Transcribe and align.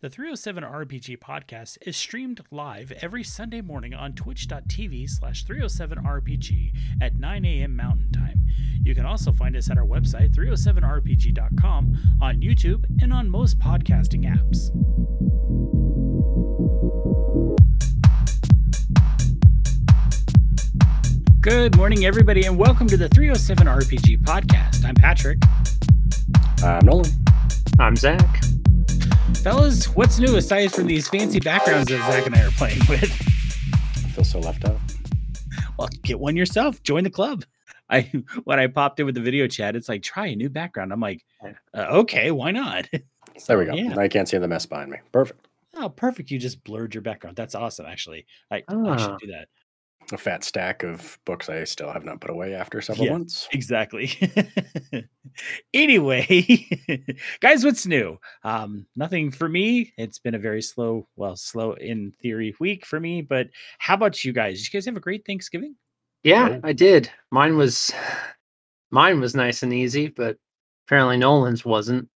The 0.00 0.08
307 0.08 0.62
RPG 0.62 1.18
podcast 1.18 1.78
is 1.80 1.96
streamed 1.96 2.40
live 2.52 2.92
every 3.02 3.24
Sunday 3.24 3.60
morning 3.60 3.94
on 3.94 4.12
twitch.tv 4.12 5.10
slash 5.10 5.44
307RPG 5.44 6.72
at 7.02 7.16
9 7.16 7.44
a.m. 7.44 7.74
Mountain 7.74 8.12
Time. 8.12 8.40
You 8.84 8.94
can 8.94 9.04
also 9.04 9.32
find 9.32 9.56
us 9.56 9.68
at 9.68 9.76
our 9.76 9.84
website, 9.84 10.32
307rpg.com, 10.32 11.98
on 12.22 12.40
YouTube, 12.40 12.84
and 13.02 13.12
on 13.12 13.28
most 13.28 13.58
podcasting 13.58 14.22
apps. 14.32 14.70
Good 21.40 21.76
morning, 21.76 22.04
everybody, 22.04 22.44
and 22.44 22.56
welcome 22.56 22.86
to 22.86 22.96
the 22.96 23.08
307 23.08 23.66
RPG 23.66 24.22
podcast. 24.22 24.84
I'm 24.84 24.94
Patrick. 24.94 25.38
I'm 26.62 26.86
Nolan. 26.86 27.10
I'm 27.80 27.96
Zach. 27.96 28.57
Fellas, 29.42 29.86
what's 29.94 30.18
new 30.18 30.36
aside 30.36 30.72
from 30.72 30.86
these 30.86 31.08
fancy 31.08 31.40
backgrounds 31.40 31.88
that 31.88 31.98
Zach 32.12 32.26
and 32.26 32.34
I 32.34 32.42
are 32.42 32.50
playing 32.52 32.80
with? 32.88 33.04
I 33.72 34.08
feel 34.10 34.24
so 34.24 34.40
left 34.40 34.64
out. 34.64 34.78
Well, 35.78 35.88
get 36.02 36.18
one 36.18 36.36
yourself. 36.36 36.82
Join 36.82 37.04
the 37.04 37.10
club. 37.10 37.44
I 37.88 38.00
when 38.44 38.58
I 38.58 38.66
popped 38.66 39.00
in 39.00 39.06
with 39.06 39.14
the 39.14 39.20
video 39.20 39.46
chat, 39.46 39.76
it's 39.76 39.88
like 39.88 40.02
try 40.02 40.26
a 40.26 40.36
new 40.36 40.50
background. 40.50 40.92
I'm 40.92 41.00
like, 41.00 41.24
uh, 41.72 41.86
okay, 42.00 42.30
why 42.30 42.50
not? 42.50 42.88
There 43.46 43.56
we 43.56 43.66
go. 43.66 43.74
Yeah. 43.74 43.94
I 43.96 44.08
can't 44.08 44.28
see 44.28 44.36
the 44.36 44.48
mess 44.48 44.66
behind 44.66 44.90
me. 44.90 44.98
Perfect. 45.12 45.46
Oh, 45.76 45.88
perfect. 45.88 46.28
You 46.32 46.40
just 46.40 46.64
blurred 46.64 46.92
your 46.92 47.02
background. 47.02 47.36
That's 47.36 47.54
awesome. 47.54 47.86
Actually, 47.86 48.26
I, 48.50 48.64
I 48.68 48.96
should 48.96 49.10
Ah. 49.12 49.16
do 49.20 49.28
that. 49.28 49.46
A 50.12 50.16
fat 50.16 50.42
stack 50.42 50.82
of 50.84 51.18
books 51.26 51.50
I 51.50 51.64
still 51.64 51.92
have 51.92 52.04
not 52.04 52.20
put 52.20 52.30
away 52.30 52.54
after 52.54 52.80
several 52.80 53.06
Yeah. 53.06 53.12
months. 53.12 53.46
Exactly. 53.52 54.10
anyway, 55.74 56.66
guys, 57.40 57.64
what's 57.64 57.86
new? 57.86 58.18
Um, 58.42 58.86
nothing 58.96 59.30
for 59.30 59.48
me. 59.48 59.92
It's 59.98 60.18
been 60.18 60.34
a 60.34 60.38
very 60.38 60.62
slow, 60.62 61.06
well, 61.16 61.36
slow 61.36 61.72
in 61.74 62.12
theory 62.22 62.54
week 62.58 62.86
for 62.86 62.98
me. 63.00 63.22
But 63.22 63.48
how 63.78 63.94
about 63.94 64.24
you 64.24 64.32
guys? 64.32 64.58
Did 64.58 64.72
you 64.72 64.78
guys 64.78 64.86
have 64.86 64.96
a 64.96 65.00
great 65.00 65.24
Thanksgiving? 65.26 65.76
Yeah, 66.22 66.48
Oh. 66.52 66.60
I 66.64 66.72
did. 66.72 67.10
Mine 67.30 67.56
was 67.56 67.92
mine 68.90 69.20
was 69.20 69.34
nice 69.34 69.62
and 69.62 69.72
easy, 69.72 70.08
but 70.08 70.36
apparently 70.86 71.16
Nolan's 71.18 71.64
wasn't. 71.64 72.08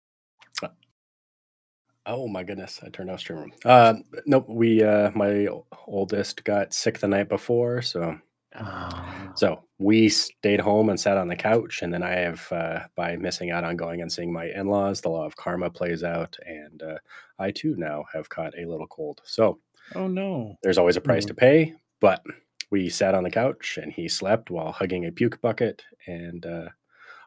Oh 2.06 2.28
my 2.28 2.44
goodness, 2.44 2.80
I 2.84 2.90
turned 2.90 3.12
off 3.12 3.20
stream 3.20 3.40
room. 3.40 3.52
Uh, 3.64 3.94
nope, 4.26 4.46
we 4.50 4.84
uh, 4.84 5.12
my 5.14 5.48
oldest 5.88 6.44
got 6.44 6.74
sick 6.74 7.00
the 7.00 7.08
night 7.08 7.30
before, 7.30 7.82
so 7.82 8.18
Oh. 8.60 9.32
so 9.36 9.64
we 9.80 10.10
stayed 10.10 10.60
home 10.60 10.90
and 10.90 11.00
sat 11.00 11.16
on 11.18 11.30
the 11.30 11.36
couch, 11.38 11.84
and 11.84 11.94
then 11.94 12.04
I 12.04 12.10
have 12.16 12.46
uh, 12.52 12.80
by 12.98 13.16
missing 13.16 13.50
out 13.50 13.64
on 13.64 13.78
going 13.78 14.02
and 14.02 14.12
seeing 14.12 14.34
my 14.34 14.48
in-laws, 14.50 15.00
the 15.00 15.08
law 15.10 15.26
of 15.26 15.38
karma 15.38 15.70
plays 15.70 16.04
out, 16.04 16.36
and 16.46 16.84
uh, 16.84 16.98
I 17.40 17.52
too 17.52 17.76
now 17.78 18.04
have 18.14 18.28
caught 18.28 18.54
a 18.58 18.66
little 18.66 18.88
cold. 18.88 19.22
So 19.24 19.60
Oh 19.96 20.08
no. 20.08 20.58
there's 20.64 20.78
always 20.78 20.98
a 20.98 21.02
price 21.02 21.24
Mm. 21.24 21.28
to 21.30 21.34
pay, 21.36 21.74
but 22.02 22.22
we 22.72 22.90
sat 22.90 23.14
on 23.16 23.24
the 23.24 23.30
couch 23.30 23.78
and 23.82 23.92
he 23.94 24.08
slept 24.10 24.50
while 24.52 24.72
hugging 24.74 25.06
a 25.06 25.12
puke 25.14 25.40
bucket. 25.42 25.84
And 26.08 26.46
uh, 26.46 26.70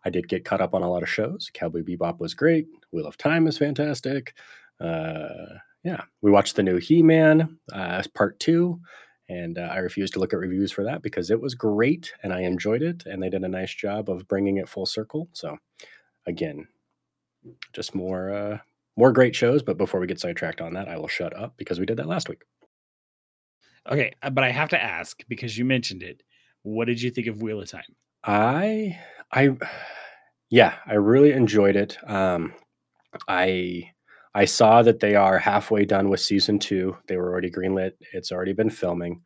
I 0.05 0.11
did 0.11 0.28
get 0.28 0.44
caught 0.44 0.61
up 0.61 0.75
on 0.75 0.83
a 0.83 0.91
lot 0.91 1.03
of 1.03 1.09
shows. 1.09 1.50
Cowboy 1.55 1.83
Bebop 1.83 2.19
was 2.19 2.34
great. 2.34 2.66
Wheel 2.92 3.06
of 3.06 3.16
Time 3.16 3.47
is 3.47 3.56
fantastic. 3.59 4.34
Uh, 4.80 5.58
yeah, 5.84 6.03
we 6.22 6.30
watched 6.30 6.56
the 6.56 6.62
new 6.62 6.78
He 6.78 7.03
Man 7.03 7.58
uh, 7.72 8.03
part 8.14 8.41
two. 8.41 8.81
And 9.28 9.56
uh, 9.56 9.62
I 9.72 9.78
refused 9.78 10.12
to 10.14 10.19
look 10.19 10.34
at 10.34 10.39
reviews 10.39 10.70
for 10.70 10.84
that 10.84 11.03
because 11.03 11.31
it 11.31 11.41
was 11.41 11.55
great 11.55 12.12
and 12.22 12.33
I 12.33 12.42
enjoyed 12.42 12.83
it. 12.83 13.05
And 13.06 13.22
they 13.22 13.31
did 13.31 13.42
a 13.42 13.48
nice 13.48 13.75
job 13.75 14.11
of 14.11 14.28
bringing 14.28 14.58
it 14.58 14.69
full 14.69 14.84
circle. 14.84 15.28
So, 15.33 15.56
again, 16.27 16.66
just 17.72 17.94
more 17.94 18.31
uh, 18.31 18.58
more 18.97 19.12
great 19.12 19.34
shows. 19.34 19.62
But 19.62 19.78
before 19.78 20.00
we 20.00 20.06
get 20.06 20.20
sidetracked 20.20 20.61
on 20.61 20.75
that, 20.75 20.88
I 20.88 20.98
will 20.98 21.09
shut 21.09 21.34
up 21.36 21.55
because 21.56 21.81
we 21.81 21.86
did 21.86 21.97
that 21.97 22.06
last 22.06 22.28
week. 22.28 22.42
Okay, 23.91 24.12
uh, 24.22 24.31
but 24.31 24.44
I 24.44 24.50
have 24.50 24.70
to 24.70 24.83
ask 24.83 25.22
because 25.28 25.56
you 25.56 25.64
mentioned 25.64 26.03
it. 26.03 26.22
What 26.62 26.86
did 26.86 27.00
you 27.00 27.11
think 27.11 27.27
of 27.27 27.42
Wheel 27.42 27.61
of 27.61 27.70
Time? 27.70 27.83
I 28.22 28.98
I 29.32 29.50
yeah, 30.50 30.75
I 30.87 30.94
really 30.94 31.32
enjoyed 31.32 31.77
it. 31.77 31.97
Um 32.06 32.53
I 33.27 33.94
I 34.34 34.45
saw 34.47 34.83
that 34.83 35.00
they 35.00 35.15
are 35.15 35.39
halfway 35.39 35.84
done 35.84 36.09
with 36.09 36.21
season 36.21 36.59
2. 36.59 36.97
They 37.06 37.17
were 37.17 37.31
already 37.31 37.50
greenlit. 37.50 37.93
It's 38.12 38.33
already 38.33 38.53
been 38.53 38.71
filming. 38.71 39.22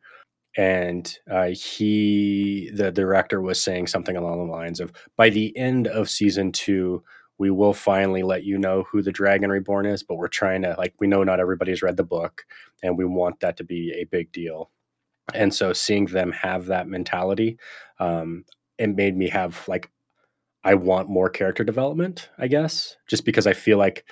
And 0.57 1.15
uh, 1.29 1.49
he 1.49 2.71
the 2.73 2.91
director 2.91 3.41
was 3.41 3.61
saying 3.61 3.87
something 3.87 4.17
along 4.17 4.39
the 4.45 4.51
lines 4.51 4.79
of 4.79 4.91
by 5.15 5.29
the 5.29 5.55
end 5.57 5.87
of 5.87 6.09
season 6.09 6.51
2 6.51 7.03
we 7.37 7.49
will 7.49 7.73
finally 7.73 8.21
let 8.21 8.43
you 8.43 8.57
know 8.57 8.83
who 8.91 9.01
the 9.01 9.13
dragon 9.13 9.49
reborn 9.49 9.85
is, 9.85 10.03
but 10.03 10.15
we're 10.15 10.27
trying 10.27 10.61
to 10.63 10.75
like 10.77 10.93
we 10.99 11.07
know 11.07 11.23
not 11.23 11.39
everybody's 11.39 11.81
read 11.81 11.95
the 11.97 12.03
book 12.03 12.45
and 12.83 12.97
we 12.97 13.05
want 13.05 13.39
that 13.39 13.55
to 13.57 13.63
be 13.63 13.93
a 13.93 14.03
big 14.05 14.31
deal. 14.33 14.71
And 15.33 15.53
so 15.53 15.71
seeing 15.71 16.05
them 16.07 16.31
have 16.33 16.65
that 16.65 16.87
mentality 16.87 17.57
um, 17.99 18.43
it 18.77 18.95
made 18.95 19.15
me 19.15 19.29
have 19.29 19.67
like 19.67 19.89
I 20.63 20.73
want 20.75 21.09
more 21.09 21.29
character 21.29 21.63
development, 21.63 22.29
I 22.37 22.47
guess, 22.47 22.97
just 23.07 23.23
because 23.25 23.47
I 23.47 23.53
feel 23.53 23.77
like 23.77 24.05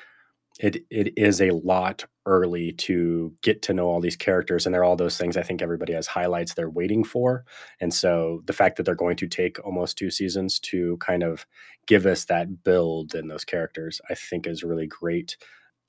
it 0.59 0.77
it 0.89 1.17
is 1.17 1.41
a 1.41 1.51
lot 1.51 2.05
early 2.25 2.71
to 2.73 3.33
get 3.41 3.61
to 3.61 3.73
know 3.73 3.87
all 3.87 4.01
these 4.01 4.15
characters 4.15 4.65
and 4.65 4.73
they're 4.73 4.83
all 4.83 4.95
those 4.95 5.17
things 5.17 5.37
I 5.37 5.43
think 5.43 5.61
everybody 5.61 5.93
has 5.93 6.07
highlights 6.07 6.53
they're 6.53 6.69
waiting 6.69 7.03
for. 7.03 7.45
And 7.79 7.93
so 7.93 8.41
the 8.45 8.53
fact 8.53 8.77
that 8.77 8.83
they're 8.83 8.95
going 8.95 9.17
to 9.17 9.27
take 9.27 9.63
almost 9.65 9.97
two 9.97 10.11
seasons 10.11 10.59
to 10.61 10.97
kind 10.97 11.23
of 11.23 11.45
give 11.85 12.05
us 12.05 12.25
that 12.25 12.63
build 12.63 13.15
in 13.15 13.27
those 13.27 13.45
characters, 13.45 14.01
I 14.09 14.15
think 14.15 14.47
is 14.47 14.63
really 14.63 14.87
great. 14.87 15.37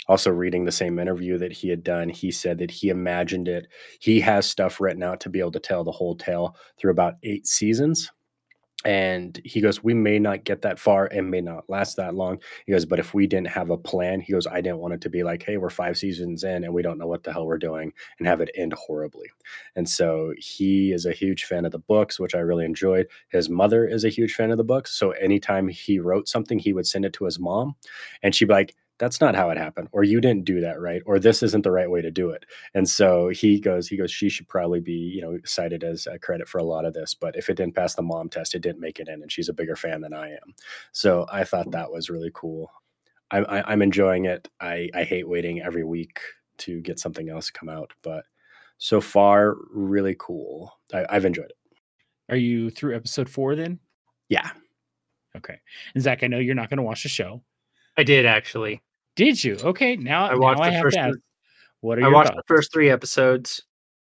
Also 0.07 0.31
reading 0.31 0.65
the 0.65 0.73
same 0.73 0.99
interview 0.99 1.39
that 1.39 1.53
he 1.53 1.69
had 1.69 1.83
done, 1.83 2.09
he 2.09 2.31
said 2.31 2.59
that 2.59 2.71
he 2.71 2.89
imagined 2.89 3.49
it. 3.49 3.67
He 4.01 4.21
has 4.21 4.47
stuff 4.49 4.81
written 4.81 5.03
out 5.03 5.21
to 5.21 5.29
be 5.29 5.41
able 5.41 5.53
to 5.53 5.61
tell 5.61 5.83
the 5.83 5.93
whole 5.93 6.15
tale 6.15 6.57
through 6.79 6.93
about 6.93 7.15
8 7.25 7.47
seasons 7.47 8.11
and 8.85 9.41
he 9.45 9.61
goes 9.61 9.83
we 9.83 9.93
may 9.93 10.19
not 10.21 10.45
get 10.45 10.63
that 10.63 10.79
far 10.79 11.07
and 11.07 11.31
may 11.31 11.41
not 11.41 11.69
last 11.69 11.97
that 11.97 12.15
long. 12.15 12.39
He 12.65 12.73
goes 12.73 12.85
but 12.85 13.01
if 13.01 13.13
we 13.13 13.27
didn't 13.27 13.49
have 13.49 13.71
a 13.71 13.77
plan 13.77 14.21
he 14.21 14.33
goes 14.33 14.47
i 14.47 14.61
didn't 14.61 14.79
want 14.79 14.95
it 14.95 15.01
to 15.01 15.11
be 15.11 15.25
like 15.25 15.43
hey 15.43 15.57
we're 15.57 15.71
five 15.71 15.99
seasons 15.99 16.45
in 16.45 16.65
and 16.65 16.73
we 16.73 16.83
don't 16.83 16.99
know 16.99 17.07
what 17.07 17.25
the 17.25 17.33
hell 17.33 17.47
we're 17.47 17.59
doing 17.59 17.93
and 18.19 18.29
have 18.29 18.41
it 18.41 18.51
end 18.55 18.73
horribly. 18.75 19.29
And 19.75 19.89
so 19.89 20.33
he 20.39 20.93
is 20.93 21.07
a 21.07 21.13
huge 21.13 21.45
fan 21.45 21.65
of 21.65 21.73
the 21.73 21.79
books 21.79 22.21
which 22.21 22.35
i 22.35 22.39
really 22.39 22.65
enjoyed. 22.65 23.09
His 23.31 23.51
mother 23.51 23.87
is 23.87 24.05
a 24.05 24.09
huge 24.09 24.35
fan 24.35 24.51
of 24.51 24.59
the 24.59 24.65
books 24.65 24.93
so 24.93 25.11
anytime 25.13 25.69
he 25.69 25.99
wrote 25.99 26.29
something 26.29 26.59
he 26.59 26.73
would 26.73 26.87
send 26.87 27.05
it 27.05 27.13
to 27.15 27.25
his 27.25 27.39
mom 27.39 27.75
and 28.23 28.35
she'd 28.35 28.47
be 28.47 28.55
like 28.55 28.75
that's 28.99 29.21
not 29.21 29.35
how 29.35 29.51
it 29.51 29.57
happened 29.57 29.89
or 29.93 30.03
you 30.03 30.21
didn't 30.21 30.45
do 30.45 30.61
that 30.61 30.81
right 30.81 31.03
or 31.07 31.19
this 31.19 31.43
isn't 31.43 31.63
the 31.63 31.71
right 31.71 31.91
way 31.91 32.03
to 32.03 32.11
do 32.11 32.31
it 32.31 32.45
and 32.75 32.89
so 32.89 33.29
he 33.29 33.61
goes, 33.61 33.89
he 33.89 33.97
goes, 33.97 34.11
she 34.11 34.29
should 34.29 34.49
probably 34.49 34.81
be, 34.81 34.93
you 34.93 35.21
know, 35.21 35.39
cited 35.45 35.85
as 35.85 36.07
a 36.07 36.19
credit 36.19 36.49
for 36.49 36.59
a 36.59 36.65
lot 36.65 36.85
of 36.85 36.95
this. 36.95 37.15
But 37.15 37.37
if 37.37 37.49
it 37.49 37.57
didn't 37.57 37.75
pass 37.75 37.95
the 37.95 38.03
mom 38.03 38.29
test, 38.29 38.55
it 38.55 38.63
didn't 38.63 38.81
make 38.81 38.99
it 38.99 39.09
in, 39.09 39.23
and 39.23 39.31
she's 39.31 39.49
a 39.49 39.55
bigger 39.55 39.77
fan 39.77 40.01
than 40.01 40.15
I 40.15 40.31
am. 40.31 40.55
So 40.93 41.27
I 41.31 41.45
thought 41.45 41.69
mm. 41.69 41.73
that 41.73 41.91
was 41.91 42.11
really 42.11 42.31
cool. 42.35 42.71
I, 43.31 43.39
I, 43.39 43.73
I'm 43.73 43.83
enjoying 43.83 44.25
it. 44.25 44.49
I, 44.61 44.89
I 44.95 45.05
hate 45.05 45.29
waiting 45.29 45.61
every 45.61 45.85
week 45.85 46.21
to 46.59 46.81
get 46.81 46.99
something 46.99 47.29
else 47.29 47.51
come 47.51 47.69
out, 47.69 47.93
but 48.03 48.25
so 48.79 49.01
far, 49.01 49.57
really 49.71 50.17
cool. 50.19 50.73
I, 50.93 51.05
I've 51.11 51.25
enjoyed 51.25 51.47
it. 51.51 51.57
Are 52.31 52.37
you 52.37 52.71
through 52.71 52.97
episode 52.97 53.29
four 53.29 53.55
then? 53.55 53.79
Yeah. 54.29 54.51
Okay. 55.37 55.59
And 55.95 56.03
Zach, 56.03 56.23
I 56.23 56.27
know 56.27 56.39
you're 56.39 56.55
not 56.55 56.71
going 56.71 56.79
to 56.79 56.83
watch 56.83 57.03
the 57.03 57.09
show. 57.09 57.43
I 57.97 58.05
did 58.05 58.27
actually. 58.27 58.83
Did 59.19 59.43
you? 59.43 59.57
Okay. 59.63 59.97
Now 59.97 60.27
I 60.31 60.37
watched 60.37 60.61
now 60.61 60.65
I 60.67 60.71
the 60.71 60.75
have 60.77 60.83
first 60.85 60.97
three- 60.97 61.13
what 61.81 61.99
are 61.99 62.05
I 62.05 62.09
watched 62.09 62.29
thoughts? 62.29 62.37
the 62.47 62.55
first 62.55 62.73
three 62.73 62.89
episodes. 62.89 63.63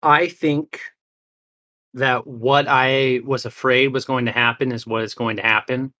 I 0.02 0.28
think 0.28 0.82
that 1.94 2.26
what 2.26 2.66
I 2.68 3.22
was 3.24 3.46
afraid 3.46 3.94
was 3.94 4.04
going 4.04 4.26
to 4.26 4.32
happen 4.32 4.72
is 4.72 4.88
what 4.88 5.04
is 5.04 5.14
going 5.14 5.38
to 5.38 5.44
happen. 5.44 5.94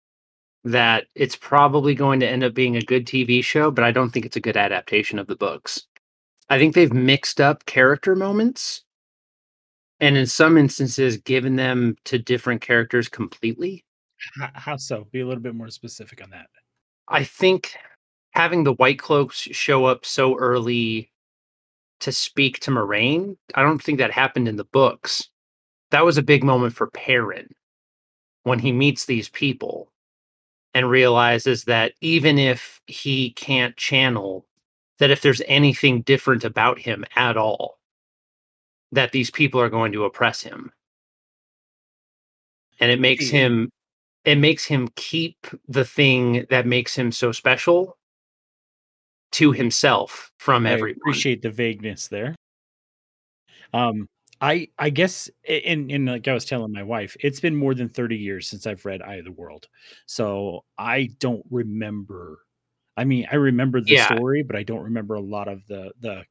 That 0.64 1.06
it's 1.14 1.36
probably 1.36 1.94
going 1.94 2.20
to 2.22 2.28
end 2.28 2.44
up 2.44 2.56
being 2.56 2.76
a 2.76 2.82
good 2.82 3.06
TV 3.06 3.44
show, 3.44 3.70
but 3.70 3.84
I 3.84 3.92
don't 3.92 4.10
think 4.10 4.26
it's 4.26 4.36
a 4.38 4.42
good 4.42 4.58
adaptation 4.58 5.20
of 5.20 5.28
the 5.28 5.36
books. 5.36 5.86
I 6.50 6.58
think 6.58 6.74
they've 6.74 6.92
mixed 6.92 7.40
up 7.40 7.66
character 7.66 8.16
moments 8.16 8.84
and 10.00 10.18
in 10.18 10.26
some 10.26 10.58
instances 10.58 11.18
given 11.18 11.56
them 11.56 11.96
to 12.06 12.18
different 12.18 12.62
characters 12.62 13.08
completely. 13.08 13.86
How 14.54 14.78
so? 14.78 15.06
Be 15.12 15.20
a 15.22 15.28
little 15.28 15.44
bit 15.44 15.54
more 15.54 15.70
specific 15.70 16.24
on 16.24 16.32
that. 16.32 16.48
I 17.08 17.24
think 17.24 17.76
having 18.36 18.64
the 18.64 18.74
White 18.74 19.00
Cloaks 19.00 19.38
show 19.38 19.86
up 19.86 20.06
so 20.06 20.38
early 20.38 21.12
to 22.02 22.12
speak 22.12 22.60
to 22.60 22.72
Moiraine, 22.72 23.38
I 23.56 23.64
don't 23.64 23.82
think 23.82 23.98
that 24.00 24.12
happened 24.12 24.48
in 24.48 24.58
the 24.58 24.66
books. 24.66 25.30
That 25.92 26.04
was 26.04 26.18
a 26.18 26.24
big 26.24 26.44
moment 26.44 26.76
for 26.76 26.88
Perrin 26.88 27.48
when 28.44 28.60
he 28.60 28.72
meets 28.72 29.06
these 29.06 29.30
people 29.30 29.92
and 30.74 30.90
realizes 30.90 31.64
that 31.64 31.94
even 32.02 32.38
if 32.38 32.82
he 32.86 33.32
can't 33.32 33.78
channel, 33.78 34.46
that 35.00 35.12
if 35.12 35.22
there's 35.22 35.42
anything 35.48 36.02
different 36.02 36.44
about 36.44 36.78
him 36.78 37.06
at 37.16 37.38
all, 37.38 37.80
that 38.92 39.14
these 39.14 39.32
people 39.32 39.62
are 39.62 39.70
going 39.70 39.94
to 39.94 40.04
oppress 40.04 40.42
him. 40.42 40.72
And 42.82 42.92
it 42.92 43.00
makes 43.00 43.30
him 43.30 43.70
it 44.26 44.36
makes 44.36 44.66
him 44.66 44.90
keep 44.96 45.48
the 45.68 45.86
thing 45.86 46.46
that 46.50 46.66
makes 46.66 46.96
him 46.96 47.12
so 47.12 47.32
special 47.32 47.98
to 49.34 49.52
himself 49.52 50.32
from 50.38 50.66
I 50.66 50.72
everyone. 50.72 50.98
appreciate 51.00 51.42
the 51.42 51.50
vagueness 51.52 52.08
there. 52.08 52.36
Um, 53.74 54.08
I 54.42 54.68
I 54.78 54.90
guess 54.90 55.30
in 55.48 55.90
in 55.90 56.06
like 56.06 56.28
I 56.28 56.34
was 56.34 56.46
telling 56.46 56.72
my 56.72 56.84
wife, 56.84 57.16
it's 57.22 57.40
been 57.40 57.56
more 57.56 57.74
than 57.74 57.90
30 57.90 58.18
years 58.18 58.48
since 58.50 58.68
I've 58.68 58.86
read 58.86 59.02
Eye 59.02 59.16
of 59.16 59.26
the 59.26 59.32
World. 59.32 59.68
So 60.08 60.64
I 60.78 61.10
don't 61.20 61.46
remember. 61.50 62.40
I 62.98 63.04
mean, 63.06 63.28
I 63.32 63.36
remember 63.36 63.82
the 63.82 63.96
Yeah. 63.96 64.06
story, 64.06 64.44
but 64.44 64.56
I 64.56 64.64
don't 64.64 64.84
remember 64.84 65.16
a 65.16 65.22
lot 65.22 65.48
of 65.48 65.66
the 65.68 65.94
the 66.00 66.26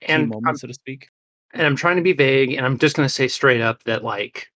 key 0.00 0.08
and 0.12 0.22
I'm, 0.24 0.32
moments, 0.34 0.60
so 0.62 0.66
to 0.68 0.74
speak. 0.74 1.08
and 1.52 1.62
I'm 1.66 1.76
trying 1.76 1.96
to 1.96 2.02
be 2.02 2.12
vague, 2.12 2.52
and 2.52 2.64
I'm 2.66 2.78
just 2.78 2.96
going 2.96 3.06
to 3.08 3.14
say 3.14 3.28
straight 3.28 3.60
up 3.60 3.82
that 3.84 4.04
like 4.04 4.48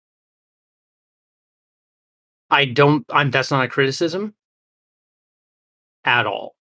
I 2.51 2.65
don't. 2.65 3.05
I'm 3.09 3.31
that's 3.31 3.49
not 3.51 3.65
a 3.65 3.67
criticism 3.67 4.35
at 6.05 6.25
all. 6.27 6.55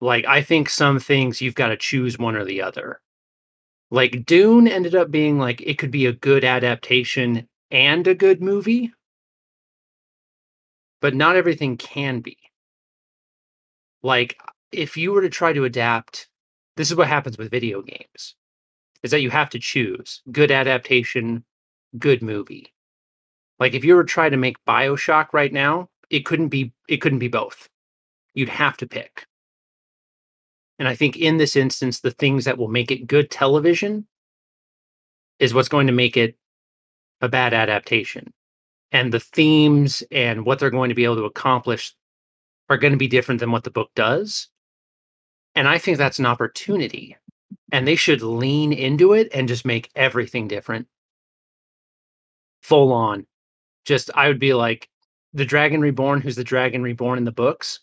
Like 0.00 0.26
I 0.26 0.42
think 0.42 0.68
some 0.68 0.98
things 0.98 1.40
you've 1.40 1.54
got 1.54 1.68
to 1.68 1.76
choose 1.76 2.18
one 2.18 2.36
or 2.36 2.44
the 2.44 2.62
other. 2.62 3.00
Like 3.90 4.26
Dune 4.26 4.68
ended 4.68 4.94
up 4.94 5.10
being 5.10 5.38
like 5.38 5.60
it 5.62 5.78
could 5.78 5.90
be 5.90 6.06
a 6.06 6.12
good 6.12 6.44
adaptation 6.44 7.48
and 7.70 8.06
a 8.06 8.14
good 8.14 8.42
movie, 8.42 8.92
but 11.00 11.14
not 11.14 11.36
everything 11.36 11.76
can 11.76 12.20
be. 12.20 12.36
Like 14.02 14.38
if 14.72 14.96
you 14.96 15.12
were 15.12 15.22
to 15.22 15.30
try 15.30 15.52
to 15.52 15.64
adapt, 15.64 16.28
this 16.76 16.90
is 16.90 16.96
what 16.96 17.08
happens 17.08 17.38
with 17.38 17.50
video 17.50 17.82
games. 17.82 18.34
Is 19.02 19.10
that 19.12 19.20
you 19.20 19.30
have 19.30 19.50
to 19.50 19.58
choose 19.58 20.22
good 20.32 20.50
adaptation, 20.50 21.44
good 21.98 22.22
movie. 22.22 22.72
Like 23.58 23.74
if 23.74 23.84
you 23.84 23.94
were 23.94 24.04
to 24.04 24.08
try 24.12 24.28
to 24.28 24.36
make 24.36 24.62
BioShock 24.66 25.28
right 25.32 25.52
now, 25.52 25.88
it 26.10 26.24
couldn't 26.26 26.48
be 26.48 26.72
it 26.88 26.98
couldn't 26.98 27.20
be 27.20 27.28
both. 27.28 27.68
You'd 28.34 28.48
have 28.50 28.76
to 28.78 28.86
pick. 28.86 29.26
And 30.78 30.88
I 30.88 30.94
think 30.94 31.16
in 31.16 31.38
this 31.38 31.56
instance, 31.56 32.00
the 32.00 32.10
things 32.10 32.44
that 32.44 32.58
will 32.58 32.68
make 32.68 32.90
it 32.90 33.06
good 33.06 33.30
television 33.30 34.06
is 35.38 35.54
what's 35.54 35.68
going 35.68 35.86
to 35.86 35.92
make 35.92 36.16
it 36.16 36.36
a 37.20 37.28
bad 37.28 37.54
adaptation. 37.54 38.32
And 38.92 39.12
the 39.12 39.20
themes 39.20 40.02
and 40.10 40.44
what 40.44 40.58
they're 40.58 40.70
going 40.70 40.90
to 40.90 40.94
be 40.94 41.04
able 41.04 41.16
to 41.16 41.24
accomplish 41.24 41.94
are 42.68 42.76
going 42.76 42.92
to 42.92 42.98
be 42.98 43.08
different 43.08 43.40
than 43.40 43.52
what 43.52 43.64
the 43.64 43.70
book 43.70 43.90
does. 43.94 44.48
And 45.54 45.66
I 45.66 45.78
think 45.78 45.98
that's 45.98 46.18
an 46.18 46.26
opportunity. 46.26 47.16
And 47.72 47.86
they 47.86 47.96
should 47.96 48.22
lean 48.22 48.72
into 48.72 49.12
it 49.14 49.28
and 49.32 49.48
just 49.48 49.64
make 49.64 49.90
everything 49.96 50.46
different. 50.46 50.88
Full 52.62 52.92
on. 52.92 53.26
Just, 53.84 54.10
I 54.14 54.28
would 54.28 54.40
be 54.40 54.52
like, 54.54 54.88
the 55.32 55.44
Dragon 55.44 55.80
Reborn, 55.80 56.20
who's 56.20 56.36
the 56.36 56.44
Dragon 56.44 56.82
Reborn 56.82 57.18
in 57.18 57.24
the 57.24 57.32
books, 57.32 57.80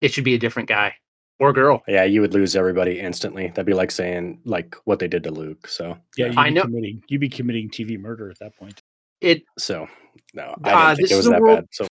it 0.00 0.12
should 0.12 0.24
be 0.24 0.34
a 0.34 0.38
different 0.38 0.68
guy 0.68 0.94
or 1.40 1.52
girl. 1.52 1.82
Yeah, 1.88 2.04
you 2.04 2.20
would 2.20 2.34
lose 2.34 2.54
everybody 2.54 3.00
instantly. 3.00 3.48
That'd 3.48 3.66
be 3.66 3.74
like 3.74 3.90
saying 3.90 4.40
like 4.44 4.76
what 4.84 4.98
they 5.00 5.08
did 5.08 5.24
to 5.24 5.30
Luke. 5.32 5.66
So 5.66 5.96
Yeah, 6.16 6.26
you'd 6.26 6.36
I 6.38 6.48
be 6.48 6.54
know- 6.54 6.62
committing 6.62 7.02
you'd 7.08 7.20
be 7.20 7.28
committing 7.28 7.68
TV 7.70 7.98
murder 7.98 8.30
at 8.30 8.38
that 8.38 8.54
point. 8.56 8.80
It 9.20 9.42
so 9.58 9.88
no, 10.34 10.54
I 10.64 10.70
Uh, 10.72 10.94
didn't 10.94 10.96
think 10.96 11.08
this 11.08 11.10
it 11.10 11.14
is 11.14 11.16
was 11.16 11.26
a 11.26 11.30
that 11.30 11.40
world- 11.40 11.56
bad. 11.58 11.66
So 11.72 11.86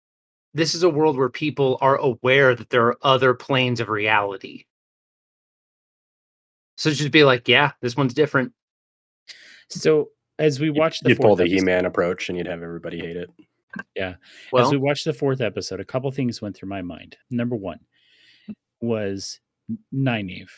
this 0.53 0.75
is 0.75 0.83
a 0.83 0.91
world 0.91 1.17
where 1.17 1.29
people 1.29 1.79
are 1.81 1.97
aware 1.97 2.55
that 2.55 2.71
there 2.71 2.87
are 2.87 2.99
other 3.03 3.35
planes 3.35 3.81
of 3.81 3.89
reality. 3.89 4.65
So 6.77 6.91
just 6.91 7.11
be 7.13 7.25
like, 7.25 7.49
yeah, 7.49 7.73
this 7.81 7.97
one's 7.97 8.15
different. 8.15 8.53
So 9.71 10.11
as 10.39 10.61
we 10.61 10.71
watch 10.71 11.01
the 11.01 11.11
you'd 11.11 11.19
pull 11.21 11.37
the 11.37 11.45
episode- 11.45 11.57
He-Man 11.57 11.87
approach, 11.87 12.29
and 12.29 12.37
you'd 12.37 12.47
have 12.47 12.63
everybody 12.63 12.99
hate 12.99 13.17
it. 13.17 13.31
Yeah. 13.95 14.15
Well, 14.53 14.65
As 14.67 14.73
we 14.73 14.79
watched 14.79 15.05
the 15.05 15.13
fourth 15.13 15.41
episode, 15.41 15.81
a 15.81 15.85
couple 15.85 16.11
things 16.11 16.41
went 16.41 16.57
through 16.57 16.69
my 16.71 16.83
mind. 16.83 17.17
Number 17.31 17.57
one 17.57 17.81
was 18.81 19.41
Nynaeve. 19.95 20.51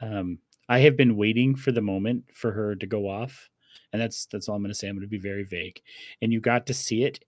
Um, 0.00 0.38
I 0.68 0.80
have 0.80 0.96
been 0.96 1.16
waiting 1.16 1.54
for 1.54 1.72
the 1.72 1.80
moment 1.80 2.24
for 2.32 2.52
her 2.52 2.74
to 2.74 2.86
go 2.86 3.08
off, 3.08 3.48
and 3.92 4.02
that's 4.02 4.26
that's 4.26 4.48
all 4.48 4.56
I'm 4.56 4.62
going 4.62 4.70
to 4.70 4.74
say. 4.74 4.88
I'm 4.88 4.96
going 4.96 5.02
to 5.02 5.08
be 5.08 5.18
very 5.18 5.44
vague. 5.44 5.80
And 6.20 6.32
you 6.32 6.40
got 6.40 6.66
to 6.66 6.74
see 6.74 7.04
it, 7.04 7.24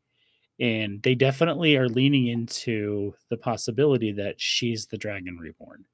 and 0.58 1.02
they 1.02 1.14
definitely 1.14 1.76
are 1.76 1.88
leaning 1.88 2.26
into 2.26 3.14
the 3.30 3.36
possibility 3.36 4.12
that 4.12 4.40
she's 4.40 4.86
the 4.86 4.98
Dragon 4.98 5.38
Reborn. 5.38 5.84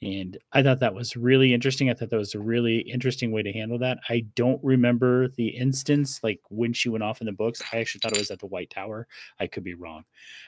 And 0.00 0.38
I 0.52 0.62
thought 0.62 0.78
that 0.78 0.94
was 0.94 1.16
really 1.16 1.52
interesting. 1.52 1.90
I 1.90 1.94
thought 1.94 2.10
that 2.10 2.16
was 2.16 2.36
a 2.36 2.40
really 2.40 2.78
interesting 2.78 3.32
way 3.32 3.42
to 3.42 3.52
handle 3.52 3.78
that. 3.80 3.98
I 4.08 4.26
don't 4.36 4.62
remember 4.62 5.26
the 5.28 5.48
instance, 5.48 6.20
like 6.22 6.40
when 6.50 6.72
she 6.72 6.88
went 6.88 7.02
off 7.02 7.20
in 7.20 7.26
the 7.26 7.32
books. 7.32 7.60
I 7.72 7.78
actually 7.78 8.00
thought 8.00 8.12
it 8.12 8.18
was 8.18 8.30
at 8.30 8.38
the 8.38 8.46
White 8.46 8.70
Tower. 8.70 9.08
I 9.40 9.48
could 9.48 9.64
be 9.64 9.74
wrong. 9.74 10.04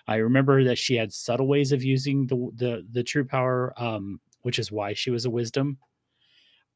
I 0.07 0.17
remember 0.17 0.63
that 0.65 0.79
she 0.79 0.95
had 0.95 1.13
subtle 1.13 1.49
ways 1.49 1.73
of 1.73 1.83
using 1.83 2.29
the 2.29 2.37
the 2.55 2.87
the 2.93 3.03
true 3.03 3.25
power, 3.25 3.75
um, 3.77 4.21
which 4.43 4.61
is 4.61 4.71
why 4.71 4.95
she 4.95 5.11
was 5.11 5.25
a 5.25 5.31
wisdom. 5.31 5.79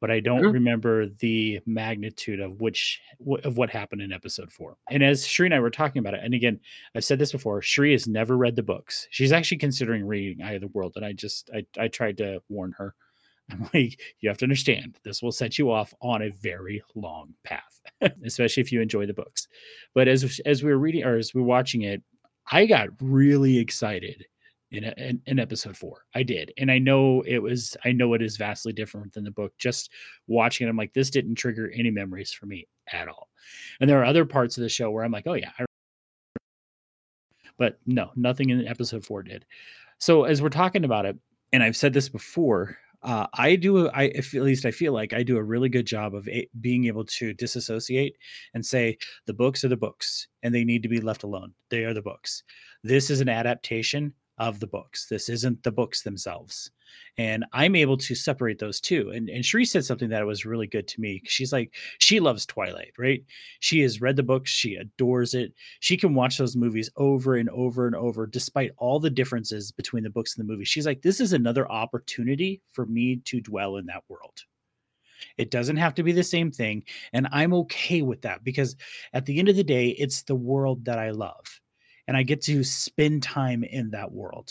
But 0.05 0.11
I 0.11 0.21
don't 0.21 0.43
Mhm. 0.43 0.53
remember 0.53 1.07
the 1.09 1.61
magnitude 1.65 2.39
of 2.39 2.61
which 2.61 3.01
of 3.43 3.57
what 3.57 3.71
happened 3.71 4.03
in 4.03 4.13
episode 4.13 4.53
four. 4.53 4.77
And 4.91 5.03
as 5.03 5.27
Shri 5.27 5.47
and 5.47 5.55
I 5.55 5.61
were 5.61 5.71
talking 5.71 5.99
about 6.01 6.13
it, 6.13 6.21
and 6.23 6.35
again, 6.35 6.61
I've 6.95 7.07
said 7.07 7.19
this 7.19 7.33
before, 7.33 7.63
Shri 7.63 7.93
has 7.93 8.07
never 8.07 8.37
read 8.37 8.55
the 8.55 8.63
books. 8.63 9.09
She's 9.11 9.33
actually 9.33 9.57
considering 9.57 10.05
reading 10.05 10.43
Eye 10.45 10.53
of 10.53 10.61
the 10.61 10.69
World, 10.69 10.93
and 10.97 11.07
I 11.07 11.15
just 11.15 11.49
I 11.55 11.65
I 11.79 11.89
tried 11.89 12.19
to 12.19 12.43
warn 12.51 12.73
her. 12.73 12.95
I'm 13.51 13.71
like, 13.73 13.99
you 14.21 14.29
have 14.29 14.37
to 14.37 14.45
understand, 14.45 14.99
this 15.05 15.23
will 15.23 15.33
set 15.33 15.59
you 15.59 15.71
off 15.71 15.95
on 16.03 16.21
a 16.21 16.29
very 16.33 16.83
long 16.95 17.33
path, 17.43 17.81
especially 18.27 18.61
if 18.61 18.73
you 18.73 18.83
enjoy 18.83 19.07
the 19.07 19.15
books. 19.15 19.49
But 19.95 20.07
as 20.07 20.39
as 20.45 20.63
we 20.63 20.71
were 20.71 20.79
reading 20.79 21.05
or 21.05 21.17
as 21.17 21.33
we 21.33 21.41
were 21.41 21.47
watching 21.47 21.81
it, 21.81 22.03
I 22.53 22.67
got 22.67 22.91
really 23.01 23.57
excited 23.57 24.27
in, 24.77 24.85
in 24.85 25.23
in 25.27 25.39
episode 25.39 25.77
four. 25.77 26.05
I 26.15 26.23
did, 26.23 26.53
and 26.59 26.71
I 26.71 26.79
know 26.79 27.23
it 27.27 27.39
was. 27.39 27.77
I 27.85 27.93
know 27.93 28.15
it 28.15 28.23
is 28.23 28.37
vastly 28.37 28.73
different 28.73 29.13
than 29.13 29.25
the 29.25 29.31
book. 29.31 29.53
Just 29.59 29.91
watching 30.27 30.67
it, 30.67 30.71
I'm 30.71 30.77
like, 30.77 30.93
this 30.93 31.11
didn't 31.11 31.37
trigger 31.37 31.71
any 31.75 31.91
memories 31.91 32.33
for 32.33 32.47
me 32.47 32.67
at 32.93 33.09
all. 33.09 33.29
And 33.81 33.89
there 33.89 34.01
are 34.01 34.05
other 34.05 34.25
parts 34.25 34.57
of 34.57 34.63
the 34.63 34.69
show 34.69 34.91
where 34.91 35.05
I'm 35.05 35.13
like, 35.13 35.27
oh 35.27 35.35
yeah, 35.35 35.51
I 35.59 35.65
but 37.57 37.79
no, 37.87 38.11
nothing 38.17 38.51
in 38.51 38.67
episode 38.67 39.05
four 39.05 39.23
did. 39.23 39.45
So 39.99 40.25
as 40.25 40.43
we're 40.43 40.49
talking 40.49 40.85
about 40.85 41.07
it, 41.07 41.17
and 41.53 41.63
I've 41.63 41.77
said 41.77 41.93
this 41.93 42.09
before, 42.09 42.77
uh, 43.03 43.27
I 43.35 43.57
do. 43.57 43.89
I 43.91 44.07
at 44.07 44.33
least 44.33 44.65
I 44.65 44.71
feel 44.71 44.93
like 44.93 45.13
I 45.13 45.23
do 45.23 45.37
a 45.37 45.43
really 45.43 45.69
good 45.69 45.87
job 45.87 46.15
of 46.15 46.27
a, 46.29 46.49
being 46.61 46.87
able 46.87 47.05
to 47.05 47.35
disassociate 47.35 48.17
and 48.55 48.65
say 48.65 48.97
the 49.27 49.35
books 49.35 49.63
are 49.63 49.69
the 49.69 49.77
books, 49.77 50.27
and 50.43 50.55
they 50.55 50.65
need 50.65 50.83
to 50.83 50.89
be 50.89 51.01
left 51.01 51.23
alone. 51.23 51.53
They 51.69 51.85
are 51.85 51.95
the 51.95 52.03
books. 52.03 52.43
This 52.83 53.11
is 53.11 53.21
an 53.21 53.29
adaptation 53.29 54.15
of 54.39 54.61
the 54.61 54.67
books. 54.67 55.07
This 55.07 55.29
isn't 55.29 55.63
the 55.63 55.71
books 55.71 56.03
themselves. 56.03 56.71
And 57.19 57.45
I'm 57.53 57.77
able 57.77 57.97
to 57.99 58.15
separate 58.15 58.59
those 58.59 58.81
two. 58.81 59.11
And 59.11 59.29
and 59.29 59.45
Sheree 59.45 59.67
said 59.67 59.85
something 59.85 60.09
that 60.11 60.27
was 60.27 60.45
really 60.45 60.67
good 60.67 60.87
to 60.89 61.01
me. 61.01 61.23
She's 61.25 61.53
like, 61.53 61.75
she 61.99 62.21
loves 62.21 62.47
Twilight, 62.47 62.93
right? 62.99 63.25
She 63.61 63.81
has 63.81 64.01
read 64.01 64.17
the 64.17 64.23
books, 64.23 64.51
she 64.51 64.77
adores 64.77 65.35
it. 65.35 65.53
She 65.81 65.97
can 65.97 66.15
watch 66.15 66.39
those 66.39 66.57
movies 66.57 66.91
over 66.97 67.37
and 67.37 67.49
over 67.51 67.87
and 67.87 67.97
over, 67.97 68.27
despite 68.27 68.73
all 68.77 69.01
the 69.01 69.11
differences 69.11 69.73
between 69.73 70.03
the 70.03 70.11
books 70.11 70.37
and 70.37 70.47
the 70.47 70.53
movies. 70.53 70.69
She's 70.69 70.87
like, 70.87 71.03
this 71.03 71.21
is 71.21 71.33
another 71.33 71.71
opportunity 71.71 72.61
for 72.73 72.87
me 72.87 73.17
to 73.25 73.41
dwell 73.41 73.77
in 73.77 73.87
that 73.87 74.05
world. 74.09 74.45
It 75.39 75.51
doesn't 75.51 75.77
have 75.77 75.95
to 75.95 76.03
be 76.03 76.13
the 76.13 76.23
same 76.23 76.51
thing. 76.51 76.85
And 77.13 77.29
I'm 77.33 77.55
okay 77.55 78.03
with 78.03 78.23
that 78.23 78.45
because 78.45 78.77
at 79.13 79.27
the 79.27 79.39
end 79.39 79.49
of 79.49 79.57
the 79.57 79.65
day, 79.65 79.89
it's 79.89 80.23
the 80.23 80.35
world 80.35 80.85
that 80.85 80.99
I 80.99 81.11
love. 81.11 81.61
And 82.07 82.17
I 82.17 82.23
get 82.23 82.43
to 82.43 82.63
spend 82.65 83.23
time 83.23 83.65
in 83.65 83.91
that 83.91 84.13
world. 84.13 84.51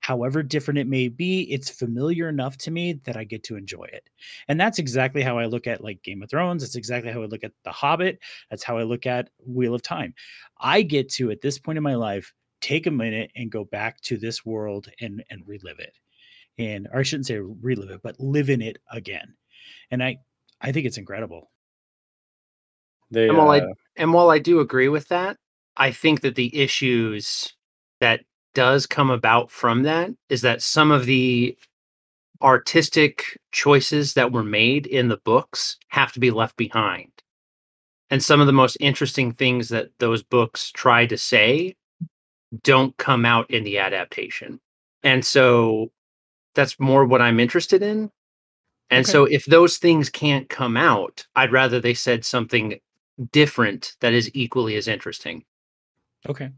However 0.00 0.42
different 0.42 0.78
it 0.78 0.88
may 0.88 1.08
be, 1.08 1.42
it's 1.52 1.70
familiar 1.70 2.28
enough 2.28 2.56
to 2.58 2.72
me 2.72 2.94
that 3.04 3.16
I 3.16 3.22
get 3.22 3.44
to 3.44 3.56
enjoy 3.56 3.84
it. 3.84 4.10
And 4.48 4.60
that's 4.60 4.80
exactly 4.80 5.22
how 5.22 5.38
I 5.38 5.46
look 5.46 5.68
at 5.68 5.84
like 5.84 6.02
Game 6.02 6.22
of 6.24 6.30
Thrones. 6.30 6.62
That's 6.62 6.74
exactly 6.74 7.12
how 7.12 7.22
I 7.22 7.26
look 7.26 7.44
at 7.44 7.52
The 7.64 7.70
Hobbit. 7.70 8.18
That's 8.50 8.64
how 8.64 8.78
I 8.78 8.82
look 8.82 9.06
at 9.06 9.30
Wheel 9.46 9.74
of 9.76 9.82
Time. 9.82 10.12
I 10.58 10.82
get 10.82 11.08
to, 11.10 11.30
at 11.30 11.40
this 11.40 11.58
point 11.58 11.78
in 11.78 11.84
my 11.84 11.94
life, 11.94 12.34
take 12.60 12.86
a 12.88 12.90
minute 12.90 13.30
and 13.36 13.50
go 13.50 13.64
back 13.64 14.00
to 14.00 14.16
this 14.16 14.44
world 14.44 14.88
and 15.00 15.24
and 15.30 15.42
relive 15.46 15.78
it. 15.78 15.94
And 16.58 16.88
or 16.92 17.00
I 17.00 17.02
shouldn't 17.02 17.26
say 17.26 17.38
relive 17.38 17.90
it, 17.90 18.00
but 18.02 18.18
live 18.18 18.50
in 18.50 18.60
it 18.60 18.78
again. 18.90 19.34
And 19.90 20.02
I 20.02 20.18
I 20.60 20.72
think 20.72 20.86
it's 20.86 20.98
incredible. 20.98 21.50
They, 23.10 23.28
And 23.28 23.36
while 23.38 23.50
I- 23.50 23.60
uh, 23.60 23.74
and 23.96 24.12
while 24.12 24.30
I 24.30 24.38
do 24.38 24.60
agree 24.60 24.88
with 24.88 25.08
that, 25.08 25.36
I 25.76 25.90
think 25.90 26.20
that 26.20 26.34
the 26.34 26.54
issues 26.56 27.54
that 28.00 28.20
does 28.54 28.86
come 28.86 29.10
about 29.10 29.50
from 29.50 29.82
that 29.84 30.10
is 30.28 30.42
that 30.42 30.62
some 30.62 30.90
of 30.90 31.06
the 31.06 31.56
artistic 32.42 33.38
choices 33.52 34.14
that 34.14 34.32
were 34.32 34.42
made 34.42 34.86
in 34.86 35.08
the 35.08 35.16
books 35.18 35.78
have 35.88 36.12
to 36.12 36.20
be 36.20 36.30
left 36.30 36.56
behind. 36.56 37.10
And 38.10 38.22
some 38.22 38.40
of 38.40 38.46
the 38.46 38.52
most 38.52 38.76
interesting 38.80 39.32
things 39.32 39.70
that 39.70 39.88
those 39.98 40.22
books 40.22 40.70
try 40.72 41.06
to 41.06 41.16
say 41.16 41.76
don't 42.62 42.94
come 42.98 43.24
out 43.24 43.50
in 43.50 43.64
the 43.64 43.78
adaptation. 43.78 44.60
And 45.02 45.24
so 45.24 45.90
that's 46.54 46.78
more 46.78 47.04
what 47.06 47.22
I'm 47.22 47.40
interested 47.40 47.82
in. 47.82 48.10
And 48.90 49.06
Okay. 49.06 49.12
so 49.12 49.24
if 49.24 49.46
those 49.46 49.78
things 49.78 50.10
can't 50.10 50.48
come 50.50 50.76
out, 50.76 51.26
I'd 51.34 51.52
rather 51.52 51.80
they 51.80 51.94
said 51.94 52.24
something 52.24 52.78
different 53.30 53.96
that 54.00 54.12
is 54.12 54.30
equally 54.34 54.76
as 54.76 54.88
interesting. 54.88 55.44
Okay. 56.28 56.50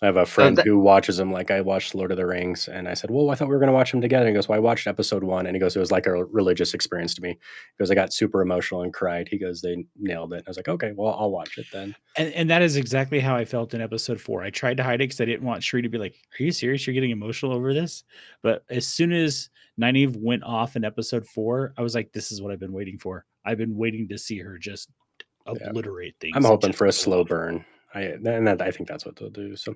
I 0.00 0.06
have 0.06 0.16
a 0.16 0.26
friend 0.26 0.56
that- 0.58 0.66
who 0.66 0.80
watches 0.80 1.16
them 1.18 1.30
like 1.30 1.52
I 1.52 1.60
watched 1.60 1.94
Lord 1.94 2.10
of 2.10 2.16
the 2.16 2.26
Rings, 2.26 2.66
and 2.66 2.88
I 2.88 2.94
said, 2.94 3.08
"Well, 3.08 3.30
I 3.30 3.36
thought 3.36 3.46
we 3.46 3.54
were 3.54 3.60
going 3.60 3.68
to 3.68 3.72
watch 3.72 3.92
them 3.92 4.00
together." 4.00 4.26
And 4.26 4.34
he 4.34 4.34
goes, 4.34 4.48
"Well, 4.48 4.56
I 4.56 4.58
watched 4.60 4.88
episode 4.88 5.22
one," 5.22 5.46
and 5.46 5.54
he 5.54 5.60
goes, 5.60 5.76
"It 5.76 5.78
was 5.78 5.92
like 5.92 6.06
a 6.08 6.24
religious 6.24 6.74
experience 6.74 7.14
to 7.14 7.22
me." 7.22 7.28
He 7.30 7.36
goes, 7.78 7.88
"I 7.88 7.94
got 7.94 8.12
super 8.12 8.42
emotional 8.42 8.82
and 8.82 8.92
cried." 8.92 9.28
He 9.28 9.38
goes, 9.38 9.60
"They 9.62 9.84
nailed 9.96 10.32
it." 10.32 10.38
And 10.38 10.48
I 10.48 10.50
was 10.50 10.56
like, 10.56 10.66
"Okay, 10.68 10.90
well, 10.96 11.14
I'll 11.16 11.30
watch 11.30 11.56
it 11.56 11.66
then." 11.72 11.94
And, 12.16 12.32
and 12.34 12.50
that 12.50 12.62
is 12.62 12.74
exactly 12.74 13.20
how 13.20 13.36
I 13.36 13.44
felt 13.44 13.74
in 13.74 13.80
episode 13.80 14.20
four. 14.20 14.42
I 14.42 14.50
tried 14.50 14.76
to 14.78 14.82
hide 14.82 14.96
it 14.96 15.04
because 15.04 15.20
I 15.20 15.24
didn't 15.24 15.44
want 15.44 15.62
Shree 15.62 15.82
to 15.82 15.88
be 15.88 15.98
like, 15.98 16.16
"Are 16.40 16.42
you 16.42 16.50
serious? 16.50 16.84
You're 16.84 16.94
getting 16.94 17.10
emotional 17.12 17.52
over 17.52 17.72
this?" 17.72 18.02
But 18.42 18.64
as 18.70 18.88
soon 18.88 19.12
as 19.12 19.50
Nynaeve 19.80 20.16
went 20.16 20.42
off 20.42 20.74
in 20.74 20.84
episode 20.84 21.28
four, 21.28 21.74
I 21.78 21.82
was 21.82 21.94
like, 21.94 22.10
"This 22.12 22.32
is 22.32 22.42
what 22.42 22.50
I've 22.50 22.58
been 22.58 22.72
waiting 22.72 22.98
for. 22.98 23.24
I've 23.44 23.58
been 23.58 23.76
waiting 23.76 24.08
to 24.08 24.18
see 24.18 24.38
her 24.38 24.58
just 24.58 24.90
Yeah. 25.46 25.52
obliterate 25.68 26.16
things." 26.20 26.32
I'm 26.36 26.42
hoping 26.44 26.72
for 26.72 26.88
a 26.88 26.92
slow 26.92 27.20
off. 27.20 27.28
burn. 27.28 27.64
I 27.94 28.00
and 28.02 28.46
that, 28.46 28.62
I 28.62 28.70
think 28.70 28.88
that's 28.88 29.04
what 29.04 29.16
they'll 29.16 29.30
do. 29.30 29.56
So 29.56 29.74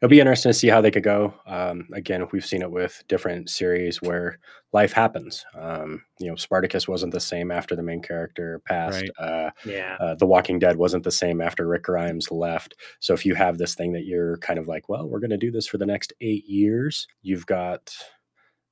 it'll 0.00 0.10
be 0.10 0.20
interesting 0.20 0.50
to 0.50 0.54
see 0.58 0.68
how 0.68 0.80
they 0.80 0.90
could 0.90 1.02
go. 1.02 1.34
Um, 1.46 1.88
again, 1.92 2.26
we've 2.32 2.44
seen 2.44 2.62
it 2.62 2.70
with 2.70 3.02
different 3.08 3.50
series 3.50 4.00
where 4.02 4.38
life 4.72 4.92
happens. 4.92 5.44
Um, 5.58 6.02
you 6.20 6.28
know, 6.28 6.36
Spartacus 6.36 6.86
wasn't 6.86 7.12
the 7.12 7.20
same 7.20 7.50
after 7.50 7.74
the 7.74 7.82
main 7.82 8.02
character 8.02 8.60
passed. 8.66 9.02
Right. 9.02 9.10
Uh, 9.18 9.50
Yeah. 9.64 9.96
uh, 10.00 10.14
the 10.14 10.26
Walking 10.26 10.58
Dead 10.58 10.76
wasn't 10.76 11.04
the 11.04 11.10
same 11.10 11.40
after 11.40 11.66
Rick 11.66 11.84
Grimes 11.84 12.30
left. 12.30 12.74
So 13.00 13.14
if 13.14 13.24
you 13.24 13.34
have 13.34 13.58
this 13.58 13.74
thing 13.74 13.92
that 13.92 14.04
you're 14.04 14.36
kind 14.38 14.58
of 14.58 14.68
like, 14.68 14.88
well, 14.88 15.08
we're 15.08 15.20
going 15.20 15.30
to 15.30 15.36
do 15.36 15.50
this 15.50 15.66
for 15.66 15.78
the 15.78 15.86
next 15.86 16.12
eight 16.20 16.44
years, 16.46 17.06
you've 17.22 17.46
got 17.46 17.94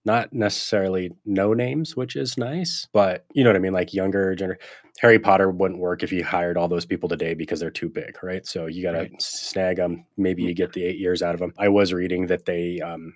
not 0.04 0.32
necessarily 0.32 1.10
no 1.24 1.54
names, 1.54 1.96
which 1.96 2.16
is 2.16 2.36
nice, 2.36 2.86
but 2.92 3.24
you 3.32 3.42
know 3.44 3.50
what 3.50 3.56
I 3.56 3.60
mean? 3.60 3.72
Like 3.72 3.94
younger 3.94 4.34
gener- 4.36 4.56
Harry 5.00 5.18
Potter 5.18 5.50
wouldn't 5.50 5.80
work 5.80 6.02
if 6.02 6.12
you 6.12 6.22
hired 6.24 6.56
all 6.56 6.68
those 6.68 6.86
people 6.86 7.08
today 7.08 7.34
because 7.34 7.58
they're 7.60 7.70
too 7.70 7.88
big, 7.88 8.22
right? 8.22 8.46
So 8.46 8.66
you 8.66 8.82
got 8.82 8.92
to 8.92 8.98
Right. 9.00 9.22
snag 9.22 9.76
them. 9.78 10.06
Maybe 10.16 10.42
you 10.42 10.54
get 10.54 10.72
the 10.72 10.84
eight 10.84 10.98
years 10.98 11.22
out 11.22 11.34
of 11.34 11.40
them. 11.40 11.52
I 11.58 11.68
was 11.68 11.92
reading 11.92 12.26
that 12.26 12.44
they, 12.44 12.80
um, 12.80 13.14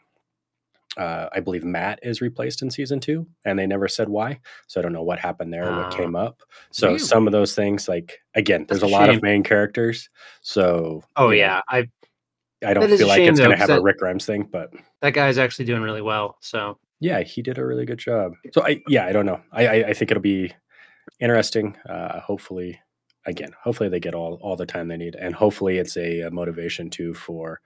uh, 0.96 1.28
I 1.32 1.38
believe 1.40 1.62
Mat 1.64 2.00
is 2.02 2.20
replaced 2.20 2.62
in 2.62 2.70
season 2.70 2.98
two, 2.98 3.26
and 3.44 3.56
they 3.58 3.66
never 3.66 3.86
said 3.86 4.08
why. 4.08 4.40
So 4.66 4.80
I 4.80 4.82
don't 4.82 4.92
know 4.92 5.02
what 5.04 5.20
happened 5.20 5.52
there, 5.52 5.70
what 5.72 5.86
Ah. 5.92 5.96
came 5.96 6.16
up. 6.16 6.42
So 6.72 6.96
some 6.96 7.26
of 7.28 7.32
those 7.32 7.54
things, 7.54 7.88
like 7.88 8.18
again, 8.34 8.62
That's 8.68 8.80
there's 8.80 8.90
a 8.90 8.94
a 8.94 8.98
lot 8.98 9.08
of 9.10 9.22
main 9.22 9.44
characters. 9.44 10.08
So 10.40 11.04
Oh 11.16 11.26
you 11.30 11.36
know, 11.36 11.44
yeah. 11.46 11.60
I 11.68 11.88
I 12.64 12.74
don't 12.74 12.88
feel 12.88 13.06
like 13.06 13.18
shame, 13.18 13.30
it's 13.30 13.38
going 13.38 13.52
to 13.52 13.56
have 13.56 13.70
a 13.70 13.80
Rick 13.80 13.98
Grimes 13.98 14.26
thing, 14.26 14.48
but 14.50 14.72
that 15.00 15.14
guy's 15.14 15.38
actually 15.38 15.64
doing 15.64 15.82
really 15.82 16.02
well. 16.02 16.36
So 16.40 16.78
yeah, 17.00 17.22
he 17.22 17.42
did 17.42 17.58
a 17.58 17.64
really 17.64 17.86
good 17.86 17.98
job. 17.98 18.32
So 18.52 18.66
I 18.66 18.82
yeah, 18.88 19.06
I 19.06 19.12
don't 19.12 19.26
know. 19.26 19.40
I 19.52 19.66
I, 19.66 19.74
I 19.88 19.94
think 19.94 20.10
it'll 20.10 20.22
be 20.22 20.52
interesting. 21.20 21.76
Uh, 21.88 22.20
hopefully, 22.20 22.80
again, 23.26 23.52
hopefully 23.62 23.88
they 23.88 24.00
get 24.00 24.14
all 24.14 24.38
all 24.42 24.56
the 24.56 24.66
time 24.66 24.88
they 24.88 24.96
need, 24.96 25.14
and 25.14 25.34
hopefully 25.34 25.78
it's 25.78 25.96
a, 25.96 26.22
a 26.22 26.30
motivation 26.30 26.90
too 26.90 27.14
for. 27.14 27.60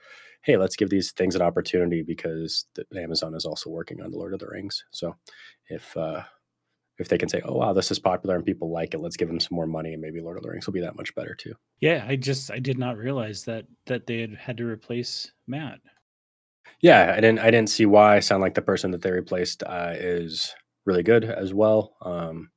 Hey, 0.45 0.57
let's 0.57 0.75
give 0.75 0.91
these 0.91 1.13
things 1.13 1.37
an 1.37 1.43
opportunity 1.43 2.03
because 2.03 2.67
the, 2.75 2.85
Amazon 3.01 3.37
is 3.37 3.45
also 3.45 3.71
working 3.71 4.03
on 4.03 4.11
the 4.11 4.19
Lord 4.19 4.33
of 4.33 4.41
the 4.41 4.49
Rings. 4.49 4.85
So, 4.91 5.15
if 5.69 5.97
uh, 5.97 6.25
if 6.99 7.09
they 7.09 7.19
can 7.19 7.29
say, 7.29 7.41
"Oh 7.45 7.55
wow, 7.55 7.73
this 7.73 7.91
is 7.91 7.99
popular 7.99 8.37
and 8.37 8.45
people 8.45 8.71
like 8.71 8.95
it," 8.95 8.99
let's 8.99 9.17
give 9.17 9.29
them 9.29 9.41
some 9.41 9.57
more 9.57 9.67
money, 9.67 9.93
and 9.93 10.03
maybe 10.03 10.21
Lord 10.21 10.37
of 10.37 10.43
the 10.43 10.51
Rings 10.51 10.67
will 10.67 10.75
be 10.75 10.81
that 10.81 10.97
much 10.97 11.15
better 11.15 11.35
too. 11.35 11.55
Yeah, 11.81 12.05
I 12.07 12.17
just 12.17 12.51
I 12.51 12.59
did 12.59 12.79
not 12.79 12.97
realize 12.97 13.45
that 13.45 13.67
that 13.87 14.07
they 14.07 14.21
had 14.21 14.35
had 14.35 14.57
to 14.59 14.65
replace 14.67 15.33
Mat. 15.47 15.81
Yeah, 16.81 17.15
I 17.17 17.21
didn't. 17.21 17.39
I 17.39 17.51
didn't 17.51 17.71
see 17.71 17.87
why. 17.87 18.17
I 18.17 18.21
Sound 18.21 18.43
like 18.43 18.55
the 18.55 18.63
person 18.63 18.91
that 18.91 19.03
they 19.03 19.11
replaced 19.11 19.63
uh, 19.63 19.95
is 19.97 20.55
really 20.85 21.03
good 21.03 21.25
as 21.25 21.55
well. 21.55 21.97
Um, 22.03 22.51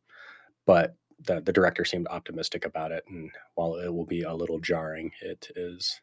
but 0.66 0.96
the 1.26 1.42
the 1.42 1.54
director 1.54 1.86
seemed 1.86 2.08
optimistic 2.10 2.66
about 2.66 2.92
it, 2.92 3.04
and 3.08 3.32
while 3.56 3.76
it 3.76 3.94
will 3.94 4.06
be 4.06 4.24
a 4.24 4.34
little 4.34 4.60
jarring, 4.60 5.12
it 5.22 5.50
is 5.56 6.02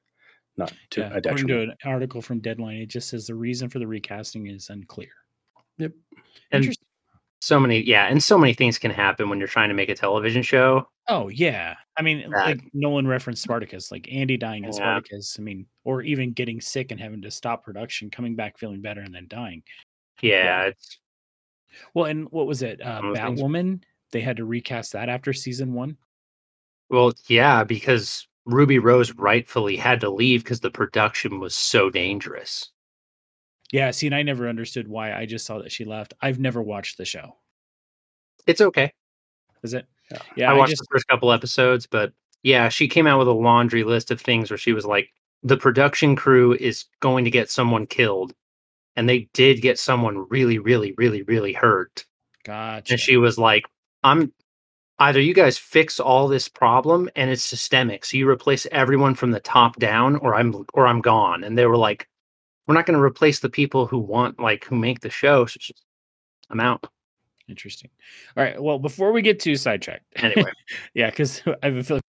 not 0.56 0.72
to 0.90 1.00
Yeah, 1.00 1.14
a 1.14 1.16
according 1.18 1.48
to 1.48 1.62
an 1.62 1.74
article 1.84 2.22
from 2.22 2.40
Deadline, 2.40 2.76
it 2.76 2.88
just 2.88 3.08
says 3.08 3.26
the 3.26 3.34
reason 3.34 3.68
for 3.68 3.78
the 3.78 3.86
recasting 3.86 4.46
is 4.46 4.70
unclear. 4.70 5.10
Yep. 5.78 5.92
and 6.50 6.62
Interesting. 6.62 6.86
So 7.42 7.58
many 7.58 7.80
yeah, 7.80 8.06
and 8.06 8.22
so 8.22 8.38
many 8.38 8.54
things 8.54 8.78
can 8.78 8.92
happen 8.92 9.28
when 9.28 9.38
you're 9.40 9.48
trying 9.48 9.68
to 9.68 9.74
make 9.74 9.88
a 9.88 9.94
television 9.96 10.42
show. 10.42 10.86
Oh 11.08 11.28
yeah, 11.28 11.74
I 11.96 12.02
mean, 12.02 12.30
That- 12.30 12.46
like 12.46 12.60
Nolan 12.72 13.08
referenced 13.08 13.42
Spartacus, 13.42 13.90
like 13.90 14.08
Andy 14.12 14.36
dying 14.36 14.62
in 14.64 14.70
Yeah. 14.70 14.76
Spartacus. 14.76 15.36
I 15.38 15.42
mean, 15.42 15.66
or 15.82 16.02
even 16.02 16.32
getting 16.32 16.60
sick 16.60 16.92
and 16.92 17.00
having 17.00 17.20
to 17.22 17.30
stop 17.32 17.64
production, 17.64 18.10
coming 18.10 18.36
back 18.36 18.58
feeling 18.58 18.80
better, 18.80 19.00
and 19.00 19.12
then 19.14 19.26
dying. 19.28 19.62
Yeah, 20.20 20.66
it's 20.66 20.98
Well, 21.94 22.04
and 22.04 22.28
what 22.30 22.46
was 22.46 22.62
it? 22.62 22.80
Uh, 22.80 23.00
of 23.02 23.16
things. 23.16 23.40
Batwoman. 23.40 23.82
They 24.12 24.20
had 24.20 24.36
to 24.36 24.44
recast 24.44 24.92
that 24.92 25.08
after 25.08 25.32
season 25.32 25.72
one. 25.72 25.96
well, 26.90 27.12
yeah, 27.28 27.64
because 27.64 28.28
Ruby 28.44 28.78
Rose 28.78 29.12
rightfully 29.14 29.76
had 29.76 30.00
to 30.02 30.10
leave 30.10 30.44
because 30.44 30.60
the 30.60 30.70
production 30.70 31.40
was 31.40 31.54
so 31.54 31.88
dangerous. 31.88 32.70
Yeah, 33.72 33.90
see, 33.90 34.06
and 34.06 34.14
I 34.14 34.22
never 34.22 34.48
understood 34.48 34.86
why. 34.86 35.14
I 35.14 35.26
just 35.26 35.46
saw 35.46 35.58
that 35.58 35.72
she 35.72 35.84
left. 35.84 36.14
I've 36.20 36.38
never 36.38 36.62
watched 36.62 36.98
the 36.98 37.06
show. 37.06 37.36
It's 38.46 38.60
okay. 38.60 38.92
Is 39.62 39.74
it? 39.74 39.86
Yeah. 40.10 40.18
Yeah, 40.36 40.50
I 40.50 40.54
I, 40.54 40.58
watched 40.58 40.70
just 40.70 40.82
the 40.82 40.88
first 40.92 41.08
couple 41.08 41.32
episodes, 41.32 41.86
but 41.86 42.12
yeah, 42.42 42.68
she 42.68 42.86
came 42.86 43.06
out 43.06 43.18
with 43.18 43.28
a 43.28 43.32
laundry 43.32 43.82
list 43.82 44.10
of 44.10 44.20
things 44.20 44.50
where 44.50 44.58
she 44.58 44.72
was 44.72 44.84
like, 44.84 45.08
the 45.42 45.56
production 45.56 46.14
crew 46.16 46.52
is 46.54 46.84
going 47.00 47.24
to 47.24 47.30
get 47.30 47.50
someone 47.50 47.86
killed. 47.86 48.34
And 48.94 49.08
they 49.08 49.30
did 49.32 49.62
get 49.62 49.78
someone 49.78 50.26
really, 50.28 50.58
really, 50.58 50.92
really, 50.98 51.22
really 51.22 51.54
hurt. 51.54 52.04
gotcha. 52.44 52.92
And 52.92 53.00
she 53.00 53.16
was 53.16 53.38
like, 53.38 53.64
I'm 54.02 54.32
either 54.98 55.20
you 55.20 55.32
guys 55.32 55.56
fix 55.56 55.98
all 55.98 56.28
this 56.28 56.48
problem 56.48 57.08
and 57.16 57.30
it's 57.30 57.42
systemic. 57.42 58.04
So 58.04 58.18
you 58.18 58.28
replace 58.28 58.66
everyone 58.70 59.14
from 59.14 59.30
the 59.30 59.40
top 59.40 59.76
down 59.78 60.16
or 60.16 60.34
I'm 60.34 60.54
or 60.74 60.86
I'm 60.86 61.00
gone. 61.00 61.42
And 61.42 61.56
they 61.56 61.66
were 61.66 61.78
like, 61.78 62.06
We're 62.66 62.74
not 62.74 62.86
going 62.86 62.98
to 62.98 63.02
replace 63.02 63.40
the 63.40 63.50
people 63.50 63.86
who 63.86 63.98
want 63.98 64.38
like 64.38 64.64
who 64.64 64.76
make 64.76 65.00
the 65.00 65.10
show. 65.10 65.46
So 65.46 65.56
it's 65.56 65.66
just, 65.66 65.84
I'm 66.50 66.60
out. 66.60 66.86
Interesting. 67.48 67.90
All 68.36 68.44
right. 68.44 68.62
Well, 68.62 68.78
before 68.78 69.12
we 69.12 69.20
get 69.20 69.40
too 69.40 69.56
sidetracked, 69.56 70.04
Anyway. 70.16 70.52
yeah, 70.94 71.10
because 71.10 71.42
I 71.62 71.66
have 71.66 71.76
a 71.76 71.82
feeling. 71.82 72.02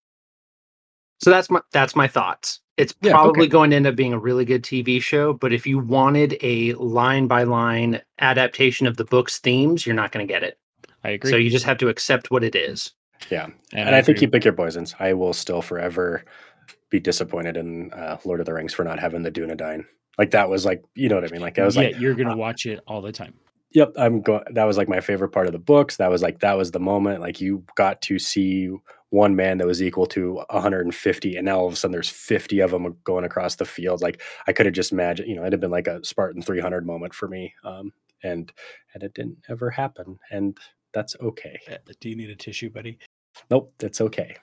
So 1.22 1.30
that's 1.30 1.50
my 1.50 1.62
that's 1.72 1.96
my 1.96 2.08
thoughts. 2.08 2.60
It's 2.78 2.94
Yeah, 3.02 3.12
probably 3.12 3.44
okay. 3.44 3.50
going 3.50 3.70
to 3.70 3.76
end 3.76 3.88
up 3.88 3.96
being 3.96 4.14
a 4.14 4.20
really 4.20 4.46
good 4.46 4.64
TV 4.64 5.02
show, 5.02 5.34
but 5.34 5.54
if 5.54 5.68
you 5.68 5.80
wanted 5.80 6.38
a 6.42 6.74
line 6.74 7.28
by 7.28 7.44
line 7.44 8.02
adaptation 8.20 8.88
of 8.88 8.98
the 8.98 9.06
book's 9.06 9.38
themes, 9.40 9.86
you're 9.86 9.96
not 9.96 10.12
going 10.12 10.26
to 10.28 10.32
get 10.32 10.44
it. 10.44 10.58
I 11.04 11.12
agree. 11.12 11.30
So 11.30 11.38
you 11.38 11.50
just 11.50 11.66
have 11.66 11.78
to 11.80 11.90
accept 11.90 12.32
what 12.32 12.44
it 12.44 12.56
is. 12.56 12.92
Yeah, 13.30 13.48
and, 13.74 13.96
I, 13.96 14.02
think 14.02 14.22
you 14.22 14.28
pick 14.28 14.44
your 14.44 14.54
poisons. 14.54 14.96
I 15.00 15.14
will 15.14 15.34
still 15.34 15.62
forever 15.62 16.26
be 16.90 17.00
disappointed 17.00 17.58
in 17.58 17.92
uh, 17.94 18.18
Lord 18.26 18.40
of 18.40 18.46
the 18.46 18.54
Rings 18.54 18.74
for 18.74 18.84
not 18.84 19.00
having 19.00 19.24
the 19.24 19.32
Dunedain. 19.32 19.86
Like 20.18 20.32
that 20.32 20.50
was 20.50 20.66
like, 20.66 20.84
you 20.96 21.10
know 21.10 21.16
what 21.16 21.26
I 21.26 21.30
mean? 21.30 21.42
Like 21.42 21.58
I 21.60 21.66
was 21.66 21.76
yeah, 21.76 21.84
like, 21.84 22.00
you're 22.00 22.16
gonna 22.16 22.34
uh, 22.34 22.38
watch 22.38 22.66
it 22.66 22.80
all 22.88 23.02
the 23.02 23.12
time. 23.12 23.34
Yep, 23.72 23.94
I'm 23.98 24.22
going. 24.22 24.44
That 24.52 24.66
was 24.66 24.78
like 24.78 24.88
my 24.88 25.00
favorite 25.00 25.30
part 25.30 25.48
of 25.48 25.54
the 25.54 25.60
books. 25.60 25.98
That 25.98 26.12
was 26.12 26.22
like 26.22 26.40
that 26.40 26.58
was 26.58 26.72
the 26.72 26.80
moment. 26.80 27.22
Like 27.22 27.42
you 27.42 27.64
got 27.76 28.02
to 28.04 28.20
see 28.20 28.70
one 29.10 29.36
man 29.36 29.58
that 29.58 29.68
was 29.68 29.82
equal 29.82 30.06
to 30.08 30.36
150, 30.50 31.36
and 31.36 31.46
now 31.46 31.60
all 31.60 31.68
of 31.68 31.74
a 31.74 31.76
sudden 31.76 31.92
there's 31.92 32.10
50 32.10 32.60
of 32.60 32.72
them 32.72 32.96
going 33.04 33.26
across 33.26 33.56
the 33.56 33.66
field. 33.66 34.02
Like 34.02 34.22
I 34.48 34.54
could 34.54 34.68
have 34.68 34.76
just 34.76 34.92
imagined, 34.92 35.28
you 35.28 35.36
know, 35.36 35.42
it'd 35.42 35.54
have 35.54 35.60
been 35.60 35.72
like 35.72 35.88
a 35.88 36.04
Spartan 36.04 36.42
300 36.44 36.86
moment 36.86 37.16
for 37.16 37.28
me. 37.28 37.54
Um, 37.64 37.92
and 38.24 38.52
and 38.94 39.04
it 39.04 39.14
didn't 39.14 39.38
ever 39.50 39.70
happen, 39.70 40.20
and 40.32 40.58
that's 40.94 41.16
okay. 41.20 41.60
Uh, 41.70 41.78
Do 42.00 42.10
you 42.10 42.16
need 42.16 42.30
a 42.30 42.36
tissue, 42.36 42.70
buddy? 42.70 43.00
Nope, 43.50 43.74
that's 43.80 44.02
okay. 44.02 44.36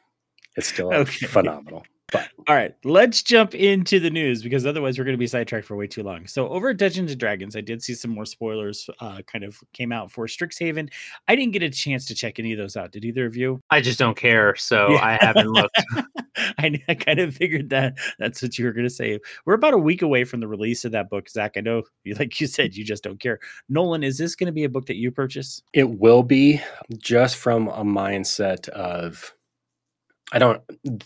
It's 0.57 0.69
still 0.69 0.93
Okay. 0.93 1.27
phenomenal. 1.27 1.85
But 2.12 2.29
All 2.49 2.55
right, 2.55 2.75
let's 2.85 3.23
jump 3.23 3.55
into 3.55 4.00
the 4.00 4.11
news 4.11 4.43
because 4.43 4.67
otherwise 4.67 4.99
we're 4.99 5.05
going 5.05 5.14
to 5.17 5.19
be 5.19 5.26
sidetracked 5.26 5.67
for 5.67 5.76
way 5.76 5.87
too 5.87 6.02
long. 6.02 6.26
So, 6.26 6.49
over 6.49 6.71
at 6.71 6.76
Dungeons 6.76 7.11
and 7.11 7.21
Dragons, 7.21 7.55
I 7.57 7.61
did 7.61 7.83
see 7.83 7.95
some 7.95 8.11
more 8.11 8.26
spoilers 8.26 8.88
uh, 9.00 9.23
kind 9.26 9.45
of 9.45 9.59
came 9.73 9.93
out 9.93 10.11
for 10.11 10.26
Strixhaven. 10.26 10.90
I 11.29 11.37
didn't 11.37 11.52
get 11.52 11.62
a 11.62 11.71
chance 11.71 12.07
to 12.07 12.14
check 12.14 12.38
any 12.38 12.52
of 12.52 12.59
those 12.59 12.76
out. 12.76 12.93
Did 12.93 13.05
either 13.05 13.26
of 13.26 13.37
you? 13.37 13.61
I 13.71 13.81
just 13.81 13.99
don't 13.99 14.17
care, 14.17 14.57
so 14.57 14.90
Yeah. 14.93 15.05
I 15.05 15.25
haven't 15.25 15.49
looked. 15.49 15.83
I, 16.59 16.81
I 16.88 16.95
kind 16.95 17.19
of 17.19 17.35
figured 17.37 17.71
that 17.71 17.99
that's 18.19 18.40
what 18.43 18.59
you 18.59 18.64
were 18.64 18.73
going 18.73 18.87
to 18.87 18.90
say. 18.95 19.19
We're 19.45 19.55
about 19.55 19.75
a 19.75 19.79
week 19.79 20.02
away 20.02 20.25
from 20.25 20.40
the 20.40 20.49
release 20.49 20.85
of 20.85 20.93
that 20.93 21.11
book, 21.11 21.29
Zach. 21.29 21.52
I 21.57 21.61
know, 21.61 21.83
you- 22.05 22.14
like 22.14 22.40
you 22.40 22.47
said, 22.47 22.75
you 22.75 22.85
just 22.85 23.02
don't 23.05 23.21
care. 23.21 23.38
Nolan, 23.69 24.02
is 24.02 24.17
this 24.19 24.35
going 24.35 24.47
to 24.47 24.52
be 24.52 24.64
a 24.64 24.69
book 24.69 24.87
that 24.87 24.97
you 24.97 25.11
purchase? 25.11 25.62
it 25.73 25.88
will 25.99 26.23
be 26.23 26.61
just 26.99 27.37
from 27.37 27.69
a 27.69 27.85
mindset 27.85 28.69
of 28.71 29.35
I 30.32 30.38
don't 30.38 30.62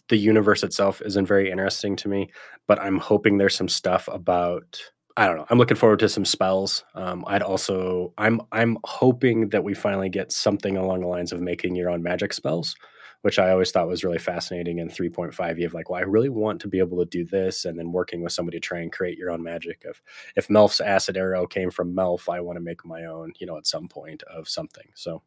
the 0.08 0.16
universe 0.16 0.62
itself 0.62 1.00
isn't 1.02 1.26
very 1.26 1.50
interesting 1.50 1.96
to 1.96 2.08
me, 2.08 2.30
but 2.66 2.80
I'm 2.80 2.98
hoping 2.98 3.38
there's 3.38 3.56
some 3.56 3.68
stuff 3.68 4.08
about 4.12 4.80
I 5.16 5.26
don't 5.26 5.36
know. 5.36 5.46
I'm 5.48 5.58
looking 5.58 5.76
forward 5.76 6.00
to 6.00 6.08
some 6.08 6.24
spells. 6.24 6.84
Um, 6.94 7.24
I'd 7.26 7.42
also 7.42 8.12
I'm 8.18 8.40
I'm 8.52 8.78
hoping 8.84 9.48
that 9.50 9.64
we 9.64 9.74
finally 9.74 10.08
get 10.08 10.32
something 10.32 10.76
along 10.76 11.00
the 11.00 11.06
lines 11.06 11.32
of 11.32 11.40
making 11.40 11.76
your 11.76 11.88
own 11.90 12.02
magic 12.02 12.32
spells, 12.32 12.74
which 13.22 13.38
I 13.38 13.50
always 13.50 13.70
thought 13.70 13.88
was 13.88 14.04
really 14.04 14.18
fascinating. 14.18 14.78
In 14.78 14.88
3.5, 14.88 15.56
you 15.56 15.62
have 15.64 15.74
like, 15.74 15.88
well, 15.88 16.00
I 16.00 16.04
really 16.04 16.28
want 16.30 16.60
to 16.62 16.68
be 16.68 16.80
able 16.80 16.98
to 16.98 17.04
do 17.06 17.24
this, 17.24 17.64
and 17.64 17.78
then 17.78 17.92
working 17.92 18.22
with 18.22 18.32
somebody 18.32 18.58
to 18.58 18.60
try 18.60 18.80
and 18.80 18.92
create 18.92 19.16
your 19.16 19.30
own 19.30 19.42
magic. 19.42 19.82
If 19.84 20.02
if 20.36 20.48
Melf's 20.48 20.80
acid 20.80 21.16
arrow 21.16 21.46
came 21.46 21.70
from 21.70 21.94
Melf, 21.94 22.28
I 22.28 22.40
want 22.40 22.56
to 22.56 22.60
make 22.60 22.84
my 22.84 23.04
own, 23.04 23.32
you 23.38 23.46
know, 23.46 23.56
at 23.56 23.66
some 23.66 23.88
point 23.88 24.22
of 24.24 24.48
something. 24.48 24.88
So 24.94 25.22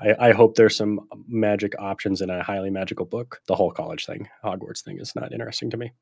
I, 0.00 0.28
I 0.28 0.32
hope 0.32 0.54
there's 0.54 0.76
some 0.76 1.00
magic 1.26 1.74
options 1.78 2.20
in 2.20 2.30
a 2.30 2.42
highly 2.42 2.70
magical 2.70 3.06
book. 3.06 3.40
The 3.46 3.56
whole 3.56 3.72
college 3.72 4.06
thing, 4.06 4.28
Hogwarts 4.44 4.82
thing, 4.82 4.98
is 4.98 5.14
not 5.16 5.32
interesting 5.32 5.70
to 5.70 5.76
me. 5.76 5.92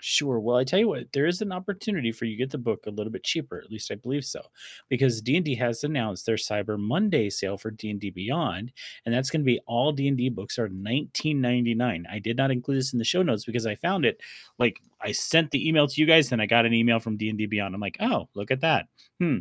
Sure. 0.00 0.38
Well, 0.38 0.56
I 0.56 0.62
tell 0.62 0.78
you 0.78 0.86
what, 0.86 1.12
there 1.12 1.26
is 1.26 1.42
an 1.42 1.50
opportunity 1.50 2.12
for 2.12 2.24
you 2.24 2.36
to 2.36 2.38
get 2.38 2.50
the 2.52 2.58
book 2.58 2.86
a 2.86 2.90
little 2.90 3.10
bit 3.10 3.24
cheaper. 3.24 3.58
At 3.58 3.68
least 3.68 3.90
I 3.90 3.96
believe 3.96 4.24
so, 4.24 4.40
because 4.88 5.20
D 5.20 5.34
and 5.34 5.44
D 5.44 5.56
has 5.56 5.82
announced 5.82 6.24
their 6.24 6.36
Cyber 6.36 6.78
Monday 6.78 7.30
sale 7.30 7.58
for 7.58 7.72
D 7.72 7.90
and 7.90 8.00
D 8.00 8.10
Beyond, 8.10 8.70
and 9.04 9.12
that's 9.12 9.28
going 9.28 9.40
to 9.40 9.44
be 9.44 9.60
all 9.66 9.90
D 9.90 10.06
and 10.06 10.16
D 10.16 10.28
books 10.28 10.56
are 10.56 10.68
nineteen 10.68 11.40
ninety 11.40 11.74
nine. 11.74 12.06
I 12.08 12.20
did 12.20 12.36
not 12.36 12.52
include 12.52 12.78
this 12.78 12.92
in 12.92 13.00
the 13.00 13.04
show 13.04 13.22
notes 13.22 13.44
because 13.44 13.66
I 13.66 13.74
found 13.74 14.04
it 14.04 14.20
like 14.56 14.80
I 15.00 15.10
sent 15.10 15.50
the 15.50 15.68
email 15.68 15.88
to 15.88 16.00
you 16.00 16.06
guys, 16.06 16.28
then 16.28 16.40
I 16.40 16.46
got 16.46 16.64
an 16.64 16.74
email 16.74 17.00
from 17.00 17.16
D 17.16 17.28
and 17.28 17.36
D 17.36 17.46
Beyond. 17.46 17.74
I'm 17.74 17.80
like, 17.80 17.96
oh, 17.98 18.28
look 18.34 18.52
at 18.52 18.60
that. 18.60 18.86
Hmm. 19.18 19.38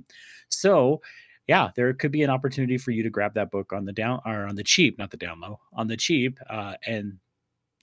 So 0.50 1.02
yeah, 1.48 1.72
there 1.76 1.94
could 1.94 2.12
be 2.12 2.24
an 2.24 2.30
opportunity 2.30 2.78
for 2.78 2.92
you 2.92 3.04
to 3.04 3.10
grab 3.10 3.34
that 3.36 3.52
book 3.52 3.72
on 3.72 3.86
the 3.86 3.94
down 3.94 4.22
or 4.26 4.46
on 4.46 4.56
the 4.56 4.64
cheap, 4.64 4.98
not 4.98 5.12
the 5.12 5.18
down 5.18 5.40
low, 5.40 5.60
on 5.74 5.88
the 5.88 5.98
cheap, 5.98 6.40
uh, 6.50 6.76
and 6.86 7.18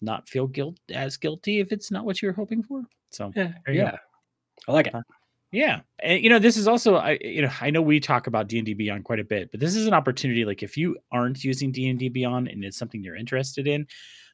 not 0.02 0.28
feel 0.28 0.46
guilt 0.46 0.76
as 0.92 1.16
guilty 1.16 1.60
if 1.60 1.72
it's 1.72 1.90
not 1.90 2.04
what 2.04 2.20
you're 2.20 2.32
hoping 2.32 2.62
for. 2.62 2.82
So 3.10 3.32
yeah, 3.34 3.52
yeah, 3.68 3.96
I 4.68 4.72
like 4.72 4.88
it. 4.88 4.94
Uh, 4.94 5.02
yeah, 5.50 5.80
and 6.00 6.22
you 6.22 6.28
know 6.28 6.38
this 6.38 6.56
is 6.56 6.68
also 6.68 6.96
I 6.96 7.18
you 7.22 7.42
know 7.42 7.50
I 7.60 7.70
know 7.70 7.80
we 7.80 8.00
talk 8.00 8.26
about 8.26 8.48
D 8.48 8.58
and 8.58 8.66
D 8.66 8.74
Beyond 8.74 9.04
quite 9.04 9.20
a 9.20 9.24
bit, 9.24 9.50
but 9.50 9.60
this 9.60 9.76
is 9.76 9.86
an 9.86 9.94
opportunity. 9.94 10.44
Like 10.44 10.62
if 10.62 10.76
you 10.76 10.98
aren't 11.10 11.42
using 11.42 11.72
D 11.72 11.88
and 11.88 11.98
D 11.98 12.08
Beyond 12.08 12.48
and 12.48 12.64
it's 12.64 12.76
something 12.76 13.02
you're 13.02 13.16
interested 13.16 13.66
in, 13.66 13.86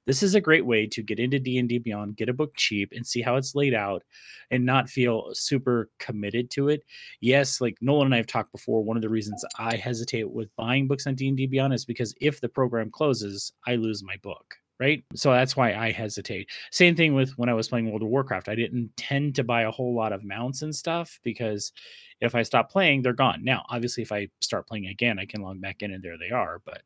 this 0.07 0.23
is 0.23 0.35
a 0.35 0.40
great 0.40 0.64
way 0.64 0.87
to 0.87 1.02
get 1.02 1.19
into 1.19 1.38
d&d 1.38 1.78
beyond 1.78 2.16
get 2.16 2.28
a 2.28 2.33
book 2.35 2.52
cheap 2.57 2.92
and 2.92 3.07
see 3.07 3.23
how 3.23 3.37
it's 3.37 3.54
laid 3.54 3.75
out 3.75 4.02
and 4.50 4.64
not 4.64 4.88
feel 4.88 5.30
super 5.33 5.88
committed 5.99 6.50
to 6.50 6.69
it 6.69 6.83
yes 7.21 7.61
like 7.61 7.76
nolan 7.80 8.07
and 8.07 8.14
i 8.14 8.19
have 8.19 8.26
talked 8.26 8.52
before 8.52 8.83
one 8.83 8.97
of 8.97 9.02
the 9.02 9.09
reasons 9.09 9.45
i 9.59 9.76
hesitate 9.76 10.30
with 10.30 10.54
buying 10.57 10.87
books 10.87 11.07
on 11.07 11.14
d&d 11.14 11.47
beyond 11.47 11.73
is 11.73 11.85
because 11.85 12.14
if 12.21 12.40
the 12.40 12.49
program 12.49 12.90
closes 12.90 13.52
i 13.66 13.75
lose 13.75 14.02
my 14.02 14.16
book 14.23 14.57
right? 14.80 15.04
So 15.14 15.30
that's 15.30 15.57
why 15.57 15.75
I 15.75 15.92
hesitate. 15.92 16.49
Same 16.73 16.97
thing 16.97 17.14
with 17.14 17.30
when 17.37 17.50
I 17.50 17.54
was 17.54 17.69
playing 17.69 17.90
World 17.90 18.02
of 18.02 18.09
Warcraft. 18.09 18.49
I 18.49 18.54
didn't 18.54 18.90
tend 18.97 19.35
to 19.35 19.45
buy 19.45 19.62
a 19.62 19.71
whole 19.71 19.95
lot 19.95 20.12
of 20.12 20.25
mounts 20.25 20.62
and 20.62 20.75
stuff 20.75 21.21
because 21.23 21.73
if 22.21 22.35
I 22.35 22.42
stop 22.42 22.71
playing, 22.71 23.02
they're 23.02 23.12
gone. 23.12 23.45
Now, 23.45 23.64
obviously, 23.69 24.02
if 24.02 24.11
I 24.11 24.28
start 24.40 24.66
playing 24.66 24.87
again, 24.87 25.19
I 25.19 25.26
can 25.26 25.42
log 25.42 25.61
back 25.61 25.83
in 25.83 25.92
and 25.92 26.02
there 26.02 26.16
they 26.19 26.30
are. 26.30 26.61
But 26.64 26.83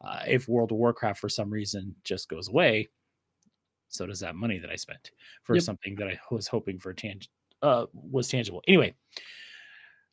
uh, 0.00 0.20
if 0.26 0.48
World 0.48 0.72
of 0.72 0.78
Warcraft 0.78 1.20
for 1.20 1.28
some 1.28 1.50
reason 1.50 1.94
just 2.04 2.28
goes 2.28 2.48
away, 2.48 2.88
so 3.88 4.06
does 4.06 4.20
that 4.20 4.36
money 4.36 4.58
that 4.58 4.70
I 4.70 4.76
spent 4.76 5.10
for 5.42 5.54
yep. 5.54 5.64
something 5.64 5.94
that 5.96 6.08
I 6.08 6.18
was 6.30 6.46
hoping 6.46 6.78
for 6.78 6.92
tang- 6.92 7.22
uh, 7.62 7.86
was 7.92 8.28
tangible. 8.28 8.62
Anyway, 8.68 8.94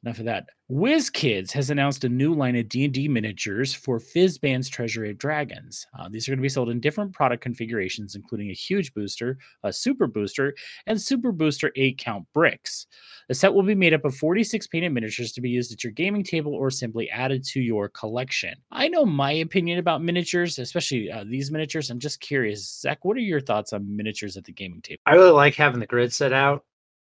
enough 0.05 0.19
of 0.19 0.25
that. 0.25 0.49
WizKids 0.71 1.51
has 1.51 1.69
announced 1.69 2.03
a 2.03 2.09
new 2.09 2.33
line 2.33 2.55
of 2.55 2.69
D&D 2.69 3.07
miniatures 3.07 3.73
for 3.73 3.99
Fizban's 3.99 4.69
Treasury 4.69 5.11
of 5.11 5.17
Dragons. 5.17 5.85
Uh, 5.97 6.09
these 6.09 6.27
are 6.27 6.31
going 6.31 6.39
to 6.39 6.43
be 6.43 6.49
sold 6.49 6.69
in 6.69 6.79
different 6.79 7.13
product 7.13 7.41
configurations, 7.41 8.15
including 8.15 8.49
a 8.49 8.53
huge 8.53 8.93
booster, 8.93 9.37
a 9.63 9.73
super 9.73 10.07
booster, 10.07 10.53
and 10.87 11.01
super 11.01 11.31
booster 11.31 11.71
8-count 11.77 12.25
bricks. 12.33 12.87
The 13.29 13.35
set 13.35 13.53
will 13.53 13.63
be 13.63 13.75
made 13.75 13.93
up 13.93 14.05
of 14.05 14.15
46 14.15 14.67
painted 14.67 14.89
miniatures 14.91 15.31
to 15.33 15.41
be 15.41 15.49
used 15.49 15.71
at 15.71 15.83
your 15.83 15.93
gaming 15.93 16.23
table 16.23 16.53
or 16.53 16.69
simply 16.69 17.09
added 17.09 17.43
to 17.45 17.59
your 17.59 17.89
collection. 17.89 18.55
I 18.71 18.87
know 18.87 19.05
my 19.05 19.31
opinion 19.31 19.79
about 19.79 20.03
miniatures, 20.03 20.59
especially 20.59 21.11
uh, 21.11 21.25
these 21.27 21.51
miniatures. 21.51 21.89
I'm 21.89 21.99
just 21.99 22.19
curious. 22.19 22.81
Zach, 22.81 23.03
what 23.03 23.17
are 23.17 23.21
your 23.21 23.41
thoughts 23.41 23.73
on 23.73 23.95
miniatures 23.95 24.37
at 24.37 24.45
the 24.45 24.53
gaming 24.53 24.81
table? 24.81 25.01
I 25.05 25.15
really 25.15 25.31
like 25.31 25.55
having 25.55 25.79
the 25.79 25.87
grid 25.87 26.13
set 26.13 26.33
out. 26.33 26.63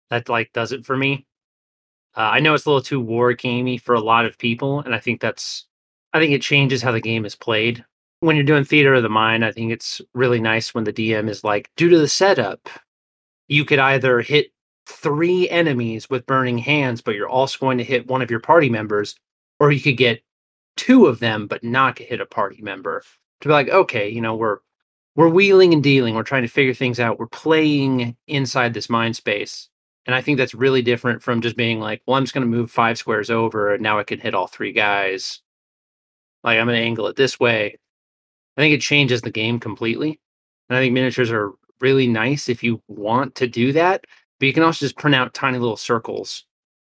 That 0.10 0.28
like 0.28 0.52
does 0.54 0.72
it 0.72 0.86
for 0.86 0.98
me 0.98 1.28
uh, 2.16 2.22
I 2.22 2.40
know 2.40 2.54
it's 2.54 2.66
a 2.66 2.70
little 2.70 2.82
too 2.82 3.00
war 3.00 3.34
gamey 3.34 3.78
for 3.78 3.96
a 3.96 4.00
lot 4.02 4.26
of 4.26 4.38
people, 4.38 4.82
and 4.82 4.96
I 4.96 5.00
think 5.00 5.22
that's 5.22 5.66
I 6.14 6.20
think 6.20 6.34
it 6.34 6.42
changes 6.42 6.82
how 6.82 6.92
the 6.92 7.02
game 7.02 7.26
is 7.26 7.36
played. 7.36 7.86
When 8.22 8.36
you're 8.36 8.46
doing 8.46 8.66
theater 8.66 8.96
of 8.96 9.04
the 9.04 9.10
mind, 9.10 9.46
I 9.46 9.52
think 9.52 9.72
it's 9.72 10.02
really 10.14 10.42
nice 10.42 10.74
when 10.74 10.84
the 10.84 10.94
DM 10.94 11.30
is 11.30 11.44
like, 11.44 11.70
due 11.78 11.90
to 11.90 11.98
the 11.98 12.08
setup, 12.08 12.68
you 13.48 13.64
could 13.64 13.80
either 13.80 14.22
hit 14.22 14.52
three 14.88 15.48
enemies 15.50 16.10
with 16.10 16.26
burning 16.26 16.58
hands, 16.58 17.02
but 17.02 17.16
you're 17.16 17.30
also 17.30 17.60
going 17.60 17.78
to 17.78 17.84
hit 17.84 18.08
one 18.08 18.22
of 18.22 18.32
your 18.32 18.40
party 18.40 18.70
members, 18.70 19.16
or 19.60 19.72
you 19.72 19.80
could 19.80 19.98
get 19.98 20.22
two 20.78 21.06
of 21.06 21.20
them 21.20 21.48
but 21.48 21.64
not 21.64 22.00
hit 22.00 22.22
a 22.22 22.26
party 22.26 22.62
member. 22.62 23.04
To 23.42 23.48
be 23.48 23.54
like, 23.54 23.70
okay, 23.70 24.10
you 24.10 24.22
know, 24.22 24.36
we're 24.36 24.58
we're 25.16 25.30
wheeling 25.30 25.74
and 25.74 25.84
dealing, 25.84 26.16
we're 26.16 26.24
trying 26.24 26.44
to 26.44 26.48
figure 26.48 26.74
things 26.74 27.00
out, 27.00 27.20
we're 27.20 27.28
playing 27.28 28.16
inside 28.28 28.74
this 28.74 28.90
mind 28.90 29.16
space 29.16 29.70
and 30.10 30.16
I 30.16 30.22
think 30.22 30.40
that's 30.40 30.56
really 30.56 30.82
different 30.82 31.22
from 31.22 31.40
just 31.40 31.56
being 31.56 31.80
like, 31.80 32.02
well, 32.08 32.18
I'm 32.18 32.24
just 32.24 32.34
going 32.34 32.42
to 32.42 32.50
move 32.50 32.72
five 32.72 32.98
squares 32.98 33.30
over 33.30 33.76
and 33.76 33.84
now 33.84 34.00
I 34.00 34.04
can 34.04 34.20
hit 34.20 34.34
all 34.34 34.48
three 34.48 34.72
guys. 34.72 35.40
Like, 36.44 36.58
I'm 36.58 36.66
going 36.66 36.80
to 36.80 36.84
angle 36.84 37.06
it 37.06 37.16
this 37.16 37.40
way. 37.40 37.78
I 38.58 38.62
think 38.62 38.74
it 38.74 38.82
changes 38.82 39.22
the 39.22 39.30
game 39.30 39.60
completely. 39.60 40.20
And 40.68 40.76
I 40.76 40.82
think 40.82 40.96
miniatures 40.96 41.30
are 41.30 41.52
really 41.80 42.08
nice 42.08 42.50
if 42.50 42.64
you 42.64 42.82
want 42.88 43.36
to 43.36 43.46
do 43.46 43.72
that. 43.74 44.04
But 44.40 44.48
you 44.48 44.54
can 44.54 44.64
also 44.64 44.84
just 44.84 44.98
print 44.98 45.14
out 45.14 45.36
tiny 45.36 45.60
little 45.60 45.78
circles 45.78 46.44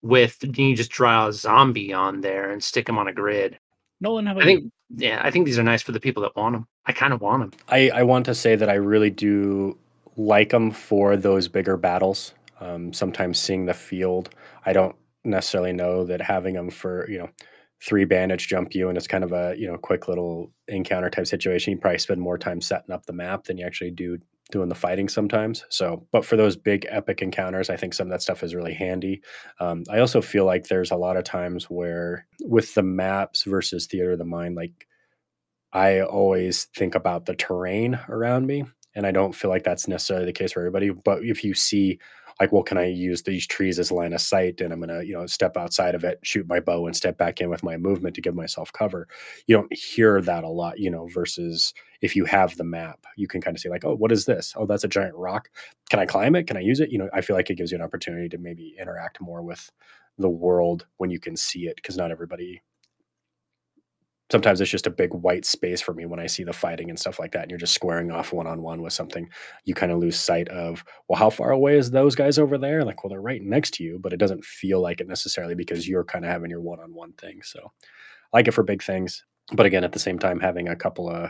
with, 0.02 0.39
mm-hmm. 0.39 0.60
you 0.60 0.76
just 0.76 0.89
draw 0.89 1.28
a 1.28 1.34
zombie 1.34 1.93
on 1.93 2.21
there 2.21 2.49
and 2.49 2.63
stick 2.63 2.88
them 2.88 2.97
on 2.97 3.08
a 3.08 3.13
grid. 3.13 3.60
Nolan, 4.02 4.26
how 4.26 4.39
I 4.39 4.43
think, 4.43 4.73
yeah, 4.89 5.21
I 5.23 5.30
think 5.30 5.45
these 5.45 5.60
are 5.60 5.63
nice 5.63 5.84
for 5.84 5.91
the 5.91 5.99
people 5.99 6.23
that 6.23 6.36
want 6.36 6.54
them. 6.54 6.67
I 6.88 6.93
kind 6.93 7.13
of 7.13 7.21
want 7.21 7.43
them. 7.43 7.60
I, 7.69 7.91
I 7.91 8.02
want 8.02 8.26
to 8.26 8.34
say 8.34 8.56
that 8.56 8.71
I 8.71 8.73
really 8.73 9.12
do 9.12 9.78
like 10.17 10.49
them 10.49 10.71
for 10.71 11.15
those 11.15 11.47
bigger 11.47 11.78
battles 11.78 12.34
um, 12.63 12.93
sometimes 12.93 13.39
seeing 13.39 13.65
the 13.65 13.73
field, 13.73 14.30
I 14.65 14.73
don't 14.73 14.95
necessarily 15.23 15.73
know 15.73 16.06
that 16.06 16.21
having 16.21 16.54
them 16.54 16.69
for 16.69 17.10
you 17.10 17.19
know 17.19 17.30
three 17.82 18.06
bandage 18.06 18.47
jump 18.47 18.73
you 18.73 18.88
and 18.88 18.97
it's 18.97 19.08
kind 19.08 19.23
of 19.23 19.34
a 19.34 19.56
you 19.58 19.67
know 19.67 19.78
quick 19.78 20.08
little 20.08 20.52
encounter 20.67 21.10
type 21.10 21.28
situation. 21.28 21.73
You 21.73 21.80
probably 21.80 21.99
spend 21.99 22.21
more 22.21 22.38
time 22.38 22.62
setting 22.62 22.93
up 22.93 23.06
the 23.06 23.13
map 23.13 23.45
than 23.45 23.58
you 23.58 23.65
actually 23.65 23.91
do 23.91 24.17
doing 24.52 24.69
the 24.69 24.76
fighting 24.76 25.10
sometimes. 25.10 25.65
So, 25.69 26.06
but 26.12 26.26
for 26.26 26.36
those 26.36 26.56
big 26.56 26.86
epic 26.89 27.21
encounters, 27.21 27.69
I 27.69 27.78
think 27.78 27.93
some 27.93 28.08
of 28.08 28.12
that 28.12 28.21
stuff 28.21 28.43
is 28.43 28.54
really 28.54 28.73
handy. 28.73 29.21
Um, 29.60 29.84
I 29.89 29.99
also 29.99 30.21
feel 30.21 30.45
like 30.45 30.67
there's 30.67 30.91
a 30.91 30.97
lot 30.97 31.17
of 31.17 31.23
times 31.23 31.65
where 31.65 32.28
with 32.41 32.73
the 32.76 32.84
maps 32.84 33.43
versus 33.43 33.88
theater 33.88 34.12
of 34.12 34.19
the 34.19 34.26
mind, 34.26 34.56
like 34.56 34.88
I 35.71 36.02
always 36.02 36.65
think 36.65 36.93
about 36.93 37.26
the 37.26 37.36
terrain 37.36 37.99
around 38.10 38.45
me. 38.45 38.65
And 38.95 39.08
I 39.08 39.12
don't 39.12 39.34
feel 39.34 39.49
like 39.49 39.63
that's 39.63 39.88
necessarily 39.88 40.28
the 40.28 40.34
case 40.34 40.52
for 40.52 40.60
everybody. 40.60 40.91
But 40.91 41.23
if 41.23 41.43
you 41.43 41.56
see 41.56 41.99
like, 42.39 42.52
well, 42.52 42.63
can 42.63 42.78
I 42.78 42.86
use 42.86 43.24
these 43.24 43.48
trees 43.48 43.80
as 43.80 43.91
line 43.91 44.13
of 44.13 44.22
sight? 44.22 44.62
And 44.62 44.74
I'm 44.74 44.80
going 44.80 44.89
to, 44.89 45.06
you 45.06 45.13
know, 45.13 45.26
step 45.26 45.58
outside 45.58 45.96
of 45.96 46.04
it, 46.04 46.19
shoot 46.24 46.48
my 46.48 46.60
bow, 46.60 46.86
and 46.86 46.96
step 46.96 47.17
back 47.17 47.41
in 47.41 47.50
with 47.50 47.63
my 47.63 47.78
movement 47.78 48.15
to 48.15 48.22
give 48.22 48.36
myself 48.36 48.72
cover. 48.74 49.08
You 49.48 49.56
don't 49.56 49.74
hear 49.74 50.22
that 50.22 50.43
a 50.43 50.50
lot, 50.50 50.80
you 50.80 50.89
know, 50.89 51.08
versus 51.08 51.74
if 52.02 52.15
you 52.15 52.26
have 52.26 52.58
the 52.58 52.63
map, 52.63 53.00
you 53.17 53.28
can 53.28 53.41
kind 53.41 53.56
of 53.56 53.62
say, 53.62 53.69
like, 53.69 53.86
oh, 53.86 53.96
what 53.96 54.12
is 54.12 54.26
this? 54.26 54.54
Oh, 54.58 54.65
that's 54.65 54.84
a 54.84 54.89
giant 54.89 55.15
rock. 55.15 55.50
Can 55.89 56.00
I 56.00 56.06
climb 56.06 56.36
it? 56.36 56.48
Can 56.48 56.58
I 56.58 56.62
use 56.62 56.80
it? 56.80 56.91
You 56.91 56.98
know, 56.98 57.10
I 57.13 57.22
feel 57.22 57.36
like 57.36 57.50
it 57.50 57.56
gives 57.56 57.72
you 57.72 57.78
an 57.78 57.84
opportunity 57.84 58.30
to 58.30 58.38
maybe 58.38 58.76
interact 58.80 59.22
more 59.22 59.41
with 59.41 59.72
the 60.17 60.30
world 60.30 60.86
when 60.98 61.10
you 61.10 61.19
can 61.19 61.36
see 61.36 61.67
it 61.67 61.76
because 61.76 61.98
not 61.98 62.12
everybody 62.12 62.62
sometimes 64.34 64.60
it's 64.60 64.72
just 64.72 64.88
a 64.88 64.89
big 64.89 65.13
white 65.13 65.46
space 65.46 65.80
for 65.80 65.93
me 65.93 66.08
when 66.08 66.19
I 66.19 66.26
see 66.26 66.43
the 66.43 66.54
fighting 66.54 66.89
and 66.89 66.98
stuff 66.98 67.19
like 67.19 67.34
that. 67.34 67.43
And 67.43 67.52
you're 67.52 67.60
just 67.60 67.76
squaring 67.76 68.10
off 68.10 68.34
one 68.34 68.48
on 68.48 68.63
one 68.63 68.82
with 68.82 68.91
something. 68.91 69.30
You 69.63 69.76
kind 69.76 69.91
of 69.91 70.00
lose 70.00 70.19
sight 70.19 70.50
of, 70.50 70.84
well, 71.08 71.19
how 71.19 71.30
far 71.30 71.52
away 71.52 71.78
is 71.78 71.91
those 71.91 72.15
guys 72.15 72.39
over 72.39 72.58
there? 72.58 72.84
Like, 72.84 73.04
well, 73.04 73.10
they're 73.10 73.22
right 73.22 73.43
next 73.43 73.76
to 73.76 73.84
you, 73.84 74.00
but 74.02 74.12
it 74.12 74.17
doesn't 74.17 74.43
feel 74.43 74.82
like 74.82 75.00
it 75.00 75.08
necessarily 75.08 75.54
because 75.54 75.88
you're 75.88 76.04
kind 76.04 76.26
of 76.26 76.32
having 76.32 76.50
your 76.50 76.62
one 76.62 76.80
on 76.80 76.96
one 76.96 77.13
thing. 77.13 77.41
So 77.43 77.60
I 78.34 78.38
like 78.38 78.48
it 78.48 78.56
for 78.56 78.63
big 78.63 78.82
things. 78.82 79.24
But 79.52 79.67
again, 79.67 79.84
at 79.84 79.91
the 79.91 80.00
same 80.00 80.17
time, 80.17 80.39
having 80.39 80.67
a 80.67 80.76
couple 80.76 81.08
of, 81.08 81.30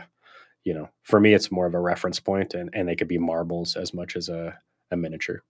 you 0.64 0.72
know, 0.72 0.88
for 1.02 1.20
me, 1.20 1.34
it's 1.34 1.52
more 1.52 1.66
of 1.66 1.74
a 1.74 1.80
reference 1.80 2.20
point 2.20 2.54
and, 2.54 2.70
and 2.72 2.88
they 2.88 2.96
could 2.96 3.08
be 3.08 3.18
marbles 3.18 3.76
as 3.76 3.92
much 3.92 4.16
as 4.16 4.30
a, 4.30 4.58
a 4.90 4.96
miniature. 4.96 5.42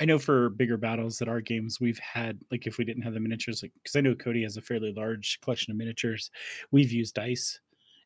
I 0.00 0.04
know 0.04 0.18
for 0.18 0.50
bigger 0.50 0.76
battles 0.76 1.18
that 1.18 1.28
our 1.28 1.40
games 1.40 1.80
we've 1.80 1.98
had 1.98 2.38
like 2.50 2.66
if 2.66 2.78
we 2.78 2.84
didn't 2.84 3.02
have 3.02 3.14
the 3.14 3.20
miniatures 3.20 3.62
like 3.62 3.72
because 3.82 3.96
I 3.96 4.00
know 4.00 4.14
Cody 4.14 4.42
has 4.42 4.56
a 4.56 4.62
fairly 4.62 4.92
large 4.92 5.40
collection 5.40 5.70
of 5.70 5.76
miniatures 5.76 6.30
we've 6.70 6.92
used 6.92 7.14
dice 7.14 7.60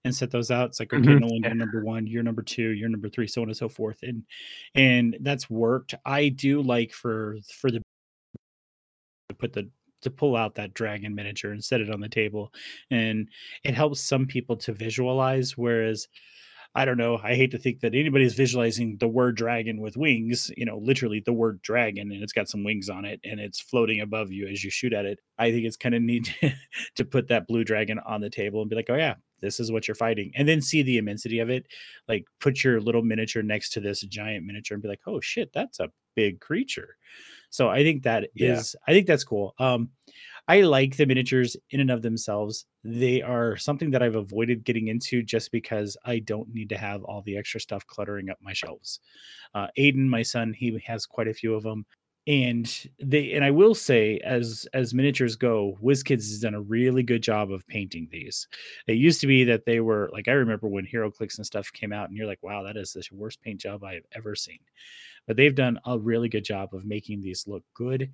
and 0.04 0.14
set 0.14 0.30
those 0.30 0.50
out. 0.50 0.70
It's 0.70 0.80
like 0.80 0.92
okay 0.92 1.02
mm-hmm. 1.02 1.18
Nolan 1.18 1.42
you're 1.42 1.54
number 1.54 1.84
one 1.84 2.06
you're 2.06 2.22
number 2.22 2.42
two 2.42 2.70
you're 2.70 2.88
number 2.88 3.08
three 3.08 3.26
so 3.26 3.42
on 3.42 3.48
and 3.48 3.56
so 3.56 3.68
forth 3.68 3.98
and 4.02 4.24
and 4.74 5.16
that's 5.20 5.50
worked. 5.50 5.94
I 6.04 6.28
do 6.28 6.62
like 6.62 6.92
for 6.92 7.36
for 7.60 7.70
the 7.70 7.82
to 9.28 9.34
put 9.34 9.52
the 9.52 9.68
to 10.02 10.10
pull 10.10 10.36
out 10.36 10.56
that 10.56 10.74
dragon 10.74 11.14
miniature 11.14 11.52
and 11.52 11.62
set 11.62 11.80
it 11.80 11.90
on 11.90 12.00
the 12.00 12.08
table 12.08 12.52
and 12.90 13.28
it 13.64 13.74
helps 13.74 14.00
some 14.00 14.26
people 14.26 14.56
to 14.56 14.72
visualize 14.72 15.56
whereas 15.56 16.08
I 16.74 16.86
don't 16.86 16.96
know. 16.96 17.20
I 17.22 17.34
hate 17.34 17.50
to 17.50 17.58
think 17.58 17.80
that 17.80 17.94
anybody's 17.94 18.34
visualizing 18.34 18.96
the 18.98 19.08
word 19.08 19.36
dragon 19.36 19.80
with 19.80 19.96
wings, 19.96 20.50
you 20.56 20.64
know, 20.64 20.78
literally 20.78 21.20
the 21.20 21.32
word 21.32 21.60
dragon, 21.60 22.10
and 22.10 22.22
it's 22.22 22.32
got 22.32 22.48
some 22.48 22.64
wings 22.64 22.88
on 22.88 23.04
it 23.04 23.20
and 23.24 23.38
it's 23.40 23.60
floating 23.60 24.00
above 24.00 24.32
you 24.32 24.48
as 24.48 24.64
you 24.64 24.70
shoot 24.70 24.94
at 24.94 25.04
it. 25.04 25.18
I 25.38 25.50
think 25.50 25.66
it's 25.66 25.76
kind 25.76 25.94
of 25.94 26.00
neat 26.00 26.34
to 26.96 27.04
put 27.04 27.28
that 27.28 27.46
blue 27.46 27.64
dragon 27.64 27.98
on 27.98 28.22
the 28.22 28.30
table 28.30 28.62
and 28.62 28.70
be 28.70 28.76
like, 28.76 28.88
oh, 28.88 28.96
yeah, 28.96 29.16
this 29.42 29.60
is 29.60 29.70
what 29.70 29.86
you're 29.86 29.94
fighting. 29.94 30.32
And 30.34 30.48
then 30.48 30.62
see 30.62 30.82
the 30.82 30.96
immensity 30.96 31.40
of 31.40 31.50
it. 31.50 31.66
Like 32.08 32.24
put 32.40 32.64
your 32.64 32.80
little 32.80 33.02
miniature 33.02 33.42
next 33.42 33.70
to 33.70 33.80
this 33.80 34.00
giant 34.00 34.46
miniature 34.46 34.76
and 34.76 34.82
be 34.82 34.88
like, 34.88 35.00
oh, 35.06 35.20
shit, 35.20 35.52
that's 35.52 35.78
a 35.78 35.90
big 36.14 36.40
creature. 36.40 36.96
So 37.50 37.68
I 37.68 37.82
think 37.82 38.04
that 38.04 38.30
is, 38.34 38.74
yeah. 38.74 38.90
I 38.90 38.94
think 38.94 39.06
that's 39.06 39.24
cool. 39.24 39.54
Um, 39.58 39.90
I 40.52 40.60
like 40.60 40.98
the 40.98 41.06
miniatures 41.06 41.56
in 41.70 41.80
and 41.80 41.90
of 41.90 42.02
themselves. 42.02 42.66
They 42.84 43.22
are 43.22 43.56
something 43.56 43.90
that 43.92 44.02
I've 44.02 44.16
avoided 44.16 44.64
getting 44.64 44.88
into 44.88 45.22
just 45.22 45.50
because 45.50 45.96
I 46.04 46.18
don't 46.18 46.52
need 46.52 46.68
to 46.68 46.76
have 46.76 47.02
all 47.04 47.22
the 47.22 47.38
extra 47.38 47.58
stuff 47.58 47.86
cluttering 47.86 48.28
up 48.28 48.36
my 48.42 48.52
shelves. 48.52 49.00
Uh, 49.54 49.68
Aiden, 49.78 50.06
my 50.06 50.22
son, 50.22 50.52
he 50.52 50.78
has 50.84 51.06
quite 51.06 51.26
a 51.26 51.32
few 51.32 51.54
of 51.54 51.62
them 51.62 51.86
and 52.26 52.86
they 53.02 53.32
and 53.32 53.42
I 53.44 53.50
will 53.50 53.74
say 53.74 54.18
as 54.18 54.66
as 54.74 54.92
miniatures 54.92 55.36
go, 55.36 55.78
WizKids 55.82 56.28
has 56.28 56.40
done 56.40 56.54
a 56.54 56.60
really 56.60 57.02
good 57.02 57.22
job 57.22 57.50
of 57.50 57.66
painting 57.66 58.06
these. 58.12 58.46
It 58.86 58.98
used 58.98 59.22
to 59.22 59.26
be 59.26 59.44
that 59.44 59.64
they 59.64 59.80
were 59.80 60.10
like 60.12 60.28
I 60.28 60.32
remember 60.32 60.68
when 60.68 60.86
HeroClix 60.86 61.38
and 61.38 61.46
stuff 61.46 61.72
came 61.72 61.94
out, 61.94 62.10
and 62.10 62.16
you're 62.16 62.26
like, 62.26 62.42
wow, 62.42 62.62
that 62.62 62.76
is 62.76 62.92
the 62.92 63.02
worst 63.10 63.40
paint 63.40 63.58
job 63.58 63.82
I've 63.82 64.06
ever 64.14 64.36
seen. 64.36 64.60
But 65.26 65.38
they've 65.38 65.54
done 65.54 65.80
a 65.86 65.98
really 65.98 66.28
good 66.28 66.44
job 66.44 66.74
of 66.74 66.84
making 66.84 67.22
these 67.22 67.48
look 67.48 67.64
good. 67.74 68.12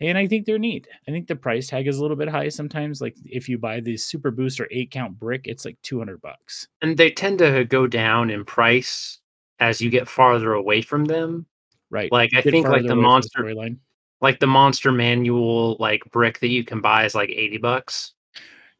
And 0.00 0.18
I 0.18 0.26
think 0.26 0.44
they're 0.44 0.58
neat. 0.58 0.86
I 1.08 1.10
think 1.10 1.26
the 1.26 1.36
price 1.36 1.68
tag 1.68 1.86
is 1.88 1.98
a 1.98 2.02
little 2.02 2.16
bit 2.16 2.28
high 2.28 2.48
sometimes. 2.50 3.00
Like 3.00 3.16
if 3.24 3.48
you 3.48 3.56
buy 3.56 3.80
the 3.80 3.96
Super 3.96 4.30
Booster 4.30 4.68
eight 4.70 4.90
count 4.90 5.18
brick, 5.18 5.46
it's 5.46 5.64
like 5.64 5.78
200 5.82 6.20
bucks. 6.20 6.68
And 6.82 6.96
they 6.96 7.10
tend 7.10 7.38
to 7.38 7.64
go 7.64 7.86
down 7.86 8.28
in 8.30 8.44
price 8.44 9.20
as 9.58 9.80
you 9.80 9.88
get 9.88 10.06
farther 10.06 10.52
away 10.52 10.82
from 10.82 11.06
them 11.06 11.46
Right. 11.90 12.10
Like 12.10 12.34
I 12.34 12.42
think 12.42 12.66
like 12.66 12.86
the 12.86 12.96
monster 12.96 13.42
storyline. 13.42 13.78
like 14.20 14.40
the 14.40 14.46
monster 14.46 14.90
manual 14.90 15.76
like 15.78 16.02
brick 16.10 16.40
that 16.40 16.48
you 16.48 16.64
can 16.64 16.80
buy 16.80 17.04
is 17.04 17.14
like 17.14 17.30
80 17.30 17.58
bucks. 17.58 18.12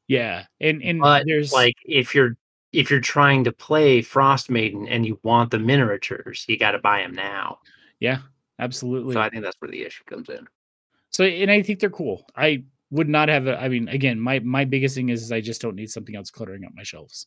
Yeah. 0.09 0.44
And 0.61 0.83
and 0.83 1.00
But 1.00 1.24
there's 1.26 1.52
like 1.52 1.74
if 1.85 2.14
you're 2.14 2.37
if 2.72 2.90
you're 2.90 3.00
trying 3.00 3.44
to 3.44 3.52
play 3.52 4.02
Frost 4.02 4.50
Maiden 4.50 4.88
and 4.88 5.07
you 5.07 5.18
want 5.22 5.50
the 5.50 5.59
miniatures, 5.59 6.44
you 6.48 6.59
got 6.59 6.72
to 6.72 6.79
buy 6.79 7.00
them 7.00 7.14
now. 7.14 7.59
yeah, 8.00 8.18
absolutely. 8.59 9.14
So 9.14 9.20
I 9.20 9.31
think 9.31 9.44
that's 9.44 9.57
where 9.61 9.70
the 9.70 9.83
issue 9.83 10.05
comes 10.05 10.29
in. 10.29 10.46
So 11.16 11.24
and 11.24 11.50
I 11.50 11.62
think 11.62 11.81
they're 11.81 11.88
cool. 11.88 12.26
I 12.37 12.64
would 12.90 13.09
not 13.09 13.31
have 13.31 13.46
a 13.46 13.59
I 13.59 13.70
mean, 13.70 13.88
again, 13.88 14.20
my 14.20 14.38
my 14.40 14.66
biggest 14.66 14.94
thing 14.94 15.09
is, 15.09 15.22
is 15.22 15.33
I 15.33 15.40
just 15.40 15.62
don't 15.62 15.74
need 15.74 15.90
something 15.90 16.14
else 16.14 16.31
cluttering 16.31 16.62
up 16.66 16.72
my 16.74 16.83
shelves. 16.83 17.26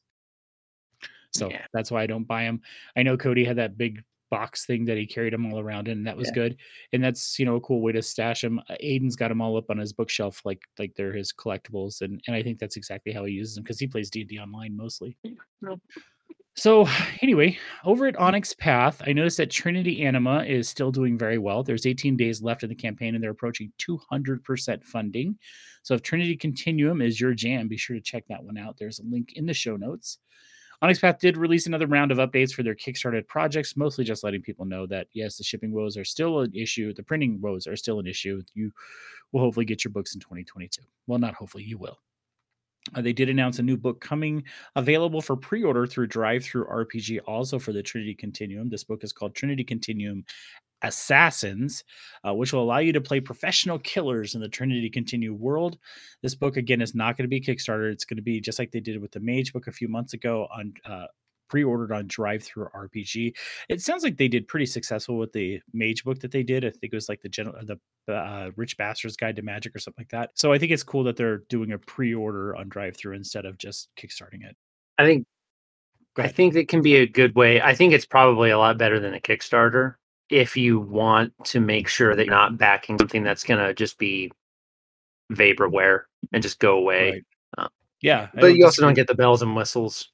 So 1.32 1.49
Yeah. 1.49 1.65
that's 1.73 1.89
why 1.89 2.04
I 2.04 2.06
don't 2.06 2.25
buy 2.28 2.43
them. 2.43 2.62
I 2.95 3.02
know 3.02 3.17
Cody 3.17 3.43
had 3.43 3.56
that 3.58 3.80
big 3.80 4.04
box 4.30 4.67
thing 4.67 4.86
that 4.86 4.97
he 4.97 5.08
carried 5.08 5.34
them 5.34 5.52
all 5.52 5.58
around 5.60 5.88
in, 5.88 5.97
and 5.97 6.06
that 6.06 6.15
was 6.15 6.28
Yeah. 6.28 6.36
good. 6.36 6.58
And 6.93 7.04
that's 7.04 7.39
you 7.39 7.45
know 7.45 7.56
a 7.56 7.62
cool 7.62 7.82
way 7.82 7.91
to 7.93 8.04
stash 8.04 8.41
them. 8.41 8.60
Uh, 8.60 8.75
Aiden's 8.84 9.15
got 9.15 9.30
them 9.30 9.41
all 9.41 9.58
up 9.58 9.71
on 9.71 9.80
his 9.80 9.91
bookshelf, 9.91 10.39
like 10.45 10.62
like 10.78 10.93
they're 10.93 11.12
his 11.13 11.34
collectibles, 11.34 12.02
and 12.02 12.21
and 12.28 12.36
I 12.36 12.43
think 12.43 12.60
that's 12.60 12.78
exactly 12.78 13.12
how 13.12 13.25
he 13.25 13.34
uses 13.34 13.56
them 13.56 13.63
because 13.63 13.80
he 13.80 13.88
plays 13.88 14.12
D 14.12 14.21
and 14.21 14.30
D 14.30 14.38
online 14.38 14.78
mostly. 14.78 15.17
So 16.60 16.89
anyway, 17.22 17.58
over 17.86 18.08
at 18.08 18.15
mm. 18.15 18.22
Onyx 18.22 18.54
Path, 18.54 19.02
I 19.08 19.13
noticed 19.13 19.38
that 19.38 19.50
Trinity 19.50 20.04
Anima 20.04 20.44
is 20.44 20.68
still 20.68 20.92
doing 20.92 21.18
very 21.18 21.38
well. 21.38 21.63
There's 21.63 21.86
18 21.86 22.18
days 22.18 22.42
left 22.42 22.63
in 22.63 22.70
the 22.70 22.76
campaign, 22.76 23.15
and 23.15 23.24
they're 23.24 23.32
approaching 23.32 23.72
200% 23.80 24.84
funding. 24.84 25.38
So 25.84 25.94
if 25.94 26.02
Trinity 26.02 26.36
Continuum 26.36 27.02
is 27.02 27.20
your 27.20 27.34
jam, 27.34 27.70
be 27.70 27.78
sure 27.78 27.96
to 27.96 28.02
check 28.02 28.26
that 28.28 28.44
one 28.44 28.58
out. 28.58 28.78
There's 28.78 29.00
a 29.00 29.04
link 29.04 29.34
in 29.36 29.46
the 29.46 29.54
show 29.54 29.78
notes. 29.78 30.18
Onyx 30.82 31.00
Path 31.00 31.20
did 31.20 31.38
release 31.38 31.65
another 31.65 31.88
round 31.88 32.12
of 32.12 32.18
updates 32.18 32.54
for 32.54 32.63
their 32.63 32.76
Kickstarted 32.76 33.28
projects, 33.28 33.78
mostly 33.78 34.04
just 34.04 34.24
letting 34.24 34.42
people 34.42 34.65
know 34.65 34.86
that 34.88 35.08
yes, 35.13 35.38
the 35.38 35.44
shipping 35.44 35.74
woes 35.74 35.98
are 35.98 36.06
still 36.06 36.42
an 36.42 36.54
issue. 36.54 36.94
The 36.94 37.04
printing 37.04 37.39
woes 37.42 37.68
are 37.68 37.76
still 37.76 38.00
an 38.00 38.08
issue. 38.08 38.42
You 38.54 38.72
will 39.32 39.42
hopefully 39.42 39.65
get 39.65 39.84
your 39.84 39.92
books 39.92 40.13
in 40.13 40.22
2022. 40.22 40.82
Well, 41.08 41.20
not 41.20 41.36
hopefully, 41.36 41.63
you 41.63 41.78
will. 41.78 42.00
Uh, 42.95 43.02
they 43.02 43.13
did 43.13 43.30
announce 43.30 43.60
a 43.60 43.63
new 43.63 43.78
book 43.78 44.02
coming 44.02 44.43
available 44.75 45.21
for 45.21 45.36
pre-order 45.36 45.86
through 45.86 46.08
Drive 46.08 46.43
Through 46.43 46.65
RPG, 46.65 47.19
also 47.25 47.60
for 47.60 47.73
the 47.73 47.84
Trinity 47.84 48.15
Continuum. 48.15 48.69
This 48.69 48.84
book 48.84 49.04
is 49.04 49.13
called 49.13 49.36
Trinity 49.36 49.63
Continuum 49.63 50.25
Assassins, 50.82 51.84
uh, 52.28 52.34
which 52.34 52.54
will 52.54 52.63
allow 52.63 52.80
you 52.80 52.93
to 52.93 53.02
play 53.02 53.19
professional 53.19 53.80
killers 53.80 54.36
in 54.36 54.41
the 54.41 54.49
Trinity 54.49 54.89
Continue 54.89 55.34
world. 55.34 55.78
This 56.21 56.36
book 56.36 56.58
again 56.58 56.82
is 56.82 56.95
not 56.95 57.17
going 57.17 57.25
to 57.25 57.30
be 57.30 57.41
Kickstarter. 57.41 57.91
It's 57.91 58.06
going 58.06 58.17
to 58.17 58.23
be 58.23 58.39
just 58.39 58.60
like 58.60 58.71
they 58.71 58.80
did 58.80 59.02
with 59.02 59.12
the 59.12 59.19
Mage 59.19 59.54
book 59.54 59.67
a 59.67 59.71
few 59.71 59.88
months 59.88 60.13
ago 60.13 60.47
on. 60.56 60.73
Uh, 60.86 61.06
pre-ordered 61.50 61.92
on 61.92 62.08
drive 62.08 62.44
through 62.44 62.68
rpg 62.76 63.36
it 63.68 63.82
sounds 63.82 64.04
like 64.04 64.18
they 64.18 64.28
did 64.28 64.48
pretty 64.48 64.66
successful 64.66 65.18
with 65.18 65.34
the 65.34 65.60
mage 65.74 66.04
book 66.04 66.20
that 66.20 66.32
they 66.32 66.44
did 66.44 66.64
i 66.64 66.70
think 66.70 66.94
it 66.94 66.96
was 66.96 67.10
like 67.10 67.22
the 67.22 67.30
general 67.30 67.56
the 67.66 67.78
uh, 68.14 68.50
rich 68.56 68.76
bastard's 68.78 69.16
guide 69.16 69.36
to 69.36 69.44
magic 69.44 69.76
or 69.76 69.80
something 69.80 70.02
like 70.02 70.10
that 70.10 70.32
so 70.34 70.52
i 70.52 70.58
think 70.58 70.72
it's 70.72 70.84
cool 70.84 71.04
that 71.04 71.16
they're 71.16 71.44
doing 71.50 71.74
a 71.74 71.78
pre-order 71.78 72.56
on 72.56 72.68
drive 72.70 72.96
through 72.96 73.16
instead 73.16 73.46
of 73.46 73.58
just 73.58 73.90
kickstarting 73.98 74.44
it 74.44 74.56
I 75.00 75.06
think 75.06 75.26
I 76.18 76.28
think 76.28 76.56
it 76.56 76.68
can 76.68 76.82
be 76.82 76.98
a 76.98 77.08
good 77.08 77.36
way. 77.36 77.62
I 77.62 77.74
think 77.74 77.94
it's 77.94 78.06
probably 78.06 78.50
a 78.50 78.58
lot 78.58 78.78
better 78.78 79.00
than 79.00 79.14
a 79.14 79.20
Kickstarter 79.20 79.96
if 80.30 80.58
you 80.58 80.80
want 80.80 81.34
to 81.46 81.60
make 81.60 81.88
sure 81.88 82.16
that 82.16 82.26
you're 82.26 82.36
not 82.36 82.58
backing 82.58 82.98
something 83.00 83.24
that's 83.24 83.44
going 83.44 83.66
to 83.66 83.74
just 83.74 83.98
be 83.98 84.32
vaporware 85.32 86.02
and 86.34 86.44
just 86.44 86.60
go 86.60 86.78
away. 86.78 87.12
Right. 87.12 87.24
Uh, 87.58 87.70
yeah 88.02 88.28
I 88.36 88.42
But 88.42 88.56
you 88.56 88.66
also 88.66 88.82
don't 88.82 88.94
get 88.94 89.08
the 89.08 89.16
bells 89.16 89.42
and 89.42 89.56
whistles. 89.56 90.12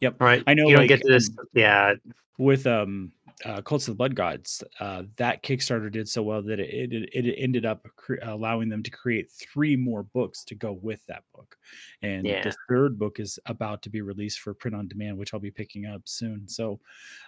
Yep. 0.00 0.20
Right. 0.20 0.42
I 0.46 0.54
know, 0.54 0.64
you 0.68 0.76
don't 0.76 0.82
like, 0.82 0.88
get 0.88 1.02
to 1.02 1.08
this. 1.12 1.30
um, 1.38 1.46
yeah. 1.54 1.94
with 2.38 2.66
um 2.66 3.12
uh, 3.44 3.60
Cults 3.62 3.88
of 3.88 3.92
the 3.94 3.96
Blood 3.96 4.14
Gods, 4.14 4.62
uh, 4.78 5.02
that 5.16 5.42
Kickstarter 5.42 5.90
did 5.90 6.08
so 6.08 6.22
well 6.22 6.40
that 6.42 6.60
it 6.60 6.92
it, 6.92 7.10
it 7.12 7.34
ended 7.36 7.66
up 7.66 7.84
cre- 7.96 8.14
allowing 8.22 8.68
them 8.68 8.82
to 8.82 8.90
create 8.92 9.30
three 9.32 9.74
more 9.74 10.04
books 10.04 10.44
to 10.44 10.54
go 10.54 10.72
with 10.80 11.04
that 11.08 11.24
book, 11.34 11.56
and 12.02 12.24
Yeah. 12.24 12.42
the 12.44 12.54
third 12.68 12.96
book 12.96 13.18
is 13.18 13.38
about 13.46 13.82
to 13.82 13.90
be 13.90 14.02
released 14.02 14.38
for 14.38 14.54
print 14.54 14.76
on 14.76 14.86
demand, 14.86 15.18
which 15.18 15.34
I'll 15.34 15.40
be 15.40 15.50
picking 15.50 15.84
up 15.84 16.02
soon. 16.04 16.46
So 16.48 16.78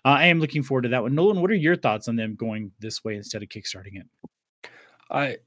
uh, 0.04 0.10
I 0.10 0.26
am 0.26 0.38
looking 0.38 0.62
forward 0.62 0.82
to 0.82 0.88
that 0.90 1.02
one. 1.02 1.14
Nolan, 1.14 1.40
what 1.40 1.50
are 1.50 1.54
your 1.54 1.76
thoughts 1.76 2.06
on 2.08 2.14
them 2.14 2.36
going 2.36 2.70
this 2.78 3.02
way 3.02 3.16
instead 3.16 3.42
of 3.42 3.48
kickstarting 3.48 3.96
it? 3.96 4.06
I 5.10 5.38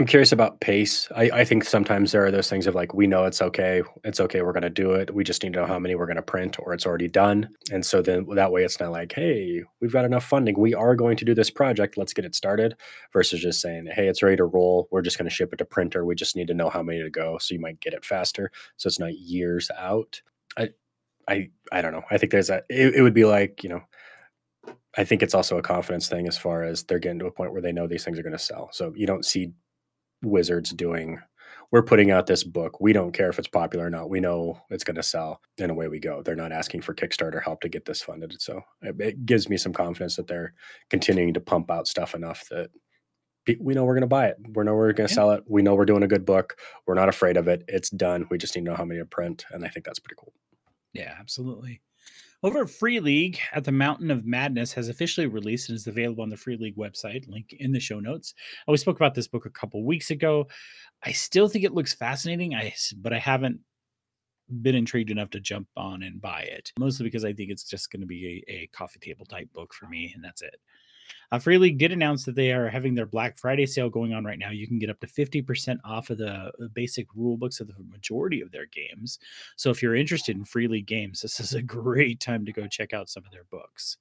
I'm 0.00 0.06
curious 0.06 0.32
about 0.32 0.60
pace. 0.60 1.08
I, 1.14 1.30
I 1.32 1.44
think 1.44 1.62
sometimes 1.62 2.10
there 2.10 2.26
are 2.26 2.32
those 2.32 2.50
things 2.50 2.66
of 2.66 2.74
like 2.74 2.94
we 2.94 3.06
know 3.06 3.26
it's 3.26 3.40
okay, 3.40 3.80
it's 4.02 4.18
okay, 4.18 4.42
we're 4.42 4.52
gonna 4.52 4.68
do 4.68 4.90
it. 4.90 5.14
We 5.14 5.22
just 5.22 5.44
need 5.44 5.52
to 5.52 5.60
know 5.60 5.66
how 5.66 5.78
many 5.78 5.94
we're 5.94 6.08
gonna 6.08 6.20
print 6.20 6.58
or 6.58 6.74
it's 6.74 6.84
already 6.84 7.06
done. 7.06 7.48
And 7.70 7.86
so 7.86 8.02
then 8.02 8.26
that 8.34 8.50
way 8.50 8.64
it's 8.64 8.80
not 8.80 8.90
like, 8.90 9.12
hey, 9.12 9.62
we've 9.80 9.92
got 9.92 10.04
enough 10.04 10.24
funding. 10.24 10.58
We 10.58 10.74
are 10.74 10.96
going 10.96 11.16
to 11.18 11.24
do 11.24 11.32
this 11.32 11.48
project. 11.48 11.96
Let's 11.96 12.12
get 12.12 12.24
it 12.24 12.34
started. 12.34 12.74
Versus 13.12 13.40
just 13.40 13.60
saying, 13.60 13.86
hey, 13.94 14.08
it's 14.08 14.20
ready 14.20 14.36
to 14.36 14.46
roll. 14.46 14.88
We're 14.90 15.00
just 15.00 15.16
gonna 15.16 15.30
ship 15.30 15.52
it 15.52 15.58
to 15.58 15.64
printer. 15.64 16.04
We 16.04 16.16
just 16.16 16.34
need 16.34 16.48
to 16.48 16.54
know 16.54 16.70
how 16.70 16.82
many 16.82 17.00
to 17.00 17.10
go. 17.10 17.38
So 17.38 17.54
you 17.54 17.60
might 17.60 17.78
get 17.78 17.94
it 17.94 18.04
faster. 18.04 18.50
So 18.78 18.88
it's 18.88 18.98
not 18.98 19.16
years 19.16 19.70
out. 19.78 20.20
I 20.56 20.70
I 21.28 21.50
I 21.70 21.82
don't 21.82 21.92
know. 21.92 22.02
I 22.10 22.18
think 22.18 22.32
there's 22.32 22.50
a 22.50 22.64
it, 22.68 22.96
it 22.96 23.02
would 23.02 23.14
be 23.14 23.26
like, 23.26 23.62
you 23.62 23.68
know, 23.68 23.82
I 24.96 25.04
think 25.04 25.22
it's 25.22 25.34
also 25.34 25.56
a 25.58 25.62
confidence 25.62 26.08
thing 26.08 26.26
as 26.28 26.36
far 26.36 26.64
as 26.64 26.82
they're 26.82 26.98
getting 26.98 27.20
to 27.20 27.26
a 27.26 27.32
point 27.32 27.52
where 27.52 27.62
they 27.62 27.72
know 27.72 27.86
these 27.86 28.04
things 28.04 28.18
are 28.18 28.22
going 28.22 28.32
to 28.32 28.38
sell. 28.38 28.70
So 28.72 28.92
you 28.96 29.06
don't 29.06 29.24
see 29.24 29.52
wizards 30.24 30.70
doing 30.70 31.20
we're 31.70 31.82
putting 31.82 32.12
out 32.12 32.26
this 32.28 32.44
book. 32.44 32.80
We 32.80 32.92
don't 32.92 33.10
care 33.10 33.28
if 33.30 33.38
it's 33.38 33.48
popular 33.48 33.86
or 33.86 33.90
not. 33.90 34.08
We 34.08 34.20
know 34.20 34.60
it's 34.70 34.84
going 34.84 34.94
to 34.94 35.02
sell 35.02 35.40
and 35.58 35.72
away 35.72 35.88
we 35.88 35.98
go. 35.98 36.22
They're 36.22 36.36
not 36.36 36.52
asking 36.52 36.82
for 36.82 36.94
Kickstarter 36.94 37.42
help 37.42 37.62
to 37.62 37.68
get 37.68 37.84
this 37.84 38.00
funded. 38.00 38.40
So 38.40 38.60
it, 38.82 38.94
it 39.00 39.26
gives 39.26 39.48
me 39.48 39.56
some 39.56 39.72
confidence 39.72 40.14
that 40.14 40.28
they're 40.28 40.52
continuing 40.88 41.34
to 41.34 41.40
pump 41.40 41.72
out 41.72 41.88
stuff 41.88 42.14
enough 42.14 42.46
that 42.50 42.70
we 43.60 43.74
know 43.74 43.84
we're 43.84 43.94
going 43.94 44.02
to 44.02 44.06
buy 44.06 44.26
it. 44.26 44.36
We 44.54 44.62
know 44.62 44.74
we're 44.74 44.92
going 44.92 45.08
to 45.08 45.12
Yeah. 45.12 45.16
sell 45.16 45.30
it. 45.32 45.42
We 45.48 45.62
know 45.62 45.74
we're 45.74 45.84
doing 45.84 46.04
a 46.04 46.08
good 46.08 46.24
book. 46.24 46.58
We're 46.86 46.94
not 46.94 47.08
afraid 47.08 47.36
of 47.36 47.48
it. 47.48 47.64
It's 47.66 47.90
done. 47.90 48.26
We 48.30 48.38
just 48.38 48.54
need 48.54 48.64
to 48.66 48.70
know 48.70 48.76
how 48.76 48.84
many 48.84 49.00
to 49.00 49.06
print. 49.06 49.44
And 49.50 49.64
I 49.64 49.68
think 49.68 49.84
that's 49.84 49.98
pretty 49.98 50.16
cool. 50.18 50.32
Yeah, 50.92 51.14
absolutely. 51.18 51.80
Over 52.44 52.66
Free 52.66 53.00
League 53.00 53.40
at 53.54 53.64
the 53.64 53.72
Mountain 53.72 54.10
of 54.10 54.26
Madness 54.26 54.74
has 54.74 54.90
officially 54.90 55.26
released 55.26 55.70
and 55.70 55.76
is 55.76 55.86
available 55.86 56.22
on 56.22 56.28
the 56.28 56.36
Free 56.36 56.58
League 56.58 56.76
website. 56.76 57.26
Link 57.26 57.54
in 57.58 57.72
the 57.72 57.80
show 57.80 58.00
notes. 58.00 58.34
Uh, 58.68 58.72
We 58.72 58.76
spoke 58.76 58.96
about 58.96 59.14
this 59.14 59.26
book 59.26 59.46
a 59.46 59.50
couple 59.50 59.82
weeks 59.82 60.10
ago. 60.10 60.46
I 61.02 61.12
still 61.12 61.48
think 61.48 61.64
it 61.64 61.72
looks 61.72 61.94
fascinating. 61.94 62.54
I 62.54 62.74
but 62.98 63.14
I 63.14 63.18
haven't 63.18 63.60
been 64.60 64.74
intrigued 64.74 65.10
enough 65.10 65.30
to 65.30 65.40
jump 65.40 65.68
on 65.74 66.02
and 66.02 66.20
buy 66.20 66.42
it. 66.42 66.70
Mostly 66.78 67.04
because 67.04 67.24
I 67.24 67.32
think 67.32 67.48
it's 67.48 67.64
just 67.64 67.90
going 67.90 68.02
to 68.02 68.06
be 68.06 68.44
a, 68.46 68.52
a 68.52 68.66
coffee 68.74 69.00
table 69.00 69.24
type 69.24 69.50
book 69.54 69.72
for 69.72 69.86
me, 69.86 70.12
and 70.14 70.22
that's 70.22 70.42
it. 70.42 70.56
Uh, 71.34 71.38
Free 71.40 71.58
League 71.58 71.78
did 71.78 71.90
announce 71.90 72.24
that 72.24 72.36
they 72.36 72.52
are 72.52 72.68
having 72.68 72.94
their 72.94 73.06
Black 73.06 73.36
Friday 73.36 73.66
sale 73.66 73.90
going 73.90 74.14
on 74.14 74.24
right 74.24 74.38
now. 74.38 74.50
You 74.50 74.68
can 74.68 74.78
get 74.78 74.88
up 74.88 75.00
to 75.00 75.08
50% 75.08 75.80
off 75.84 76.10
of 76.10 76.18
the 76.18 76.30
uh, 76.30 76.50
basic 76.74 77.08
rule 77.12 77.36
books 77.36 77.58
of 77.58 77.66
the 77.66 77.74
majority 77.90 78.40
of 78.40 78.52
their 78.52 78.66
games. 78.66 79.18
So 79.56 79.68
if 79.70 79.82
you're 79.82 79.96
interested 79.96 80.36
in 80.36 80.44
Free 80.44 80.68
League 80.68 80.86
games, 80.86 81.20
this 81.22 81.40
is 81.40 81.54
a 81.54 81.60
great 81.60 82.20
time 82.20 82.46
to 82.46 82.52
go 82.52 82.68
check 82.68 82.92
out 82.92 83.08
some 83.08 83.24
of 83.24 83.32
their 83.32 83.46
books. 83.50 83.96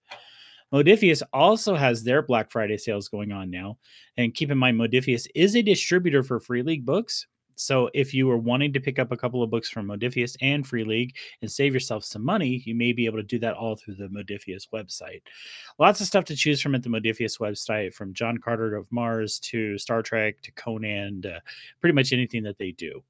Modiphius 0.71 1.23
also 1.33 1.73
has 1.73 2.03
their 2.03 2.21
Black 2.21 2.51
Friday 2.51 2.77
sales 2.77 3.09
going 3.09 3.31
on 3.31 3.49
now. 3.49 3.79
And 4.15 4.35
keep 4.35 4.51
in 4.51 4.59
mind, 4.59 4.79
Modiphius 4.79 5.25
is 5.33 5.55
a 5.55 5.63
distributor 5.63 6.21
for 6.21 6.39
Free 6.39 6.61
League 6.61 6.85
books. 6.85 7.25
So 7.55 7.89
if 7.93 8.13
you 8.13 8.29
are 8.31 8.37
wanting 8.37 8.73
to 8.73 8.79
pick 8.79 8.99
up 8.99 9.11
a 9.11 9.17
couple 9.17 9.43
of 9.43 9.49
books 9.49 9.69
from 9.69 9.87
Modiphius 9.87 10.35
and 10.41 10.65
Free 10.65 10.83
League 10.83 11.15
and 11.41 11.51
save 11.51 11.73
yourself 11.73 12.03
some 12.03 12.23
money, 12.23 12.61
you 12.65 12.75
may 12.75 12.93
be 12.93 13.05
able 13.05 13.17
to 13.17 13.23
do 13.23 13.39
that 13.39 13.55
all 13.55 13.75
through 13.75 13.95
the 13.95 14.07
Modiphius 14.07 14.69
website. 14.69 15.21
Lots 15.79 16.01
of 16.01 16.07
stuff 16.07 16.25
to 16.25 16.35
choose 16.35 16.61
from 16.61 16.75
at 16.75 16.83
the 16.83 16.89
Modiphius 16.89 17.39
website, 17.39 17.93
from 17.93 18.13
John 18.13 18.37
Carter 18.37 18.75
of 18.75 18.91
Mars 18.91 19.39
to 19.39 19.77
Star 19.77 20.01
Trek 20.01 20.41
to 20.41 20.51
Conan, 20.53 21.21
to 21.23 21.41
pretty 21.81 21.93
much 21.93 22.13
anything 22.13 22.43
that 22.43 22.57
they 22.57 22.71
do. 22.71 23.03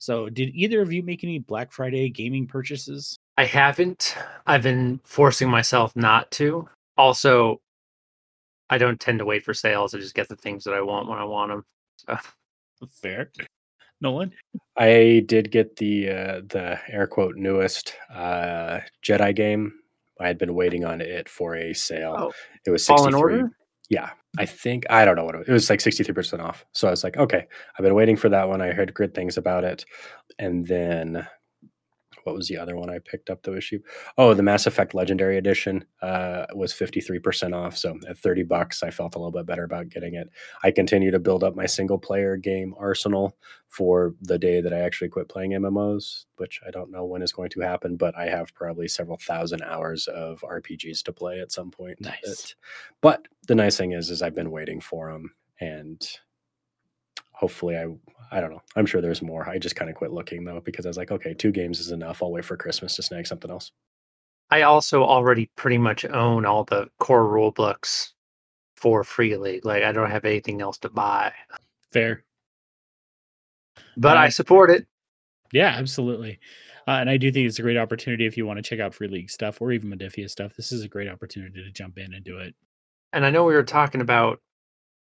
So, 0.00 0.28
did 0.28 0.54
either 0.54 0.80
of 0.80 0.92
you 0.92 1.02
make 1.02 1.24
any 1.24 1.40
Black 1.40 1.72
Friday 1.72 2.08
gaming 2.08 2.46
purchases? 2.46 3.18
I 3.36 3.44
haven't. 3.44 4.16
I've 4.46 4.62
been 4.62 5.00
forcing 5.02 5.50
myself 5.50 5.96
not 5.96 6.30
to. 6.32 6.68
Also, 6.96 7.60
I 8.70 8.78
don't 8.78 9.00
tend 9.00 9.18
to 9.18 9.24
wait 9.24 9.44
for 9.44 9.54
sales. 9.54 9.94
I 9.94 9.98
just 9.98 10.14
get 10.14 10.28
the 10.28 10.36
things 10.36 10.64
that 10.64 10.74
I 10.74 10.82
want 10.82 11.08
when 11.08 11.18
I 11.18 11.24
want 11.24 11.50
them. 11.50 11.64
So 12.76 12.86
Fair. 12.86 13.30
Nolan? 14.00 14.32
I 14.76 15.24
did 15.26 15.50
get 15.50 15.76
the 15.76 16.08
uh, 16.08 16.40
the 16.46 16.78
air 16.88 17.06
quote 17.06 17.36
newest 17.36 17.94
uh, 18.12 18.80
Jedi 19.02 19.34
game. 19.34 19.74
I 20.20 20.26
had 20.26 20.38
been 20.38 20.54
waiting 20.54 20.84
on 20.84 21.00
it 21.00 21.28
for 21.28 21.56
a 21.56 21.72
sale. 21.74 22.14
Oh, 22.18 22.32
it 22.66 22.70
was 22.70 22.86
Fallen 22.86 23.12
63. 23.12 23.20
Order? 23.20 23.50
Yeah, 23.88 24.10
I 24.36 24.46
think 24.46 24.84
I 24.90 25.04
don't 25.04 25.16
know 25.16 25.24
what 25.24 25.34
it 25.34 25.38
was. 25.38 25.48
It 25.48 25.52
was 25.52 25.70
like 25.70 25.80
63% 25.80 26.40
off. 26.40 26.64
So 26.72 26.88
I 26.88 26.90
was 26.90 27.02
like, 27.04 27.16
okay, 27.16 27.46
I've 27.78 27.82
been 27.82 27.94
waiting 27.94 28.16
for 28.16 28.28
that 28.28 28.48
one. 28.48 28.60
I 28.60 28.72
heard 28.72 28.92
good 28.94 29.14
things 29.14 29.36
about 29.36 29.64
it. 29.64 29.84
And 30.38 30.66
then 30.66 31.26
what 32.28 32.36
was 32.36 32.48
the 32.48 32.58
other 32.58 32.76
one 32.76 32.90
I 32.90 32.98
picked 32.98 33.30
up 33.30 33.42
that 33.42 33.50
was 33.50 33.64
cheap? 33.64 33.84
Oh, 34.18 34.34
the 34.34 34.42
Mass 34.42 34.66
Effect 34.66 34.94
Legendary 34.94 35.38
Edition 35.38 35.84
uh, 36.02 36.44
was 36.54 36.72
53% 36.72 37.54
off. 37.54 37.76
So 37.76 37.98
at 38.06 38.18
30 38.18 38.42
bucks, 38.42 38.82
I 38.82 38.90
felt 38.90 39.14
a 39.14 39.18
little 39.18 39.32
bit 39.32 39.46
better 39.46 39.64
about 39.64 39.88
getting 39.88 40.14
it. 40.14 40.28
I 40.62 40.70
continue 40.70 41.10
to 41.10 41.18
build 41.18 41.42
up 41.42 41.56
my 41.56 41.66
single 41.66 41.98
player 41.98 42.36
game 42.36 42.74
arsenal 42.78 43.34
for 43.68 44.14
the 44.20 44.38
day 44.38 44.60
that 44.60 44.74
I 44.74 44.80
actually 44.80 45.08
quit 45.08 45.28
playing 45.28 45.52
MMOs, 45.52 46.26
which 46.36 46.60
I 46.66 46.70
don't 46.70 46.90
know 46.90 47.06
when 47.06 47.22
is 47.22 47.32
going 47.32 47.50
to 47.50 47.60
happen, 47.60 47.96
but 47.96 48.14
I 48.16 48.26
have 48.26 48.54
probably 48.54 48.88
several 48.88 49.18
thousand 49.18 49.62
hours 49.62 50.06
of 50.08 50.40
RPGs 50.42 51.02
to 51.04 51.12
play 51.12 51.40
at 51.40 51.52
some 51.52 51.70
point. 51.70 51.98
Nice. 52.00 52.54
but 53.00 53.26
the 53.46 53.54
nice 53.54 53.78
thing 53.78 53.92
is, 53.92 54.10
is 54.10 54.20
I've 54.20 54.34
been 54.34 54.50
waiting 54.50 54.80
for 54.80 55.10
them 55.10 55.32
and 55.60 56.06
hopefully 57.32 57.76
I 57.76 57.86
I 58.30 58.40
don't 58.40 58.50
know. 58.50 58.62
I'm 58.76 58.86
sure 58.86 59.00
there's 59.00 59.22
more. 59.22 59.48
I 59.48 59.58
just 59.58 59.76
kind 59.76 59.90
of 59.90 59.96
quit 59.96 60.12
looking 60.12 60.44
though 60.44 60.60
because 60.60 60.86
I 60.86 60.88
was 60.88 60.96
like, 60.96 61.10
okay, 61.10 61.34
two 61.34 61.50
games 61.52 61.80
is 61.80 61.90
enough. 61.90 62.22
I'll 62.22 62.30
wait 62.32 62.44
for 62.44 62.56
Christmas 62.56 62.96
to 62.96 63.02
snag 63.02 63.26
something 63.26 63.50
else. 63.50 63.72
I 64.50 64.62
also 64.62 65.02
already 65.04 65.50
pretty 65.56 65.78
much 65.78 66.04
own 66.06 66.46
all 66.46 66.64
the 66.64 66.88
core 66.98 67.26
rule 67.26 67.50
books 67.50 68.14
for 68.76 69.04
Free 69.04 69.36
League. 69.36 69.64
Like 69.64 69.82
I 69.82 69.92
don't 69.92 70.10
have 70.10 70.24
anything 70.24 70.60
else 70.62 70.78
to 70.78 70.88
buy, 70.88 71.32
Fair. 71.92 72.24
but 73.96 74.16
Uh, 74.16 74.20
I 74.20 74.28
support 74.30 74.70
it. 74.70 74.86
Yeah, 75.52 75.74
absolutely. 75.76 76.38
Uh, 76.86 76.92
and 76.92 77.10
I 77.10 77.18
do 77.18 77.30
think 77.30 77.46
it's 77.46 77.58
a 77.58 77.62
great 77.62 77.76
opportunity 77.76 78.24
if 78.26 78.36
you 78.36 78.46
want 78.46 78.56
to 78.58 78.62
check 78.62 78.80
out 78.80 78.94
Free 78.94 79.08
League 79.08 79.30
stuff 79.30 79.60
or 79.60 79.72
even 79.72 79.90
Modiphius 79.90 80.30
stuff. 80.30 80.54
This 80.56 80.72
is 80.72 80.82
a 80.84 80.88
great 80.88 81.08
opportunity 81.08 81.62
to 81.62 81.70
jump 81.70 81.98
in 81.98 82.14
and 82.14 82.24
do 82.24 82.38
it. 82.38 82.54
And 83.12 83.26
I 83.26 83.30
know 83.30 83.44
we 83.44 83.54
were 83.54 83.62
talking 83.62 84.00
about 84.00 84.40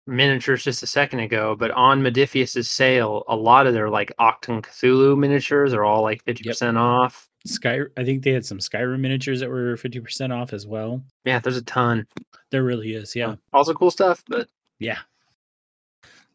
miniatures 0.08 0.64
just 0.64 0.84
a 0.84 0.88
second 0.88 1.20
ago, 1.20 1.56
but 1.58 1.72
on 1.72 2.02
Modiphius's 2.02 2.70
sale, 2.70 3.24
a 3.28 3.36
lot 3.36 3.68
of 3.68 3.74
their 3.74 3.90
like 3.90 4.12
Achtung! 4.20 4.62
Cthulhu 4.64 5.18
miniatures 5.18 5.74
are 5.74 5.84
all 5.84 6.02
like 6.02 6.24
50% 6.26 6.78
off. 6.78 7.30
Sky, 7.46 7.82
I 7.96 8.04
think 8.04 8.24
they 8.24 8.32
had 8.32 8.46
some 8.46 8.58
Skyrim 8.60 9.00
miniatures 9.00 9.40
that 9.40 9.50
were 9.50 9.76
50% 9.76 10.36
off 10.36 10.52
as 10.54 10.66
well. 10.66 11.04
Yeah, 11.26 11.40
there's 11.40 11.58
a 11.58 11.64
ton. 11.64 12.08
There 12.52 12.64
really 12.64 12.94
is. 12.94 13.16
Yeah. 13.16 13.36
Also 13.54 13.74
cool 13.74 13.92
stuff, 13.92 14.24
but 14.28 14.48
Yeah. 14.80 15.00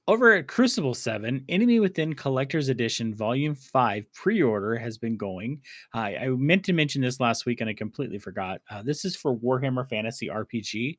Over 0.09 0.33
at 0.33 0.49
Cubicle 0.49 0.95
7, 0.95 1.45
Enemy 1.49 1.79
Within 1.79 2.15
Collector's 2.15 2.69
Edition 2.69 3.15
Volume 3.15 3.55
5 3.55 4.13
pre 4.13 4.43
order 4.43 4.77
has 4.77 4.99
been 4.99 5.17
going. 5.17 5.61
I 5.93 6.17
I 6.17 6.29
meant 6.31 6.65
to 6.65 6.73
mention 6.73 7.01
this 7.01 7.21
last 7.21 7.47
week 7.47 7.61
and 7.61 7.71
I 7.71 7.75
completely 7.75 8.19
forgot. 8.19 8.61
Uh, 8.69 8.83
this 8.83 9.05
is 9.05 9.15
for 9.15 9.37
Warhammer 9.37 9.89
Fantasy 9.89 10.27
RPG. 10.29 10.99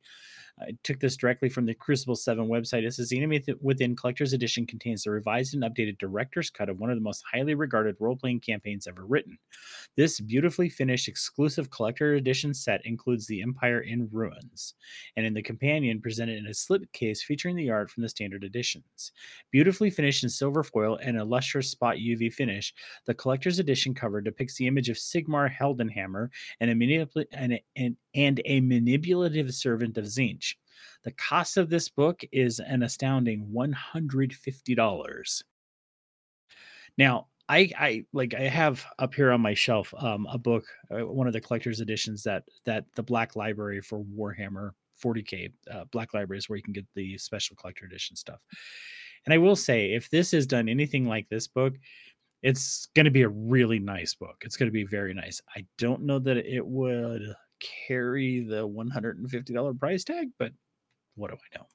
I 0.60 0.76
took 0.82 1.00
this 1.00 1.16
directly 1.16 1.48
from 1.48 1.66
the 1.66 1.74
Cubicle 1.74 2.14
7 2.14 2.46
website. 2.46 2.84
It 2.84 2.94
says 2.94 3.08
the 3.08 3.16
Enemy 3.16 3.42
Within 3.60 3.96
Collector's 3.96 4.32
Edition 4.32 4.66
contains 4.66 5.02
the 5.02 5.10
revised 5.10 5.54
and 5.54 5.62
updated 5.62 5.98
director's 5.98 6.50
cut 6.50 6.68
of 6.68 6.78
one 6.78 6.90
of 6.90 6.96
the 6.96 7.02
most 7.02 7.24
highly 7.32 7.54
regarded 7.54 7.96
role 7.98 8.16
playing 8.16 8.40
campaigns 8.40 8.86
ever 8.86 9.04
written. 9.04 9.38
This 9.96 10.20
beautifully 10.20 10.68
finished 10.68 11.08
exclusive 11.08 11.70
collector 11.70 12.14
edition 12.14 12.54
set 12.54 12.84
includes 12.84 13.26
the 13.26 13.42
Empire 13.42 13.80
in 13.80 14.08
Ruins 14.12 14.74
and 15.16 15.26
in 15.26 15.34
the 15.34 15.42
companion 15.42 16.00
presented 16.00 16.38
in 16.38 16.46
a 16.46 16.50
slipcase 16.50 17.20
featuring 17.20 17.56
the 17.56 17.70
art 17.70 17.90
from 17.90 18.02
the 18.02 18.08
standard 18.08 18.44
editions. 18.44 19.12
Beautifully 19.50 19.90
finished 19.90 20.22
in 20.22 20.28
silver 20.28 20.62
foil 20.62 20.98
and 21.02 21.18
a 21.18 21.24
lustrous 21.24 21.70
spot 21.70 21.96
UV 21.96 22.32
finish, 22.32 22.74
the 23.06 23.14
collector's 23.14 23.58
edition 23.58 23.94
cover 23.94 24.20
depicts 24.20 24.56
the 24.56 24.66
image 24.66 24.88
of 24.88 24.96
Sigmar 24.96 25.50
Heldenhammer 25.50 26.28
and 26.60 26.70
a, 26.70 26.74
manipul- 26.74 27.24
and, 28.14 28.40
a- 28.44 28.60
manipulative 28.60 29.54
servant 29.54 29.98
of 29.98 30.04
Tzeentch. 30.04 30.54
The 31.04 31.12
cost 31.12 31.56
of 31.56 31.70
this 31.70 31.88
book 31.88 32.22
is 32.32 32.60
an 32.60 32.82
astounding 32.82 33.50
$150. 33.52 35.42
Now, 36.98 37.26
I, 37.48 37.70
I 37.78 38.04
like 38.12 38.34
I 38.34 38.42
have 38.42 38.84
up 38.98 39.14
here 39.14 39.32
on 39.32 39.40
my 39.40 39.54
shelf 39.54 39.92
um, 39.98 40.26
a 40.30 40.38
book, 40.38 40.64
uh, 40.90 41.06
one 41.06 41.26
of 41.26 41.32
the 41.32 41.40
collector's 41.40 41.80
editions 41.80 42.22
that 42.22 42.44
that 42.64 42.84
the 42.94 43.02
Black 43.02 43.34
Library 43.36 43.80
for 43.80 44.04
Warhammer 44.04 44.70
40k 45.02 45.52
uh, 45.70 45.84
Black 45.90 46.14
Library 46.14 46.38
is 46.38 46.48
where 46.48 46.56
you 46.56 46.62
can 46.62 46.72
get 46.72 46.86
the 46.94 47.18
special 47.18 47.56
collector 47.56 47.84
edition 47.84 48.16
stuff. 48.16 48.40
And 49.24 49.34
I 49.34 49.38
will 49.38 49.56
say, 49.56 49.92
if 49.92 50.08
this 50.10 50.32
is 50.32 50.46
done 50.46 50.68
anything 50.68 51.06
like 51.06 51.28
this 51.28 51.46
book, 51.46 51.74
it's 52.42 52.88
going 52.94 53.04
to 53.04 53.10
be 53.10 53.22
a 53.22 53.28
really 53.28 53.78
nice 53.78 54.14
book. 54.14 54.36
It's 54.42 54.56
going 54.56 54.68
to 54.68 54.72
be 54.72 54.84
very 54.84 55.14
nice. 55.14 55.40
I 55.54 55.64
don't 55.78 56.02
know 56.02 56.18
that 56.20 56.38
it 56.38 56.66
would 56.66 57.22
carry 57.86 58.40
the 58.40 58.66
$150 58.66 59.78
price 59.78 60.04
tag, 60.04 60.28
but 60.38 60.52
what 61.14 61.30
do 61.30 61.36
I 61.36 61.58
know? 61.58 61.66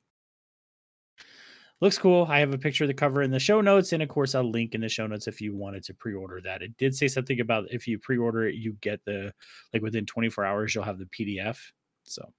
Looks 1.80 2.00
cool. 2.00 2.26
I 2.28 2.40
have 2.40 2.54
a 2.54 2.58
picture 2.58 2.86
of 2.86 2.88
the 2.88 2.94
cover 2.96 3.22
in 3.22 3.30
the 3.30 3.40
show 3.40 3.62
notes, 3.62 3.94
and 3.94 4.02
of 4.02 4.10
course, 4.10 4.34
a 4.34 4.42
link 4.42 4.74
in 4.74 4.82
the 4.82 4.90
show 4.90 5.06
notes 5.06 5.28
if 5.28 5.40
you 5.40 5.56
wanted 5.56 5.84
to 5.84 5.94
pre-order 5.94 6.42
that. 6.42 6.64
It 6.64 6.76
did 6.78 6.96
say 6.96 7.08
something 7.08 7.40
about 7.40 7.66
if 7.70 7.88
you 7.88 8.00
pre-order 8.00 8.48
it, 8.48 8.56
you 8.56 8.74
get 8.82 9.00
the 9.06 9.32
like 9.74 9.84
within 9.84 10.06
24 10.08 10.44
hours, 10.44 10.74
you'll 10.74 10.84
have 10.86 10.98
the 10.98 11.06
PDF. 11.06 11.60
So 12.06 12.34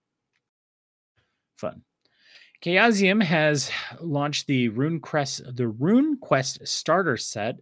fun. 1.56 1.82
Chaosium 2.62 3.22
has 3.22 3.70
launched 4.00 4.48
the 4.48 4.68
Rune 4.70 4.98
Quest, 4.98 5.42
the 5.54 5.68
Rune 5.68 6.16
Quest 6.18 6.66
starter 6.66 7.16
set. 7.16 7.56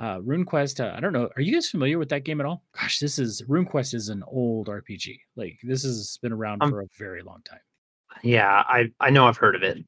Uh, 0.00 0.20
Rune 0.22 0.44
Quest, 0.44 0.80
uh, 0.80 0.92
I 0.96 1.00
don't 1.00 1.12
know. 1.12 1.28
Are 1.36 1.42
you 1.42 1.52
guys 1.54 1.68
familiar 1.68 1.98
with 1.98 2.10
that 2.10 2.24
game 2.24 2.38
at 2.40 2.46
all? 2.46 2.62
Gosh, 2.78 3.00
this 3.00 3.18
is 3.18 3.42
Rune 3.48 3.64
Quest 3.66 3.92
is 3.92 4.08
an 4.08 4.22
old 4.28 4.68
RPG. 4.68 5.18
Like 5.34 5.58
this 5.64 5.82
has 5.82 6.18
been 6.22 6.32
around 6.32 6.62
Um, 6.62 6.70
for 6.70 6.80
a 6.82 6.86
very 6.96 7.22
long 7.22 7.42
time. 7.44 7.58
yeah, 8.22 8.62
I 8.68 8.92
I 9.00 9.10
know 9.10 9.26
I've 9.26 9.36
heard 9.36 9.56
of 9.56 9.62
it. 9.64 9.78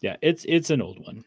Yeah, 0.00 0.16
it's 0.22 0.44
it's 0.48 0.70
an 0.70 0.82
old 0.82 0.98
one. 0.98 1.24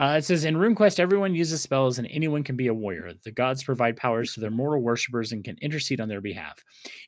Uh, 0.00 0.16
it 0.18 0.24
says 0.24 0.44
in 0.44 0.56
RuneQuest, 0.56 0.98
everyone 0.98 1.34
uses 1.36 1.62
spells 1.62 1.98
and 1.98 2.08
anyone 2.10 2.42
can 2.42 2.56
be 2.56 2.66
a 2.66 2.74
warrior. 2.74 3.12
The 3.24 3.30
gods 3.30 3.62
provide 3.62 3.96
powers 3.96 4.34
to 4.34 4.40
their 4.40 4.50
mortal 4.50 4.82
worshippers 4.82 5.30
and 5.30 5.44
can 5.44 5.56
intercede 5.62 6.00
on 6.00 6.08
their 6.08 6.20
behalf. 6.20 6.58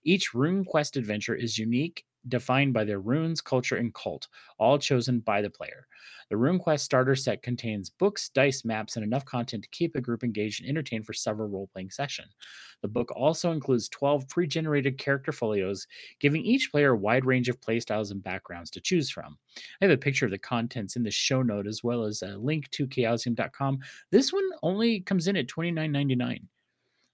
Each 0.04 0.32
RuneQuest 0.32 0.96
adventure 0.96 1.34
is 1.34 1.58
unique, 1.58 2.04
defined 2.28 2.72
by 2.72 2.84
their 2.84 3.00
runes, 3.00 3.40
culture, 3.40 3.76
and 3.76 3.94
cult, 3.94 4.28
all 4.58 4.78
chosen 4.78 5.20
by 5.20 5.42
the 5.42 5.50
player. 5.50 5.86
The 6.28 6.36
RuneQuest 6.36 6.80
starter 6.80 7.14
set 7.14 7.42
contains 7.42 7.90
books, 7.90 8.28
dice, 8.30 8.64
maps, 8.64 8.96
and 8.96 9.04
enough 9.04 9.24
content 9.24 9.62
to 9.62 9.68
keep 9.70 9.94
a 9.94 10.00
group 10.00 10.24
engaged 10.24 10.60
and 10.60 10.68
entertained 10.68 11.06
for 11.06 11.12
several 11.12 11.48
role 11.48 11.68
playing 11.72 11.90
sessions. 11.90 12.34
The 12.82 12.88
book 12.88 13.12
also 13.14 13.52
includes 13.52 13.88
12 13.88 14.28
pre 14.28 14.46
generated 14.46 14.98
character 14.98 15.30
folios, 15.30 15.86
giving 16.18 16.42
each 16.42 16.70
player 16.72 16.92
a 16.92 16.96
wide 16.96 17.24
range 17.24 17.48
of 17.48 17.60
playstyles 17.60 18.10
and 18.10 18.22
backgrounds 18.22 18.70
to 18.72 18.80
choose 18.80 19.08
from. 19.08 19.38
I 19.80 19.84
have 19.84 19.90
a 19.90 19.96
picture 19.96 20.24
of 20.24 20.32
the 20.32 20.38
contents 20.38 20.96
in 20.96 21.04
the 21.04 21.10
show 21.10 21.42
note 21.42 21.66
as 21.66 21.84
well 21.84 22.04
as 22.04 22.22
a 22.22 22.36
link 22.36 22.70
to 22.72 22.86
chaosium.com. 22.86 23.78
This 24.10 24.32
one 24.32 24.48
only 24.62 25.00
comes 25.00 25.28
in 25.28 25.36
at 25.36 25.46
$29.99. 25.46 26.40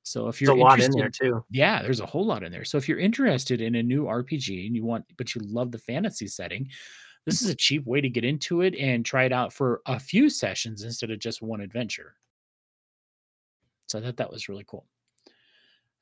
So 0.03 0.29
if 0.29 0.41
you're 0.41 0.53
a 0.53 0.59
lot 0.59 0.81
in 0.81 0.91
there 0.91 1.11
too. 1.11 1.45
yeah, 1.51 1.83
there's 1.83 2.01
a 2.01 2.07
whole 2.07 2.27
lot 2.27 2.43
in 2.43 2.51
there. 2.51 2.65
So 2.65 2.77
if 2.77 2.88
you're 2.88 2.99
interested 2.99 3.61
in 3.61 3.77
a 3.77 3.83
new 3.83 4.05
RPG 4.05 4.67
and 4.67 4.75
you 4.75 4.85
want, 4.85 5.05
but 5.17 5.35
you 5.35 5.41
love 5.45 5.71
the 5.71 5.79
fantasy 5.79 6.27
setting, 6.27 6.69
this 7.25 7.41
is 7.41 7.49
a 7.49 7.55
cheap 7.55 7.87
way 7.87 8.01
to 8.01 8.09
get 8.09 8.25
into 8.25 8.62
it 8.62 8.75
and 8.77 9.05
try 9.05 9.25
it 9.25 9.33
out 9.33 9.53
for 9.53 9.81
a 9.87 10.01
few 10.01 10.29
sessions 10.29 10.83
instead 10.83 11.11
of 11.11 11.21
just 11.21 11.41
one 11.41 11.61
adventure. 11.61 12.15
So 13.87 13.99
I 13.99 14.03
thought 14.03 14.17
that 14.17 14.33
was 14.33 14.49
really 14.49 14.65
cool. 14.67 14.87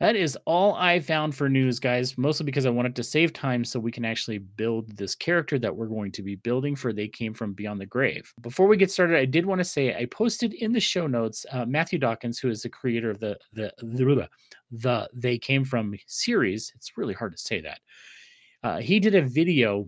That 0.00 0.16
is 0.16 0.36
all 0.46 0.74
I 0.76 0.98
found 0.98 1.34
for 1.34 1.50
news, 1.50 1.78
guys, 1.78 2.16
mostly 2.16 2.46
because 2.46 2.64
I 2.64 2.70
wanted 2.70 2.96
to 2.96 3.02
save 3.02 3.34
time 3.34 3.66
so 3.66 3.78
we 3.78 3.92
can 3.92 4.06
actually 4.06 4.38
build 4.38 4.96
this 4.96 5.14
character 5.14 5.58
that 5.58 5.76
we're 5.76 5.88
going 5.88 6.10
to 6.12 6.22
be 6.22 6.36
building 6.36 6.74
for 6.74 6.94
They 6.94 7.06
Came 7.06 7.34
From 7.34 7.52
Beyond 7.52 7.82
the 7.82 7.86
Grave. 7.86 8.32
Before 8.40 8.66
we 8.66 8.78
get 8.78 8.90
started, 8.90 9.18
I 9.18 9.26
did 9.26 9.44
want 9.44 9.58
to 9.58 9.64
say 9.64 9.94
I 9.94 10.06
posted 10.06 10.54
in 10.54 10.72
the 10.72 10.80
show 10.80 11.06
notes 11.06 11.44
uh, 11.52 11.66
Matthew 11.66 11.98
Dawkins, 11.98 12.38
who 12.38 12.48
is 12.48 12.62
the 12.62 12.70
creator 12.70 13.10
of 13.10 13.20
the, 13.20 13.38
the, 13.52 13.74
the, 13.82 14.28
the 14.72 15.10
They 15.12 15.36
Came 15.36 15.66
From 15.66 15.94
series. 16.06 16.72
It's 16.74 16.96
really 16.96 17.14
hard 17.14 17.32
to 17.32 17.42
say 17.42 17.60
that. 17.60 17.80
Uh, 18.62 18.78
he 18.78 19.00
did 19.00 19.14
a 19.14 19.22
video 19.22 19.86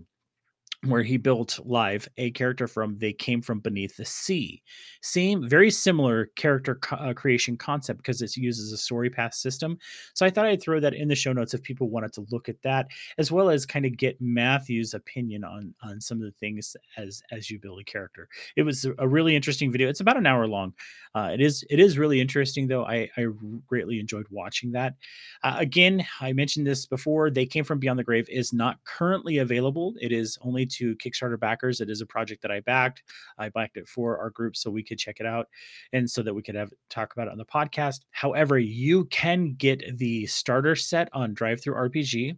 where 0.85 1.03
he 1.03 1.17
built 1.17 1.59
live 1.65 2.07
a 2.17 2.31
character 2.31 2.67
from 2.67 2.97
They 2.99 3.13
Came 3.13 3.41
From 3.41 3.59
Beneath 3.59 3.95
the 3.97 4.05
Sea. 4.05 4.61
Same, 5.01 5.47
very 5.47 5.71
similar 5.71 6.27
character 6.35 6.75
co- 6.75 6.97
uh, 6.97 7.13
creation 7.13 7.55
concept 7.57 7.97
because 7.99 8.21
it 8.21 8.35
uses 8.35 8.71
a 8.73 8.77
story 8.77 9.09
path 9.09 9.33
system. 9.33 9.77
So 10.13 10.25
I 10.25 10.29
thought 10.29 10.45
I'd 10.45 10.61
throw 10.61 10.79
that 10.81 10.93
in 10.93 11.07
the 11.07 11.15
show 11.15 11.31
notes 11.33 11.53
if 11.53 11.63
people 11.63 11.89
wanted 11.89 12.13
to 12.13 12.25
look 12.31 12.49
at 12.49 12.61
that, 12.63 12.87
as 13.17 13.31
well 13.31 13.49
as 13.49 13.65
kind 13.65 13.85
of 13.85 13.95
get 13.97 14.21
Matthew's 14.21 14.93
opinion 14.93 15.43
on 15.43 15.73
on 15.83 16.01
some 16.01 16.17
of 16.17 16.25
the 16.25 16.31
things 16.39 16.75
as 16.97 17.21
as 17.31 17.49
you 17.49 17.59
build 17.59 17.79
a 17.79 17.83
character. 17.83 18.27
It 18.55 18.63
was 18.63 18.85
a- 18.97 19.07
really 19.07 19.35
interesting 19.35 19.71
video. 19.71 19.89
It's 19.89 19.99
about 20.01 20.17
an 20.17 20.25
hour 20.25 20.47
long. 20.47 20.73
Uh, 21.15 21.29
it 21.33 21.39
is 21.39 21.63
it 21.69 21.79
is 21.79 21.97
really 21.97 22.19
interesting 22.19 22.67
though. 22.67 22.83
I 22.85 23.09
I 23.15 23.27
greatly 23.67 23.99
enjoyed 23.99 24.25
watching 24.31 24.71
that. 24.71 24.95
Uh, 25.43 25.55
again, 25.59 26.05
I 26.19 26.33
mentioned 26.33 26.65
this 26.67 26.85
before. 26.85 27.29
They 27.29 27.45
came 27.45 27.63
from 27.63 27.79
Beyond 27.79 27.99
the 27.99 28.03
Grave 28.03 28.27
is 28.29 28.51
not 28.53 28.83
currently 28.85 29.37
available. 29.37 29.93
It 30.01 30.11
is 30.11 30.37
only 30.41 30.65
to 30.73 30.95
Kickstarter 30.97 31.39
backers. 31.39 31.81
It 31.81 31.89
is 31.89 32.01
a 32.01 32.05
project 32.05 32.41
that 32.41 32.51
I 32.51 32.59
backed. 32.61 33.03
I 33.37 33.49
backed 33.49 33.77
it 33.77 33.87
for 33.87 34.17
our 34.17 34.29
group 34.29 34.55
so 34.55 34.69
we 34.69 34.83
could 34.83 34.97
check 34.97 35.19
it 35.19 35.25
out 35.25 35.47
and 35.91 36.09
so 36.09 36.21
that 36.23 36.33
we 36.33 36.41
could 36.41 36.55
have 36.55 36.73
talk 36.89 37.13
about 37.13 37.27
it 37.27 37.31
on 37.31 37.37
the 37.37 37.45
podcast. 37.45 38.01
However, 38.11 38.59
you 38.59 39.05
can 39.05 39.53
get 39.53 39.97
the 39.97 40.25
starter 40.27 40.75
set 40.75 41.09
on 41.13 41.33
Drive 41.33 41.61
Through 41.61 41.75
RPG. 41.75 42.37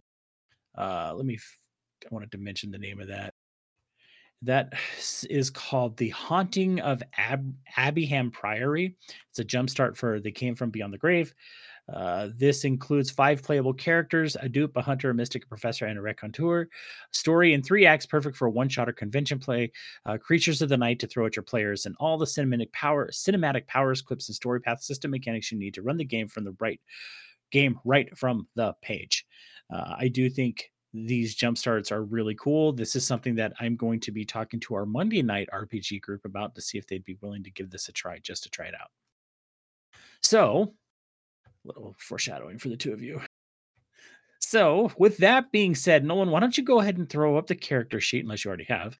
Uh, 0.76 1.12
let 1.14 1.26
me. 1.26 1.38
I 2.04 2.14
wanted 2.14 2.30
to 2.32 2.38
mention 2.38 2.70
the 2.70 2.78
name 2.78 3.00
of 3.00 3.08
that. 3.08 3.34
That 4.42 4.74
is 5.30 5.50
called 5.50 5.96
The 5.96 6.10
Haunting 6.10 6.80
of 6.80 7.02
Ab- 7.16 7.54
Abbeyham 7.76 8.32
Priory. 8.32 8.94
It's 9.30 9.38
a 9.38 9.44
jumpstart 9.44 9.96
for 9.96 10.20
They 10.20 10.30
Came 10.30 10.54
From 10.54 10.70
Beyond 10.70 10.92
the 10.92 10.98
Grave. 10.98 11.34
Uh, 11.92 12.28
this 12.36 12.64
includes 12.64 13.10
five 13.10 13.42
playable 13.42 13.72
characters 13.72 14.36
a 14.40 14.48
dupe, 14.48 14.76
a 14.76 14.82
hunter, 14.82 15.10
a 15.10 15.14
mystic, 15.14 15.44
a 15.44 15.48
professor, 15.48 15.86
and 15.86 15.98
a 15.98 16.02
raconteur. 16.02 16.68
Story 17.12 17.54
in 17.54 17.62
three 17.62 17.86
acts, 17.86 18.06
perfect 18.06 18.36
for 18.36 18.46
a 18.46 18.50
one 18.50 18.68
shot 18.68 18.88
or 18.88 18.92
convention 18.92 19.38
play. 19.38 19.70
Uh, 20.04 20.18
creatures 20.18 20.62
of 20.62 20.68
the 20.68 20.76
night 20.76 20.98
to 20.98 21.06
throw 21.06 21.26
at 21.26 21.36
your 21.36 21.42
players, 21.42 21.86
and 21.86 21.94
all 22.00 22.18
the 22.18 22.26
cinematic 22.26 22.72
power, 22.72 23.08
cinematic 23.12 23.66
powers, 23.66 24.02
quips, 24.02 24.28
and 24.28 24.34
story 24.34 24.60
path 24.60 24.82
system 24.82 25.10
mechanics 25.10 25.52
you 25.52 25.58
need 25.58 25.74
to 25.74 25.82
run 25.82 25.96
the 25.96 26.04
game 26.04 26.28
from 26.28 26.44
the 26.44 26.56
right 26.58 26.80
game 27.52 27.78
right 27.84 28.16
from 28.16 28.48
the 28.56 28.74
page. 28.82 29.24
Uh, 29.72 29.94
I 29.98 30.08
do 30.08 30.28
think 30.28 30.70
these 30.92 31.34
jump 31.34 31.58
starts 31.58 31.92
are 31.92 32.02
really 32.02 32.34
cool. 32.34 32.72
This 32.72 32.96
is 32.96 33.06
something 33.06 33.34
that 33.36 33.52
I'm 33.60 33.76
going 33.76 34.00
to 34.00 34.10
be 34.10 34.24
talking 34.24 34.60
to 34.60 34.74
our 34.74 34.86
Monday 34.86 35.22
night 35.22 35.48
RPG 35.52 36.00
group 36.00 36.24
about 36.24 36.54
to 36.54 36.60
see 36.60 36.78
if 36.78 36.86
they'd 36.86 37.04
be 37.04 37.18
willing 37.20 37.44
to 37.44 37.50
give 37.50 37.70
this 37.70 37.88
a 37.88 37.92
try 37.92 38.18
just 38.18 38.42
to 38.44 38.50
try 38.50 38.66
it 38.66 38.74
out. 38.74 38.90
So, 40.22 40.74
little 41.66 41.94
foreshadowing 41.98 42.58
for 42.58 42.68
the 42.68 42.76
two 42.76 42.92
of 42.92 43.02
you. 43.02 43.20
So, 44.40 44.92
with 44.98 45.16
that 45.18 45.50
being 45.50 45.74
said, 45.74 46.04
Nolan, 46.04 46.30
why 46.30 46.40
don't 46.40 46.56
you 46.56 46.64
go 46.64 46.80
ahead 46.80 46.98
and 46.98 47.08
throw 47.08 47.36
up 47.36 47.46
the 47.46 47.54
character 47.56 48.00
sheet 48.00 48.24
unless 48.24 48.44
you 48.44 48.48
already 48.48 48.64
have? 48.64 48.98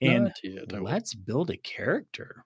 And 0.00 0.32
yet, 0.42 0.72
let's 0.82 1.14
build 1.14 1.50
a 1.50 1.56
character. 1.58 2.44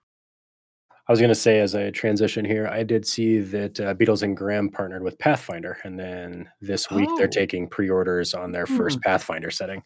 I 1.07 1.11
was 1.13 1.19
going 1.19 1.29
to 1.29 1.35
say, 1.35 1.59
as 1.61 1.73
a 1.73 1.89
transition 1.89 2.43
here, 2.43 2.67
I 2.67 2.83
did 2.83 3.07
see 3.07 3.39
that 3.39 3.79
uh, 3.79 3.93
Beadle 3.93 4.21
and 4.23 4.35
Grimm 4.35 4.69
partnered 4.69 5.01
with 5.03 5.17
Pathfinder, 5.19 5.77
and 5.85 5.97
then 5.97 6.49
this 6.59 6.91
week 6.91 7.07
they're 7.17 7.27
Oh. 7.27 7.31
taking 7.31 7.69
pre-orders 7.69 8.33
on 8.33 8.51
their 8.51 8.65
Hmm. 8.65 8.75
first 8.75 9.01
Pathfinder 9.01 9.49
setting. 9.49 9.81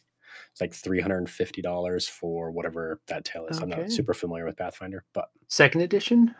It's 0.50 0.60
like 0.60 0.74
three 0.74 1.00
hundred 1.00 1.18
and 1.18 1.30
fifty 1.30 1.62
dollars 1.62 2.08
for 2.08 2.50
whatever 2.50 3.00
that 3.06 3.24
tail 3.24 3.46
is. 3.46 3.58
I'm 3.58 3.68
not 3.68 3.90
super 3.92 4.12
familiar 4.12 4.44
with 4.44 4.56
Pathfinder, 4.56 5.04
but 5.14 5.28
Second 5.48 5.82
edition? 5.82 6.34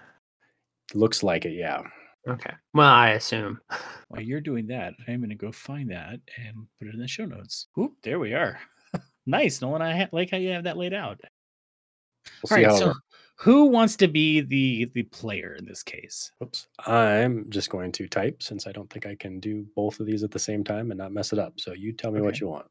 looks 0.95 1.23
like 1.23 1.45
it. 1.47 1.53
Yeah, 1.53 1.83
Okay. 2.29 2.53
Well, 2.73 2.89
I 2.89 3.11
assume. 3.11 3.61
While 4.09 4.23
you're 4.23 4.41
doing 4.41 4.67
that, 4.69 4.95
I'm 5.09 5.19
going 5.21 5.31
to 5.31 5.35
go 5.35 5.51
find 5.51 5.91
that 5.91 6.21
and 6.37 6.67
put 6.79 6.89
it 6.89 6.95
in 6.95 7.01
the 7.01 7.09
show 7.09 7.25
notes. 7.25 7.67
Oop, 7.79 7.95
there 8.03 8.19
we 8.21 8.33
are. 8.33 8.61
nice, 9.27 9.61
Nolan. 9.61 9.83
I 9.83 9.97
ha- 9.97 10.09
like 10.13 10.31
how 10.31 10.37
you 10.37 10.51
have 10.51 10.65
that 10.65 10.77
laid 10.77 10.95
out. 10.95 11.19
we'll 11.21 12.33
All 12.45 12.49
see 12.49 12.65
right, 12.65 12.67
how. 12.73 12.77
so 12.77 12.93
who 13.37 13.65
wants 13.65 13.97
to 13.97 14.07
be 14.07 14.41
the 14.41 14.85
the 14.95 15.03
player 15.05 15.57
in 15.59 15.65
this 15.65 15.83
case? 15.83 16.31
Oops. 16.43 16.69
I'm 16.87 17.51
just 17.51 17.71
going 17.71 17.91
to 17.93 18.07
type 18.07 18.41
since 18.43 18.67
I 18.69 18.73
don't 18.73 18.89
think 18.89 19.05
I 19.07 19.17
can 19.17 19.41
do 19.41 19.67
both 19.75 19.99
of 19.99 20.07
these 20.07 20.23
at 20.23 20.31
the 20.31 20.39
same 20.39 20.63
time 20.63 20.93
and 20.93 20.99
not 20.99 21.13
mess 21.13 21.33
it 21.33 21.41
up. 21.41 21.55
So 21.59 21.73
you 21.73 21.93
tell 21.93 22.13
me 22.13 22.21
what 22.21 22.39
you 22.39 22.49
want. 22.49 22.67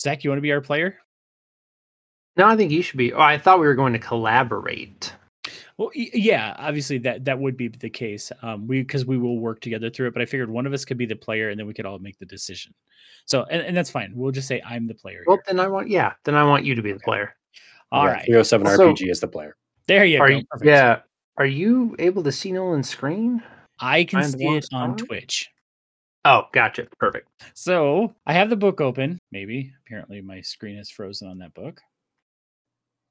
Zach, 0.00 0.22
you 0.22 0.30
want 0.30 0.38
to 0.38 0.42
be 0.42 0.52
our 0.52 0.60
player? 0.60 0.96
No, 2.36 2.46
I 2.46 2.56
think 2.56 2.70
you 2.70 2.82
should 2.82 2.98
be. 2.98 3.12
Oh, 3.12 3.20
I 3.20 3.36
thought 3.36 3.58
we 3.58 3.66
were 3.66 3.74
going 3.74 3.92
to 3.94 3.98
collaborate. 3.98 5.12
Well, 5.80 5.90
yeah, 5.94 6.54
obviously 6.58 6.98
that 6.98 7.24
that 7.24 7.38
would 7.38 7.56
be 7.56 7.68
the 7.68 7.88
case. 7.88 8.30
Um, 8.42 8.66
we 8.66 8.82
because 8.82 9.06
we 9.06 9.16
will 9.16 9.38
work 9.38 9.60
together 9.62 9.88
through 9.88 10.08
it. 10.08 10.12
But 10.12 10.20
I 10.20 10.26
figured 10.26 10.50
one 10.50 10.66
of 10.66 10.74
us 10.74 10.84
could 10.84 10.98
be 10.98 11.06
the 11.06 11.16
player, 11.16 11.48
and 11.48 11.58
then 11.58 11.66
we 11.66 11.72
could 11.72 11.86
all 11.86 11.98
make 11.98 12.18
the 12.18 12.26
decision. 12.26 12.74
So, 13.24 13.44
and, 13.44 13.62
and 13.62 13.74
that's 13.74 13.88
fine. 13.88 14.12
We'll 14.14 14.30
just 14.30 14.46
say 14.46 14.60
I'm 14.68 14.86
the 14.86 14.92
player. 14.94 15.24
Well, 15.26 15.38
here. 15.38 15.44
then 15.46 15.58
I 15.58 15.68
want, 15.68 15.88
yeah, 15.88 16.12
then 16.24 16.34
I 16.34 16.44
want 16.44 16.66
you 16.66 16.74
to 16.74 16.82
be 16.82 16.92
the 16.92 17.00
player. 17.00 17.34
All 17.92 18.04
Yeah, 18.04 18.10
right, 18.12 18.24
307 18.26 18.66
Also- 18.66 18.92
RPG 18.92 19.10
is 19.10 19.20
the 19.20 19.28
player. 19.28 19.56
there 19.86 20.04
you 20.04 20.20
Are 20.20 20.28
go. 20.28 20.36
you, 20.36 20.44
yeah. 20.62 21.00
Are 21.38 21.46
you 21.46 21.96
able 21.98 22.22
to 22.24 22.30
see 22.32 22.52
Nolan's 22.52 22.90
screen? 22.90 23.42
I 23.78 24.04
can 24.04 24.20
Find 24.20 24.32
see 24.34 24.44
it 24.48 24.66
on 24.74 24.98
spot? 24.98 25.06
Twitch. 25.08 25.48
Oh, 26.26 26.42
gotcha. 26.52 26.88
Perfect. 26.98 27.26
So 27.54 28.14
I 28.26 28.34
have 28.34 28.50
the 28.50 28.56
book 28.56 28.82
open. 28.82 29.18
Maybe 29.32 29.72
apparently 29.86 30.20
my 30.20 30.42
screen 30.42 30.76
is 30.76 30.90
frozen 30.90 31.26
on 31.26 31.38
that 31.38 31.54
book. 31.54 31.80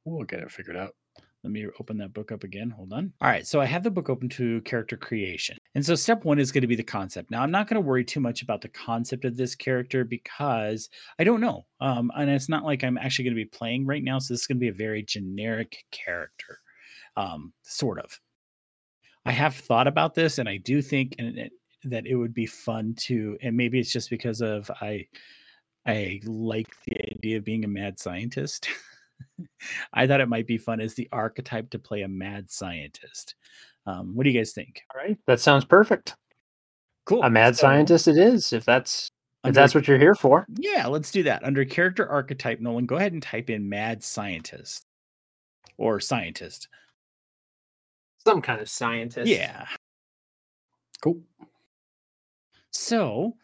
We'll 0.06 0.24
get 0.26 0.42
it 0.42 0.52
figured 0.52 0.78
out. 0.78 0.94
Let 1.44 1.54
me 1.54 1.66
open 1.80 1.98
that 2.00 2.14
book 2.14 2.34
up 2.34 2.44
again. 2.44 2.70
Hold 2.70 2.92
on. 2.92 3.14
All 3.22 3.30
right. 3.30 3.48
So 3.48 3.62
I 3.62 3.66
have 3.66 3.84
the 3.84 3.92
book 3.92 4.10
open 4.10 4.28
to 4.30 4.60
character 4.62 4.98
creation. 4.98 5.58
And 5.74 5.86
so 5.86 5.96
step 5.96 6.26
one 6.26 6.38
is 6.38 6.52
going 6.52 6.64
to 6.64 6.68
be 6.68 6.76
the 6.76 6.84
concept. 6.84 7.32
Now, 7.32 7.42
I'm 7.42 7.52
not 7.52 7.68
going 7.68 7.82
to 7.82 7.88
worry 7.88 8.04
too 8.04 8.20
much 8.20 8.42
about 8.42 8.62
the 8.62 8.68
concept 8.68 9.24
of 9.24 9.38
this 9.38 9.56
character 9.56 10.04
because 10.04 10.90
I 11.18 11.24
don't 11.24 11.40
know. 11.40 11.66
Um, 11.80 12.12
and 12.16 12.30
it's 12.30 12.50
not 12.50 12.66
like 12.66 12.84
I'm 12.84 12.98
actually 12.98 13.26
going 13.26 13.36
to 13.36 13.44
be 13.44 13.58
playing 13.58 13.86
right 13.86 14.04
now. 14.04 14.20
So 14.20 14.34
this 14.34 14.42
is 14.42 14.48
going 14.48 14.58
to 14.58 14.62
be 14.62 14.68
a 14.68 14.74
very 14.74 15.02
generic 15.02 15.86
character, 15.92 16.60
um, 17.16 17.54
sort 17.64 18.00
of. 18.00 18.20
I 19.26 19.32
have 19.32 19.56
thought 19.56 19.88
about 19.88 20.16
this 20.16 20.40
and 20.40 20.50
I 20.50 20.58
do 20.58 20.82
think 20.82 21.16
it, 21.18 21.54
that 21.86 22.06
it 22.06 22.16
would 22.16 22.34
be 22.34 22.48
fun 22.48 22.96
to, 22.98 23.38
and 23.42 23.56
maybe 23.56 23.80
it's 23.80 23.94
just 23.94 24.10
because 24.10 24.42
of 24.42 24.70
I, 24.82 25.08
I 25.86 26.20
like 26.26 26.76
the 26.84 26.98
idea 27.16 27.38
of 27.38 27.46
being 27.46 27.64
a 27.64 27.70
mad 27.70 27.98
scientist. 27.98 28.68
I 29.94 30.08
thought 30.08 30.22
it 30.22 30.30
might 30.30 30.48
be 30.48 30.58
fun 30.58 30.80
as 30.80 30.94
the 30.94 31.10
archetype 31.12 31.70
to 31.72 31.80
play 31.80 32.02
a 32.02 32.08
mad 32.08 32.50
scientist. 32.50 33.36
Um, 33.86 34.16
what 34.16 34.24
do 34.24 34.30
you 34.30 34.40
guys 34.40 34.52
think? 34.52 34.82
All 34.94 35.02
right. 35.02 35.18
That 35.28 35.40
sounds 35.40 35.66
perfect. 35.66 36.16
Cool. 37.06 37.24
A 37.24 37.30
mad 37.30 37.56
So, 37.56 37.62
scientist 37.62 38.08
it 38.08 38.18
is, 38.18 38.54
if 38.54 38.66
that's 38.66 39.10
if 39.46 39.56
that's 39.56 39.74
what 39.74 39.88
you're 39.88 39.98
here 39.98 40.16
for. 40.16 40.46
Yeah, 40.58 40.88
let's 40.88 41.12
do 41.12 41.24
that. 41.24 41.44
Under 41.44 41.64
character 41.66 42.08
archetype, 42.08 42.60
Nolan, 42.60 42.86
go 42.86 42.98
ahead 42.98 43.14
and 43.14 43.24
type 43.24 43.50
in 43.50 43.70
mad 43.70 44.04
scientist 44.04 44.86
or 45.78 46.00
scientist. 46.00 46.68
Some 48.28 48.42
kind 48.42 48.60
of 48.62 48.70
scientist. 48.70 49.28
Yeah. 49.32 49.66
Cool. 51.02 51.22
So, 52.72 53.36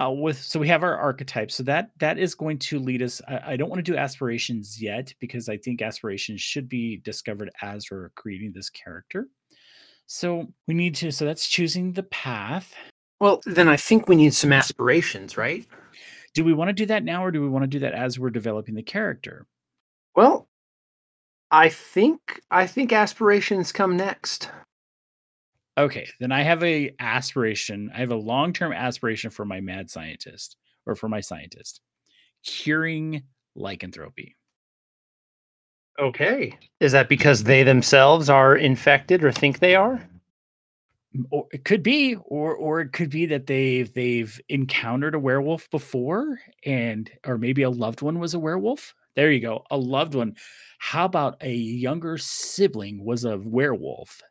uh, 0.00 0.10
with 0.10 0.40
so 0.40 0.58
we 0.58 0.68
have 0.68 0.82
our 0.82 0.96
archetype. 0.96 1.50
So 1.50 1.62
that 1.64 1.90
that 1.98 2.18
is 2.18 2.34
going 2.34 2.58
to 2.60 2.78
lead 2.78 3.02
us. 3.02 3.20
I, 3.28 3.52
I 3.52 3.56
don't 3.56 3.68
want 3.68 3.84
to 3.84 3.92
do 3.92 3.98
aspirations 3.98 4.80
yet 4.80 5.12
because 5.20 5.48
I 5.48 5.56
think 5.56 5.82
aspirations 5.82 6.40
should 6.40 6.68
be 6.68 6.98
discovered 6.98 7.50
as 7.62 7.86
we're 7.90 8.10
creating 8.16 8.52
this 8.54 8.70
character. 8.70 9.28
So 10.06 10.52
we 10.66 10.74
need 10.74 10.94
to. 10.96 11.10
So 11.10 11.24
that's 11.24 11.48
choosing 11.48 11.92
the 11.92 12.04
path. 12.04 12.74
Well, 13.20 13.42
then 13.44 13.68
I 13.68 13.76
think 13.76 14.08
we 14.08 14.16
need 14.16 14.32
some 14.32 14.52
aspirations, 14.52 15.36
right? 15.36 15.66
Do 16.32 16.44
we 16.44 16.54
want 16.54 16.68
to 16.68 16.72
do 16.72 16.86
that 16.86 17.04
now, 17.04 17.24
or 17.24 17.30
do 17.30 17.42
we 17.42 17.48
want 17.48 17.64
to 17.64 17.68
do 17.68 17.80
that 17.80 17.92
as 17.92 18.18
we're 18.18 18.30
developing 18.30 18.74
the 18.74 18.82
character? 18.82 19.46
Well, 20.16 20.48
I 21.50 21.68
think 21.68 22.40
I 22.50 22.66
think 22.66 22.92
aspirations 22.92 23.72
come 23.72 23.96
next. 23.96 24.48
Okay, 25.78 26.08
then 26.18 26.32
I 26.32 26.42
have 26.42 26.62
a 26.62 26.94
aspiration. 26.98 27.90
I 27.94 27.98
have 28.00 28.10
a 28.10 28.16
long-term 28.16 28.72
aspiration 28.72 29.30
for 29.30 29.44
my 29.44 29.60
mad 29.60 29.90
scientist 29.90 30.56
or 30.86 30.94
for 30.94 31.08
my 31.08 31.20
scientist. 31.20 31.80
Curing 32.44 33.22
lycanthropy. 33.54 34.36
Okay. 35.98 36.58
Is 36.80 36.92
that 36.92 37.08
because 37.08 37.44
they 37.44 37.62
themselves 37.62 38.30
are 38.30 38.56
infected 38.56 39.22
or 39.22 39.32
think 39.32 39.58
they 39.58 39.74
are? 39.74 40.08
Or 41.30 41.46
it 41.52 41.64
could 41.64 41.82
be, 41.82 42.16
or 42.24 42.54
or 42.54 42.80
it 42.80 42.92
could 42.92 43.10
be 43.10 43.26
that 43.26 43.46
they've 43.46 43.92
they've 43.92 44.40
encountered 44.48 45.16
a 45.16 45.18
werewolf 45.18 45.68
before, 45.70 46.38
and 46.64 47.10
or 47.26 47.36
maybe 47.36 47.62
a 47.62 47.70
loved 47.70 48.00
one 48.00 48.20
was 48.20 48.32
a 48.32 48.38
werewolf. 48.38 48.94
There 49.16 49.32
you 49.32 49.40
go, 49.40 49.64
a 49.72 49.76
loved 49.76 50.14
one. 50.14 50.36
How 50.78 51.04
about 51.04 51.36
a 51.42 51.52
younger 51.52 52.16
sibling 52.16 53.04
was 53.04 53.24
a 53.24 53.38
werewolf, 53.38 54.22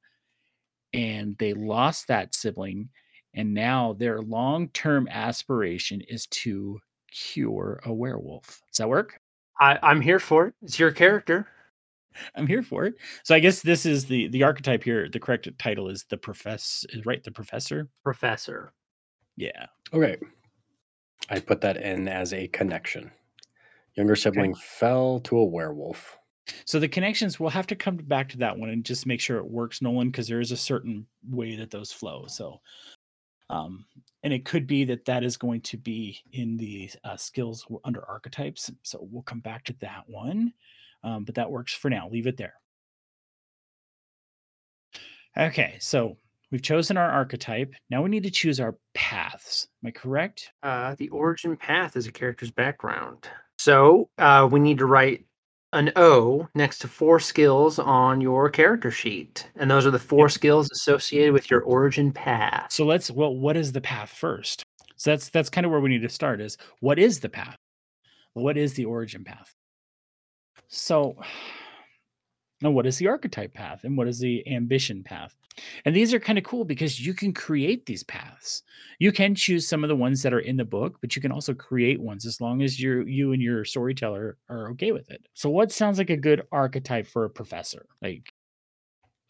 and 0.93 1.37
they 1.37 1.53
lost 1.53 2.07
that 2.07 2.33
sibling, 2.33 2.89
and 3.33 3.53
now 3.53 3.93
their 3.93 4.21
long-term 4.21 5.07
aspiration 5.09 6.01
is 6.01 6.27
to 6.27 6.79
cure 7.11 7.79
a 7.85 7.93
werewolf. 7.93 8.61
Does 8.69 8.77
that 8.77 8.89
work? 8.89 9.19
I, 9.59 9.77
I'm 9.83 10.01
here 10.01 10.19
for 10.19 10.47
it. 10.47 10.53
It's 10.61 10.79
your 10.79 10.91
character. 10.91 11.47
I'm 12.35 12.47
here 12.47 12.63
for 12.63 12.85
it. 12.85 12.95
So 13.23 13.35
I 13.35 13.39
guess 13.39 13.61
this 13.61 13.85
is 13.85 14.05
the 14.05 14.27
the 14.29 14.43
archetype 14.43 14.83
here. 14.83 15.07
The 15.09 15.19
correct 15.19 15.47
title 15.57 15.89
is 15.89 16.05
the 16.09 16.17
profess 16.17 16.85
is 16.89 17.05
right. 17.05 17.23
The 17.23 17.31
professor. 17.31 17.87
Professor. 18.03 18.73
Yeah. 19.37 19.67
Okay. 19.93 20.17
I 21.29 21.39
put 21.39 21.61
that 21.61 21.77
in 21.77 22.07
as 22.07 22.33
a 22.33 22.47
connection. 22.47 23.11
Younger 23.95 24.15
sibling 24.15 24.55
fell 24.55 25.19
to 25.21 25.37
a 25.37 25.45
werewolf. 25.45 26.18
So 26.65 26.79
the 26.79 26.87
connections 26.87 27.39
we'll 27.39 27.49
have 27.49 27.67
to 27.67 27.75
come 27.75 27.97
back 27.97 28.29
to 28.29 28.37
that 28.37 28.57
one 28.57 28.69
and 28.69 28.83
just 28.83 29.05
make 29.05 29.21
sure 29.21 29.37
it 29.37 29.49
works, 29.49 29.81
Nolan, 29.81 30.09
because 30.09 30.27
there 30.27 30.41
is 30.41 30.51
a 30.51 30.57
certain 30.57 31.05
way 31.29 31.55
that 31.55 31.71
those 31.71 31.91
flow. 31.91 32.25
So, 32.27 32.61
um, 33.49 33.85
and 34.23 34.33
it 34.33 34.45
could 34.45 34.67
be 34.67 34.83
that 34.85 35.05
that 35.05 35.23
is 35.23 35.37
going 35.37 35.61
to 35.61 35.77
be 35.77 36.19
in 36.33 36.57
the 36.57 36.89
uh, 37.03 37.17
skills 37.17 37.65
under 37.83 38.05
archetypes. 38.05 38.69
So 38.83 38.99
we'll 39.01 39.23
come 39.23 39.39
back 39.39 39.63
to 39.65 39.75
that 39.81 40.03
one. 40.07 40.53
Um, 41.03 41.23
but 41.23 41.35
that 41.35 41.49
works 41.49 41.73
for 41.73 41.89
now. 41.89 42.09
Leave 42.09 42.27
it 42.27 42.37
there. 42.37 42.55
Okay, 45.37 45.77
so 45.79 46.17
we've 46.51 46.61
chosen 46.61 46.97
our 46.97 47.09
archetype. 47.09 47.73
Now 47.89 48.01
we 48.01 48.09
need 48.09 48.23
to 48.23 48.31
choose 48.31 48.59
our 48.59 48.75
paths. 48.93 49.67
Am 49.83 49.87
I 49.87 49.91
correct? 49.91 50.51
Uh, 50.61 50.95
the 50.97 51.09
origin 51.09 51.55
path 51.55 51.95
is 51.95 52.07
a 52.07 52.11
character's 52.11 52.51
background. 52.51 53.29
So 53.57 54.09
uh, 54.17 54.47
we 54.51 54.59
need 54.59 54.79
to 54.79 54.85
write 54.85 55.25
an 55.73 55.91
O 55.95 56.47
next 56.55 56.79
to 56.79 56.87
four 56.87 57.19
skills 57.19 57.79
on 57.79 58.21
your 58.21 58.49
character 58.49 58.91
sheet, 58.91 59.47
and 59.55 59.69
those 59.69 59.85
are 59.85 59.91
the 59.91 59.99
four 59.99 60.29
skills 60.29 60.69
associated 60.71 61.33
with 61.33 61.51
your 61.51 61.61
origin 61.61 62.11
path. 62.11 62.71
So 62.71 62.85
let's 62.85 63.11
well, 63.11 63.35
what 63.35 63.55
is 63.55 63.71
the 63.71 63.81
path 63.81 64.09
first? 64.09 64.63
So 64.95 65.11
that's 65.11 65.29
that's 65.29 65.49
kind 65.49 65.65
of 65.65 65.71
where 65.71 65.79
we 65.79 65.89
need 65.89 66.01
to 66.01 66.09
start. 66.09 66.41
Is 66.41 66.57
what 66.79 66.99
is 66.99 67.19
the 67.19 67.29
path? 67.29 67.55
What 68.33 68.57
is 68.57 68.73
the 68.73 68.85
origin 68.85 69.23
path? 69.23 69.53
So 70.67 71.15
now 72.61 72.71
what 72.71 72.85
is 72.85 72.97
the 72.97 73.07
archetype 73.07 73.53
path 73.53 73.83
and 73.83 73.97
what 73.97 74.07
is 74.07 74.19
the 74.19 74.47
ambition 74.47 75.03
path? 75.03 75.35
And 75.85 75.95
these 75.95 76.13
are 76.13 76.19
kind 76.19 76.37
of 76.37 76.43
cool 76.43 76.63
because 76.65 77.05
you 77.05 77.13
can 77.13 77.33
create 77.33 77.85
these 77.85 78.03
paths. 78.03 78.63
You 78.99 79.11
can 79.11 79.35
choose 79.35 79.67
some 79.67 79.83
of 79.83 79.89
the 79.89 79.95
ones 79.95 80.21
that 80.23 80.33
are 80.33 80.39
in 80.39 80.57
the 80.57 80.65
book, 80.65 80.97
but 81.01 81.15
you 81.15 81.21
can 81.21 81.31
also 81.31 81.53
create 81.53 82.01
ones 82.01 82.25
as 82.25 82.39
long 82.41 82.61
as 82.61 82.79
you 82.79 83.03
you 83.05 83.33
and 83.33 83.41
your 83.41 83.65
storyteller 83.65 84.37
are 84.49 84.69
okay 84.71 84.91
with 84.91 85.09
it. 85.09 85.25
So 85.33 85.49
what 85.49 85.71
sounds 85.71 85.97
like 85.97 86.09
a 86.09 86.17
good 86.17 86.43
archetype 86.51 87.07
for 87.07 87.25
a 87.25 87.29
professor? 87.29 87.85
Like 88.01 88.33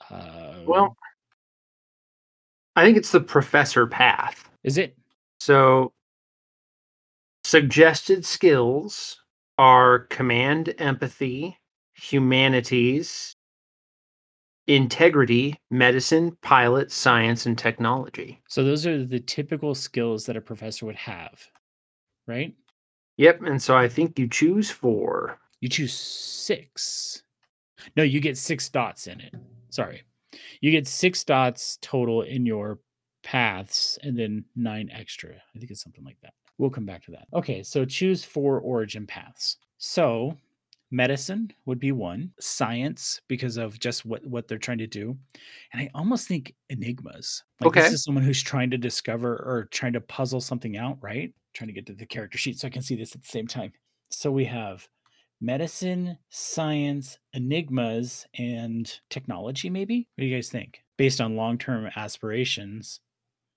uh 0.09 0.55
Well, 0.65 0.95
I 2.75 2.84
think 2.84 2.97
it's 2.97 3.11
the 3.11 3.19
professor 3.21 3.86
path. 3.88 4.49
is 4.63 4.77
it 4.77 4.95
So 5.39 5.93
suggested 7.43 8.25
skills 8.25 9.21
are 9.57 9.99
command 10.07 10.73
empathy, 10.77 11.59
humanities, 12.01 13.35
integrity, 14.67 15.59
medicine, 15.71 16.37
pilot, 16.41 16.91
science, 16.91 17.45
and 17.45 17.57
technology. 17.57 18.39
so 18.47 18.63
those 18.63 18.85
are 18.85 19.03
the 19.03 19.19
typical 19.19 19.73
skills 19.73 20.25
that 20.25 20.37
a 20.37 20.41
professor 20.41 20.85
would 20.85 20.95
have, 20.95 21.41
right? 22.27 22.53
Yep, 23.17 23.41
and 23.43 23.61
so 23.61 23.75
I 23.75 23.89
think 23.89 24.17
you 24.17 24.27
choose 24.27 24.69
four. 24.69 25.39
You 25.59 25.67
choose 25.69 25.93
six. 25.93 27.23
No, 27.97 28.03
you 28.03 28.21
get 28.21 28.37
six 28.37 28.69
dots 28.69 29.07
in 29.07 29.19
it. 29.19 29.33
Sorry. 29.69 30.03
You 30.61 30.71
get 30.71 30.87
six 30.87 31.23
dots 31.23 31.77
total 31.81 32.21
in 32.21 32.45
your 32.45 32.79
paths 33.23 33.97
and 34.03 34.17
then 34.17 34.45
nine 34.55 34.89
extra. 34.93 35.31
I 35.31 35.59
think 35.59 35.71
it's 35.71 35.83
something 35.83 36.05
like 36.05 36.17
that. 36.21 36.33
We'll 36.57 36.69
come 36.69 36.85
back 36.85 37.03
to 37.05 37.11
that. 37.11 37.27
Okay, 37.33 37.63
so 37.63 37.85
choose 37.85 38.23
four 38.23 38.59
origin 38.59 39.07
paths. 39.07 39.57
So 39.77 40.37
medicine 40.91 41.51
would 41.65 41.79
be 41.79 41.91
one, 41.91 42.31
science, 42.39 43.21
because 43.27 43.57
of 43.57 43.79
just 43.79 44.05
what, 44.05 44.25
what 44.25 44.47
they're 44.47 44.57
trying 44.57 44.79
to 44.79 44.87
do. 44.87 45.17
And 45.73 45.81
I 45.81 45.89
almost 45.93 46.27
think 46.27 46.55
enigmas. 46.69 47.43
Like 47.59 47.67
Okay. 47.67 47.81
this 47.81 47.93
is 47.93 48.03
someone 48.03 48.23
who's 48.23 48.41
trying 48.41 48.71
to 48.71 48.77
discover 48.77 49.33
or 49.33 49.67
trying 49.71 49.93
to 49.93 50.01
puzzle 50.01 50.41
something 50.41 50.77
out, 50.77 50.97
right? 51.01 51.33
Trying 51.53 51.67
to 51.67 51.73
get 51.73 51.85
to 51.87 51.93
the 51.93 52.05
character 52.05 52.37
sheet 52.37 52.59
so 52.59 52.67
I 52.67 52.71
can 52.71 52.81
see 52.81 52.95
this 52.95 53.15
at 53.15 53.21
the 53.21 53.27
same 53.27 53.47
time. 53.47 53.71
So 54.09 54.31
we 54.31 54.45
have 54.45 54.87
medicine, 55.41 56.17
science, 56.29 57.17
enigmas, 57.33 58.25
and 58.37 58.99
technology, 59.09 59.69
maybe? 59.69 60.07
What 60.15 60.23
do 60.23 60.27
you 60.27 60.35
guys 60.35 60.49
think? 60.49 60.83
Based 60.97 61.21
on 61.21 61.35
long 61.35 61.57
term 61.57 61.89
aspirations. 61.95 62.99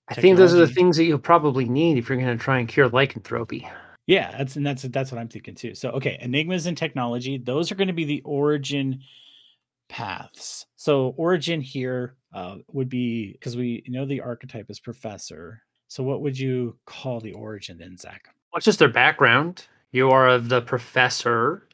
I 0.08 0.14
think 0.14 0.36
those 0.36 0.52
are 0.52 0.58
the 0.58 0.66
things 0.66 0.96
that 0.96 1.04
you'll 1.04 1.18
probably 1.18 1.64
need 1.64 1.96
if 1.96 2.08
you're 2.08 2.18
going 2.18 2.36
to 2.36 2.42
try 2.42 2.58
and 2.58 2.68
cure 2.68 2.88
lycanthropy. 2.88 3.68
Yeah, 4.06 4.36
that's 4.36 4.56
and 4.56 4.66
that's 4.66 4.82
that's 4.82 5.12
what 5.12 5.20
I'm 5.20 5.28
thinking 5.28 5.54
too. 5.54 5.74
So 5.74 5.90
okay, 5.90 6.18
enigmas 6.20 6.66
and 6.66 6.76
technology, 6.76 7.38
those 7.38 7.70
are 7.70 7.76
going 7.76 7.88
to 7.88 7.94
be 7.94 8.04
the 8.04 8.22
origin 8.24 9.00
paths. 9.88 10.66
So 10.76 11.14
origin 11.16 11.60
here 11.60 12.16
uh, 12.34 12.56
would 12.72 12.88
be 12.88 13.32
because 13.32 13.56
we 13.56 13.84
know 13.86 14.04
the 14.04 14.20
archetype 14.20 14.70
is 14.70 14.80
professor. 14.80 15.62
So 15.88 16.02
what 16.02 16.22
would 16.22 16.38
you 16.38 16.76
call 16.86 17.20
the 17.20 17.32
origin 17.34 17.78
then, 17.78 17.96
Zach? 17.96 18.28
What's 18.50 18.64
just 18.64 18.78
their 18.78 18.88
background? 18.88 19.66
You 19.92 20.10
are 20.10 20.28
of 20.28 20.48
the 20.48 20.62
professor, 20.62 21.68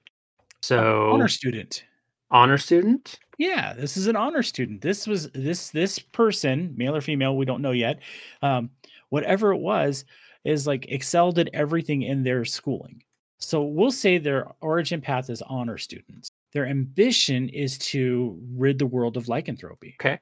so 0.60 1.10
honor 1.10 1.28
student. 1.28 1.84
honor 2.30 2.58
student. 2.58 3.20
Yeah, 3.38 3.72
this 3.72 3.96
is 3.96 4.08
an 4.08 4.16
honor 4.16 4.42
student. 4.42 4.80
This 4.82 5.06
was 5.06 5.30
this 5.30 5.70
this 5.70 6.00
person, 6.00 6.74
male 6.76 6.96
or 6.96 7.00
female, 7.00 7.36
we 7.36 7.44
don't 7.44 7.62
know 7.62 7.70
yet. 7.70 8.00
Um, 8.42 8.70
whatever 9.10 9.52
it 9.52 9.58
was, 9.58 10.04
is 10.44 10.66
like 10.66 10.86
excelled 10.88 11.38
at 11.38 11.48
everything 11.52 12.02
in 12.02 12.22
their 12.22 12.44
schooling. 12.44 13.02
So 13.38 13.62
we'll 13.62 13.90
say 13.92 14.18
their 14.18 14.48
origin 14.60 15.00
path 15.00 15.30
is 15.30 15.42
honor 15.42 15.78
students. 15.78 16.28
Their 16.52 16.66
ambition 16.66 17.48
is 17.50 17.78
to 17.78 18.38
rid 18.54 18.78
the 18.78 18.86
world 18.86 19.16
of 19.16 19.28
lycanthropy. 19.28 19.94
Okay, 20.00 20.18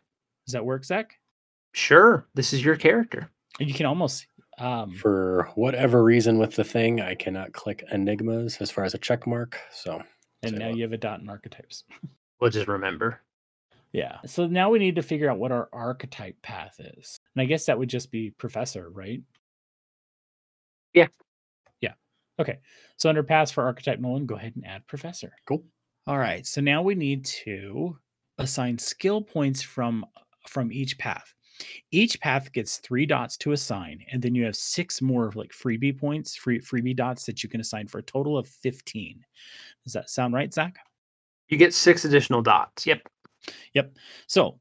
Does 0.46 0.52
that 0.52 0.64
work, 0.64 0.84
Zach? 0.84 1.14
sure. 1.72 2.26
This 2.34 2.52
is 2.52 2.64
your 2.64 2.76
character. 2.76 3.30
And 3.60 3.68
you 3.68 3.74
can 3.74 3.86
almost 3.86 4.26
um, 4.58 4.94
For 4.94 5.50
whatever 5.54 6.02
reason 6.02 6.38
with 6.38 6.56
the 6.56 6.64
thing, 6.64 7.00
I 7.00 7.14
cannot 7.14 7.52
click 7.52 7.84
enigmas 7.92 8.56
as 8.60 8.70
far 8.70 8.84
as 8.84 8.94
a 8.94 8.98
check 8.98 9.26
mark. 9.26 9.58
So 9.70 10.02
and 10.42 10.58
now 10.58 10.68
what? 10.68 10.76
you 10.76 10.82
have 10.82 10.92
a 10.92 10.98
dot 10.98 11.20
in 11.20 11.28
archetypes. 11.28 11.84
We'll 12.38 12.50
just 12.50 12.68
remember. 12.68 13.22
Yeah. 13.92 14.18
So 14.26 14.46
now 14.46 14.68
we 14.68 14.78
need 14.78 14.96
to 14.96 15.02
figure 15.02 15.30
out 15.30 15.38
what 15.38 15.52
our 15.52 15.70
archetype 15.72 16.36
path 16.42 16.78
is. 16.78 17.16
And 17.34 17.40
I 17.40 17.46
guess 17.46 17.64
that 17.64 17.78
would 17.78 17.88
just 17.88 18.10
be 18.10 18.28
professor, 18.30 18.90
right? 18.90 19.22
Yeah. 20.96 21.08
Yeah. 21.80 21.92
Okay. 22.40 22.58
So 22.96 23.08
under 23.08 23.22
paths 23.22 23.52
for 23.52 23.62
archetype 23.62 24.00
Nolan, 24.00 24.26
go 24.26 24.34
ahead 24.34 24.56
and 24.56 24.66
add 24.66 24.86
professor. 24.88 25.32
Cool. 25.46 25.62
All 26.06 26.18
right. 26.18 26.44
So 26.46 26.60
now 26.60 26.82
we 26.82 26.94
need 26.94 27.24
to 27.26 27.96
assign 28.38 28.78
skill 28.78 29.22
points 29.22 29.62
from 29.62 30.04
from 30.48 30.72
each 30.72 30.98
path. 30.98 31.32
Each 31.90 32.20
path 32.20 32.52
gets 32.52 32.78
three 32.78 33.06
dots 33.06 33.36
to 33.38 33.52
assign, 33.52 34.04
and 34.12 34.20
then 34.22 34.34
you 34.34 34.44
have 34.44 34.56
six 34.56 35.00
more 35.00 35.32
like 35.34 35.52
freebie 35.52 35.98
points, 35.98 36.36
free 36.36 36.60
freebie 36.60 36.96
dots 36.96 37.24
that 37.26 37.42
you 37.42 37.48
can 37.48 37.60
assign 37.60 37.86
for 37.86 37.98
a 37.98 38.02
total 38.02 38.36
of 38.36 38.46
15. 38.46 39.24
Does 39.84 39.92
that 39.92 40.10
sound 40.10 40.34
right, 40.34 40.52
Zach? 40.52 40.76
You 41.48 41.56
get 41.56 41.74
six 41.74 42.04
additional 42.04 42.42
dots. 42.42 42.86
Yep. 42.86 43.02
Yep. 43.74 43.96
So 44.26 44.58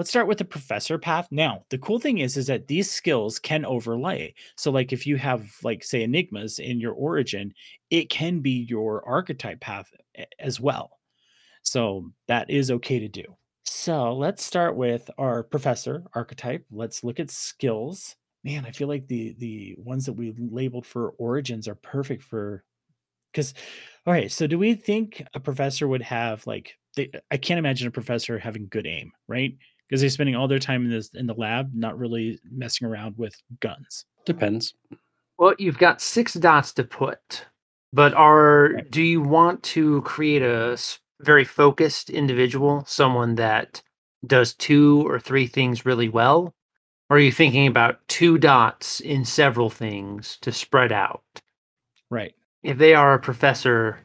let's 0.00 0.08
start 0.08 0.26
with 0.26 0.38
the 0.38 0.44
professor 0.46 0.96
path. 0.96 1.28
Now, 1.30 1.62
the 1.68 1.76
cool 1.76 1.98
thing 1.98 2.20
is, 2.20 2.38
is 2.38 2.46
that 2.46 2.68
these 2.68 2.90
skills 2.90 3.38
can 3.38 3.66
overlay. 3.66 4.32
So, 4.56 4.70
like 4.70 4.94
if 4.94 5.06
you 5.06 5.18
have, 5.18 5.54
like, 5.62 5.84
say, 5.84 6.02
enigmas 6.02 6.58
in 6.58 6.80
your 6.80 6.94
origin, 6.94 7.52
it 7.90 8.08
can 8.08 8.40
be 8.40 8.64
your 8.66 9.06
archetype 9.06 9.60
path 9.60 9.92
as 10.38 10.58
well. 10.58 11.00
So 11.64 12.10
that 12.28 12.48
is 12.48 12.70
okay 12.70 12.98
to 12.98 13.08
do. 13.08 13.24
So 13.64 14.14
let's 14.14 14.42
start 14.42 14.74
with 14.74 15.10
our 15.18 15.42
professor 15.42 16.04
archetype. 16.14 16.64
Let's 16.70 17.04
look 17.04 17.20
at 17.20 17.30
skills. 17.30 18.16
Man, 18.42 18.64
I 18.64 18.70
feel 18.70 18.88
like 18.88 19.06
the 19.06 19.34
the 19.36 19.74
ones 19.76 20.06
that 20.06 20.14
we 20.14 20.32
labeled 20.38 20.86
for 20.86 21.10
origins 21.18 21.68
are 21.68 21.74
perfect 21.74 22.22
for 22.22 22.64
because 23.32 23.54
all 24.06 24.12
right 24.12 24.32
so 24.32 24.46
do 24.46 24.58
we 24.58 24.74
think 24.74 25.22
a 25.34 25.40
professor 25.40 25.86
would 25.86 26.02
have 26.02 26.44
like 26.46 26.76
they, 26.96 27.10
i 27.30 27.36
can't 27.36 27.58
imagine 27.58 27.86
a 27.86 27.92
professor 27.92 28.38
having 28.38 28.66
good 28.68 28.86
aim 28.86 29.12
right 29.28 29.56
because 29.90 30.00
they're 30.00 30.10
spending 30.10 30.36
all 30.36 30.46
their 30.46 30.60
time 30.60 30.84
in 30.84 30.90
this 30.90 31.10
in 31.14 31.26
the 31.26 31.34
lab 31.34 31.72
not 31.74 31.98
really 31.98 32.38
messing 32.50 32.86
around 32.86 33.18
with 33.18 33.34
guns 33.60 34.04
depends. 34.24 34.74
Well, 35.38 35.54
you've 35.58 35.78
got 35.78 36.00
six 36.00 36.34
dots 36.34 36.72
to 36.74 36.84
put, 36.84 37.46
but 37.92 38.12
are 38.14 38.72
Right. 38.74 38.90
do 38.90 39.02
you 39.02 39.20
want 39.22 39.62
to 39.64 40.02
create 40.02 40.42
a 40.42 40.78
very 41.20 41.44
focused 41.44 42.10
individual, 42.10 42.84
someone 42.86 43.34
that 43.36 43.82
does 44.26 44.54
two 44.54 45.06
or 45.08 45.18
three 45.18 45.46
things 45.46 45.86
really 45.86 46.08
well? 46.08 46.54
Or 47.08 47.16
are 47.16 47.20
you 47.20 47.32
thinking 47.32 47.66
about 47.66 48.06
two 48.06 48.38
dots 48.38 49.00
in 49.00 49.24
several 49.24 49.70
things 49.70 50.38
to 50.42 50.52
spread 50.52 50.92
out? 50.92 51.24
right 52.10 52.34
If 52.62 52.78
they 52.78 52.94
are 52.94 53.14
a 53.14 53.18
professor, 53.18 53.98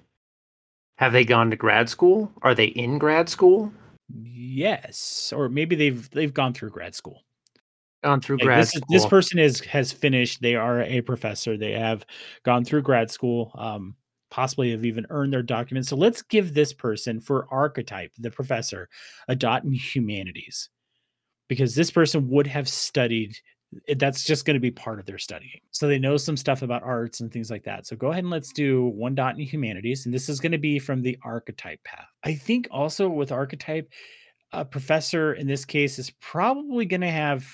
have 0.98 1.12
they 1.12 1.26
gone 1.26 1.50
to 1.52 1.56
grad 1.58 1.90
school? 1.90 2.32
Are 2.42 2.56
they 2.56 2.66
in 2.68 2.98
grad 2.98 3.30
school? 3.30 3.74
Yes 4.10 5.34
or 5.36 5.50
maybe 5.50 5.76
they've 5.76 6.10
they've 6.12 6.34
gone 6.34 6.54
through 6.54 6.70
grad 6.70 6.94
school 6.94 7.24
Gone 8.04 8.22
through 8.22 8.38
Like, 8.38 8.44
grad 8.46 8.62
this, 8.62 8.70
school. 8.70 8.86
this 8.90 9.06
person 9.06 9.40
is 9.40 9.62
has 9.62 9.92
finished 9.92 10.42
they 10.42 10.56
are 10.56 10.82
a 10.82 11.02
professor 11.02 11.58
they 11.58 11.72
have 11.72 12.06
gone 12.44 12.64
through 12.66 12.82
grad 12.84 13.10
school 13.10 13.52
um 13.56 13.96
possibly 14.30 14.72
have 14.72 14.86
even 14.86 15.06
earned 15.10 15.32
their 15.34 15.42
documents 15.44 15.90
so 15.90 15.96
let's 15.96 16.22
give 16.22 16.54
this 16.54 16.74
person 16.74 17.20
for 17.22 17.48
archetype 17.52 18.12
the 18.20 18.30
professor 18.30 18.90
a 19.28 19.36
dot 19.36 19.64
in 19.64 19.72
humanities 19.72 20.70
because 21.48 21.76
this 21.76 21.92
person 21.92 22.30
would 22.30 22.48
have 22.48 22.68
studied 22.70 23.38
it- 23.88 24.00
that's 24.00 24.24
just 24.24 24.46
going 24.46 24.56
to 24.56 24.60
be 24.60 24.72
part 24.72 25.00
of 25.00 25.06
their 25.06 25.18
studying 25.18 25.60
so 25.72 25.88
they 25.88 26.00
know 26.00 26.18
some 26.18 26.38
stuff 26.38 26.62
about 26.62 26.84
arts 26.84 27.20
and 27.22 27.32
things 27.32 27.52
like 27.52 27.64
that 27.64 27.86
so 27.86 27.96
go 27.96 28.08
ahead 28.12 28.24
and 28.24 28.32
let's 28.32 28.52
do 28.54 28.86
one 28.86 29.16
dot 29.16 29.38
in 29.38 29.46
humanities 29.46 30.06
and 30.06 30.14
this 30.14 30.30
is 30.30 30.40
going 30.40 30.52
to 30.52 30.58
be 30.58 30.80
from 30.80 31.02
the 31.02 31.18
archetype 31.24 31.84
path 31.84 32.08
i 32.24 32.34
think 32.34 32.68
also 32.72 33.10
with 33.10 33.32
archetype 33.32 33.92
a 34.52 34.64
professor 34.64 35.34
in 35.34 35.48
this 35.48 35.66
case 35.66 36.00
is 36.00 36.12
probably 36.22 36.86
going 36.86 37.02
to 37.02 37.12
have 37.12 37.46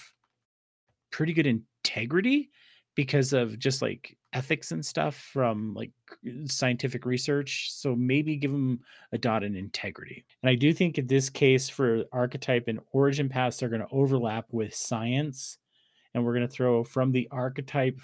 pretty 1.09 1.34
good 1.34 1.47
integrity 1.47 2.49
because 2.95 3.34
of 3.34 3.57
just 3.57 3.82
like 3.82 4.18
ethics 4.34 4.72
and 4.72 4.86
stuff 4.86 5.16
from 5.16 5.74
like 5.74 5.91
uh, 6.26 6.32
scientific 6.45 7.05
research. 7.05 7.72
So 7.72 7.95
maybe 7.95 8.36
give 8.38 8.51
them 8.51 8.80
a 9.12 9.18
dot 9.18 9.43
in 9.43 9.55
integrity. 9.55 10.26
And 10.43 10.49
I 10.49 10.55
do 10.55 10.74
think 10.74 10.97
in 10.97 11.07
this 11.07 11.30
case 11.30 11.70
for 11.70 12.03
archetype 12.12 12.68
and 12.68 12.80
origin 12.91 13.30
paths, 13.30 13.57
they're 13.57 13.70
going 13.70 13.82
to 13.82 13.88
overlap 13.91 14.45
with 14.51 14.74
science. 14.74 15.57
And 16.14 16.26
we're 16.26 16.34
going 16.34 16.47
to 16.47 16.53
throw 16.53 16.84
from 16.84 17.12
the 17.12 17.28
archetype, 17.32 17.99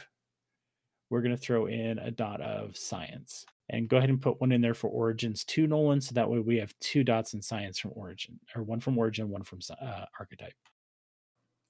we're 1.09 1.21
going 1.21 1.35
to 1.35 1.41
throw 1.41 1.65
in 1.65 1.99
a 1.99 2.11
dot 2.11 2.41
of 2.41 2.77
science. 2.77 3.45
And 3.69 3.89
go 3.89 3.97
ahead 3.97 4.09
and 4.09 4.21
put 4.21 4.39
one 4.39 4.53
in 4.53 4.61
there 4.61 4.73
for 4.73 4.89
Origins 4.89 5.43
two, 5.43 5.67
Nolan. 5.67 5.99
So 5.99 6.13
that 6.13 6.29
way 6.29 6.39
we 6.39 6.57
have 6.57 6.73
two 6.79 7.03
dots 7.03 7.33
in 7.33 7.41
science 7.41 7.77
from 7.77 7.91
Origin, 7.95 8.39
or 8.55 8.63
one 8.63 8.79
from 8.79 8.97
Origin, 8.97 9.29
one 9.29 9.43
from 9.43 9.59
uh, 9.81 10.05
Archetype. 10.17 10.53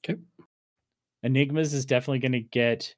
Okay. 0.06 0.20
Enigmas 1.24 1.74
is 1.74 1.88
definitely 1.88 2.20
going 2.20 2.34
to 2.34 2.40
get. 2.40 2.94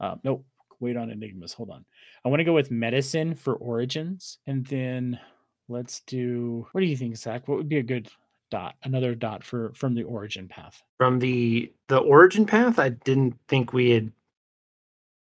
Uh, 0.00 0.16
nope. 0.24 0.46
Wait 0.80 0.96
on 0.96 1.10
Enigmas. 1.10 1.52
Hold 1.52 1.70
on. 1.70 1.84
I 2.24 2.28
want 2.30 2.40
to 2.40 2.44
go 2.44 2.54
with 2.54 2.70
Medicine 2.70 3.34
for 3.34 3.56
Origins, 3.56 4.38
and 4.46 4.66
then 4.66 5.20
let's 5.68 6.00
do. 6.06 6.66
What 6.72 6.80
do 6.80 6.86
you 6.86 6.96
think, 6.96 7.16
Zach? 7.16 7.46
What 7.46 7.58
would 7.58 7.68
be 7.68 7.78
a 7.78 7.82
good 7.82 8.08
dot? 8.54 8.76
Another 8.84 9.16
dot 9.16 9.42
for 9.42 9.72
from 9.74 9.94
the 9.94 10.04
Origin 10.04 10.46
path. 10.46 10.80
From 10.96 11.18
the 11.18 11.72
the 11.88 11.98
Origin 11.98 12.46
path, 12.46 12.78
I 12.78 12.90
didn't 12.90 13.34
think 13.48 13.72
we 13.72 13.90
had. 13.90 14.12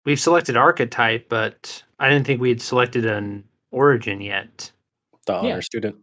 We've 0.04 0.20
selected 0.20 0.54
archetype, 0.56 1.28
but 1.30 1.82
I 1.98 2.10
didn't 2.10 2.26
think 2.26 2.40
we 2.42 2.50
had 2.50 2.60
selected 2.60 3.06
an 3.06 3.42
origin 3.72 4.20
yet. 4.20 4.70
The 5.26 5.34
honor 5.34 5.48
Yeah. 5.48 5.60
student. 5.60 5.96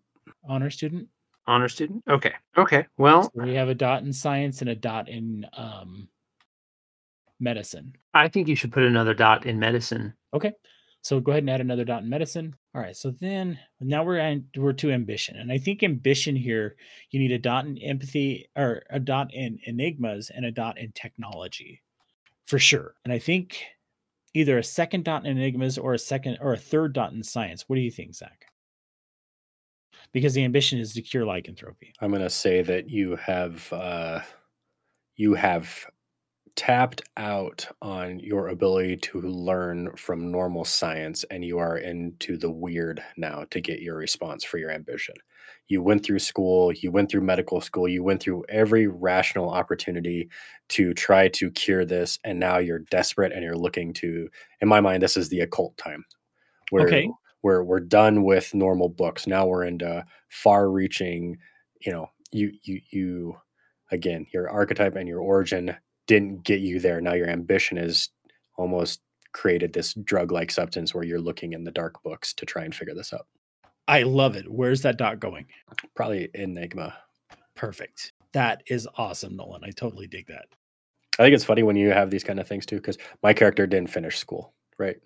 Honor 0.44 0.70
student. 0.72 1.08
Honor 1.46 1.70
student. 1.70 2.04
Okay. 2.10 2.34
Okay. 2.58 2.86
Well, 2.98 3.24
So 3.24 3.44
we 3.44 3.54
have 3.54 3.70
a 3.70 3.76
dot 3.76 4.02
in 4.04 4.12
science 4.12 4.60
and 4.62 4.70
a 4.70 4.76
dot 4.76 5.08
in 5.08 5.46
um, 5.54 6.10
medicine. 7.40 7.96
I 8.14 8.28
think 8.28 8.48
you 8.48 8.56
should 8.56 8.74
put 8.74 8.84
another 8.84 9.14
dot 9.14 9.46
in 9.46 9.60
medicine. 9.60 10.14
Okay. 10.34 10.52
So 11.04 11.20
go 11.20 11.34
ahead 11.34 11.44
and 11.44 11.50
add 11.50 11.60
another 11.62 11.84
dot 11.84 12.04
in 12.04 12.10
medicine. 12.10 12.56
All 12.74 12.82
right. 12.82 12.96
So 12.96 13.12
then 13.12 13.60
now 13.82 14.06
we're 14.06 14.18
at, 14.18 14.38
we're 14.56 14.72
to 14.74 14.92
ambition, 14.92 15.36
and 15.36 15.52
I 15.52 15.58
think 15.58 15.84
ambition 15.84 16.36
here 16.36 16.76
you 17.12 17.20
need 17.20 17.34
a 17.34 17.38
dot 17.38 17.66
in 17.66 17.78
empathy 17.78 18.50
or 18.56 18.84
a 18.90 19.00
dot 19.00 19.34
in 19.34 19.60
enigmas 19.66 20.32
and 20.34 20.46
a 20.46 20.52
dot 20.52 20.78
in 20.78 20.94
technology, 20.94 21.82
for 22.48 22.58
sure. 22.58 22.96
And 23.04 23.14
I 23.14 23.20
think 23.20 23.66
either 24.34 24.58
a 24.58 24.64
second 24.64 25.04
dot 25.04 25.26
in 25.26 25.38
enigmas 25.38 25.78
or 25.78 25.94
a 25.94 26.00
second 26.00 26.38
or 26.42 26.54
a 26.54 26.58
third 26.58 26.94
dot 26.94 27.12
in 27.12 27.22
science. 27.22 27.66
What 27.68 27.76
do 27.76 27.82
you 27.82 27.92
think, 27.92 28.16
Zach? 28.16 28.46
Because 30.14 30.34
the 30.34 30.44
ambition 30.44 30.80
is 30.80 30.94
to 30.94 31.02
cure 31.02 31.26
lycanthropy. 31.26 31.94
I'm 32.00 32.12
gonna 32.12 32.30
say 32.30 32.62
that 32.62 32.90
you 32.90 33.18
have 33.18 33.72
uh, 33.74 34.22
you 35.18 35.34
have 35.34 35.86
tapped 36.56 37.02
out 37.18 37.68
on 37.82 38.20
your 38.20 38.50
ability 38.50 38.98
to 38.98 39.22
learn 39.22 39.96
from 39.96 40.32
normal 40.32 40.66
science, 40.66 41.24
and 41.26 41.44
you 41.44 41.58
are 41.58 41.78
into 41.78 42.38
the 42.38 42.52
weird 42.52 43.04
now 43.18 43.46
to 43.52 43.60
get 43.62 43.82
your 43.82 43.96
response 43.98 44.44
for 44.44 44.58
your 44.60 44.70
ambition. 44.72 45.16
You 45.68 45.82
went 45.82 46.06
through 46.06 46.20
school, 46.20 46.72
you 46.72 46.92
went 46.92 47.10
through 47.10 47.22
medical 47.22 47.60
school, 47.62 47.88
you 47.88 48.04
went 48.04 48.22
through 48.22 48.46
every 48.50 48.88
rational 48.88 49.50
opportunity 49.50 50.30
to 50.70 50.94
try 50.94 51.28
to 51.30 51.52
cure 51.52 51.86
this, 51.86 52.20
and 52.24 52.40
now 52.40 52.60
you're 52.60 52.80
desperate 52.80 53.32
and 53.32 53.44
you're 53.44 53.58
looking 53.58 53.94
to. 53.96 54.30
In 54.62 54.68
my 54.68 54.80
mind, 54.82 55.02
this 55.02 55.18
is 55.18 55.30
the 55.30 55.42
occult 55.42 55.76
time. 55.78 56.06
Where 56.70 56.92
Okay. 56.92 57.10
we're 57.42 57.64
we're 57.64 57.80
done 57.80 58.24
with 58.24 58.54
normal 58.54 58.90
books. 58.90 59.28
Now 59.28 59.46
we're 59.46 59.66
into 59.66 60.06
far-reaching. 60.30 61.38
You 61.82 61.92
know, 61.92 62.08
you 62.32 62.52
you 62.64 62.82
you 62.92 63.38
again, 63.92 64.26
your 64.34 64.50
archetype 64.50 64.96
and 64.96 65.08
your 65.08 65.20
origin 65.20 65.76
didn't 66.08 66.44
get 66.44 66.60
you 66.62 66.80
there. 66.80 67.02
Now 67.02 67.14
your 67.14 67.30
ambition 67.30 67.78
is 67.78 68.10
almost 68.58 69.02
created 69.32 69.74
this 69.74 69.94
drug-like 69.94 70.52
substance 70.52 70.94
where 70.94 71.04
you're 71.04 71.20
looking 71.20 71.54
in 71.54 71.64
the 71.64 71.72
dark 71.72 72.02
books 72.04 72.34
to 72.36 72.46
try 72.46 72.64
and 72.64 72.76
figure 72.76 72.94
this 72.94 73.14
out. 73.14 73.28
I 73.88 74.04
love 74.04 74.36
it. 74.36 74.50
Where's 74.50 74.82
that 74.84 74.98
dot 74.98 75.20
going? 75.20 75.46
Probably 75.96 76.30
Enigma. 76.34 76.96
Perfect. 77.56 78.14
That 78.34 78.64
is 78.68 78.88
awesome, 78.98 79.36
Nolan. 79.36 79.64
I 79.64 79.72
totally 79.72 80.08
dig 80.08 80.28
that. 80.28 80.46
I 81.20 81.24
think 81.24 81.36
it's 81.36 81.44
funny 81.44 81.64
when 81.64 81.76
you 81.76 81.90
have 81.90 82.10
these 82.10 82.24
kind 82.24 82.40
of 82.40 82.48
things 82.48 82.66
too, 82.66 82.78
because 82.78 82.98
my 83.22 83.34
character 83.34 83.68
didn't 83.68 83.92
finish 83.92 84.18
school, 84.18 84.54
right? 84.80 84.98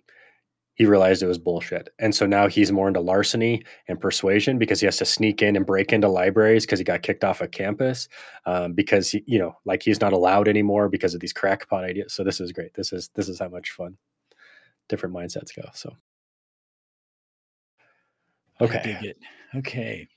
He 0.78 0.86
realized 0.86 1.24
it 1.24 1.28
was 1.28 1.40
bullshit. 1.40 1.90
And 2.00 2.14
so 2.14 2.26
now 2.28 2.48
he's 2.48 2.72
more 2.72 2.88
into 2.88 3.02
larceny 3.02 3.64
and 3.88 4.00
persuasion 4.00 4.60
because 4.60 4.80
he 4.80 4.86
has 4.86 4.98
to 4.98 5.06
sneak 5.06 5.42
in 5.42 5.56
and 5.56 5.66
break 5.66 5.92
into 5.92 6.08
libraries 6.08 6.66
because 6.66 6.80
he 6.80 6.86
got 6.86 7.02
kicked 7.02 7.24
off 7.24 7.42
of 7.42 7.52
campus 7.52 8.08
um, 8.46 8.74
because 8.74 9.10
he, 9.10 9.24
you 9.26 9.40
know, 9.40 9.58
like 9.66 9.82
he's 9.82 10.00
not 10.02 10.14
allowed 10.14 10.48
anymore 10.48 10.88
because 10.88 11.16
of 11.16 11.20
these 11.20 11.34
crackpot 11.34 11.84
ideas. 11.84 12.14
So 12.14 12.24
this 12.24 12.40
is 12.40 12.52
great. 12.52 12.74
This 12.76 12.94
is 12.94 13.10
this 13.16 13.28
is 13.28 13.40
how 13.40 13.50
much 13.50 13.72
fun 13.72 13.98
different 14.88 15.16
mindsets 15.16 15.56
go. 15.56 15.68
So 15.74 15.94
okay. 18.62 19.14
Okay. 19.56 20.08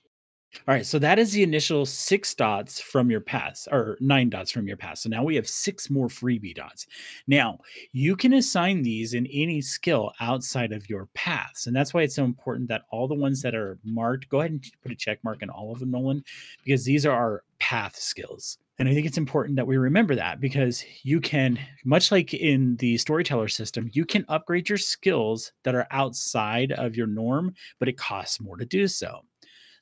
All 0.66 0.74
right. 0.74 0.84
So 0.84 0.98
that 0.98 1.18
is 1.18 1.32
the 1.32 1.44
initial 1.44 1.86
six 1.86 2.34
dots 2.34 2.80
from 2.80 3.08
your 3.08 3.20
pass, 3.20 3.68
or 3.70 3.96
nine 4.00 4.28
dots 4.30 4.50
from 4.50 4.66
your 4.66 4.76
pass. 4.76 5.02
So 5.02 5.08
now 5.08 5.22
we 5.22 5.36
have 5.36 5.48
six 5.48 5.88
more 5.88 6.08
freebie 6.08 6.54
dots. 6.54 6.86
Now 7.28 7.58
you 7.92 8.16
can 8.16 8.32
assign 8.32 8.82
these 8.82 9.14
in 9.14 9.26
any 9.28 9.60
skill 9.60 10.12
outside 10.20 10.72
of 10.72 10.90
your 10.90 11.08
paths. 11.14 11.66
And 11.66 11.74
that's 11.74 11.94
why 11.94 12.02
it's 12.02 12.16
so 12.16 12.24
important 12.24 12.68
that 12.68 12.82
all 12.90 13.06
the 13.06 13.14
ones 13.14 13.42
that 13.42 13.54
are 13.54 13.78
marked, 13.84 14.28
go 14.28 14.40
ahead 14.40 14.50
and 14.50 14.64
put 14.82 14.90
a 14.90 14.96
check 14.96 15.22
mark 15.22 15.42
in 15.42 15.50
all 15.50 15.72
of 15.72 15.78
them, 15.78 15.92
Nolan, 15.92 16.24
because 16.64 16.84
these 16.84 17.06
are 17.06 17.16
our 17.16 17.44
path 17.60 17.96
skills. 17.96 18.58
And 18.80 18.88
I 18.88 18.94
think 18.94 19.06
it's 19.06 19.18
important 19.18 19.56
that 19.56 19.66
we 19.66 19.76
remember 19.76 20.16
that 20.16 20.40
because 20.40 20.84
you 21.02 21.20
can, 21.20 21.60
much 21.84 22.10
like 22.10 22.34
in 22.34 22.76
the 22.76 22.96
storyteller 22.96 23.48
system, 23.48 23.90
you 23.92 24.04
can 24.04 24.24
upgrade 24.28 24.68
your 24.68 24.78
skills 24.78 25.52
that 25.62 25.74
are 25.76 25.86
outside 25.90 26.72
of 26.72 26.96
your 26.96 27.06
norm, 27.06 27.54
but 27.78 27.88
it 27.88 27.98
costs 27.98 28.40
more 28.40 28.56
to 28.56 28.64
do 28.64 28.88
so. 28.88 29.20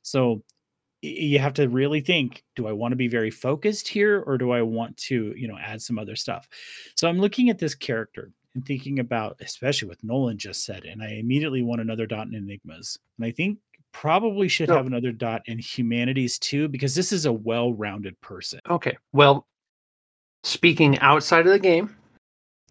So 0.03 0.43
you 1.03 1.38
have 1.38 1.55
to 1.55 1.68
really 1.68 2.01
think 2.01 2.42
do 2.57 2.66
i 2.66 2.72
want 2.72 2.92
to 2.92 2.96
be 2.96 3.09
very 3.09 3.30
focused 3.30 3.86
here 3.86 4.22
or 4.26 4.36
do 4.36 4.51
i 4.51 4.61
want 4.62 4.96
to 4.96 5.32
you 5.36 5.46
know 5.46 5.57
add 5.59 5.80
some 5.80 5.99
other 5.99 6.16
stuff 6.16 6.49
so 6.96 7.09
i'm 7.09 7.18
looking 7.18 7.51
at 7.51 7.59
this 7.59 7.74
character 7.74 8.32
and 8.55 8.66
thinking 8.66 8.99
about 8.99 9.36
especially 9.40 9.88
what 9.88 10.03
nolan 10.03 10.36
just 10.38 10.64
said 10.64 10.84
and 10.84 11.03
i 11.03 11.11
immediately 11.11 11.62
want 11.62 11.80
another 11.80 12.07
dot 12.07 12.26
in 12.26 12.34
enigmas 12.34 12.99
and 13.18 13.26
i 13.26 13.30
think 13.30 13.59
probably 13.92 14.49
should 14.49 14.68
So- 14.68 14.76
have 14.76 14.86
another 14.86 15.12
dot 15.12 15.42
in 15.46 15.59
humanities 15.59 16.38
too 16.38 16.68
because 16.68 16.94
this 16.94 17.12
is 17.12 17.26
a 17.26 17.32
well-rounded 17.32 18.20
person 18.20 18.61
Okay. 18.68 18.96
Well, 19.12 19.46
speaking 20.44 20.99
outside 21.01 21.46
of 21.46 21.53
the 21.53 21.59
game, 21.59 21.94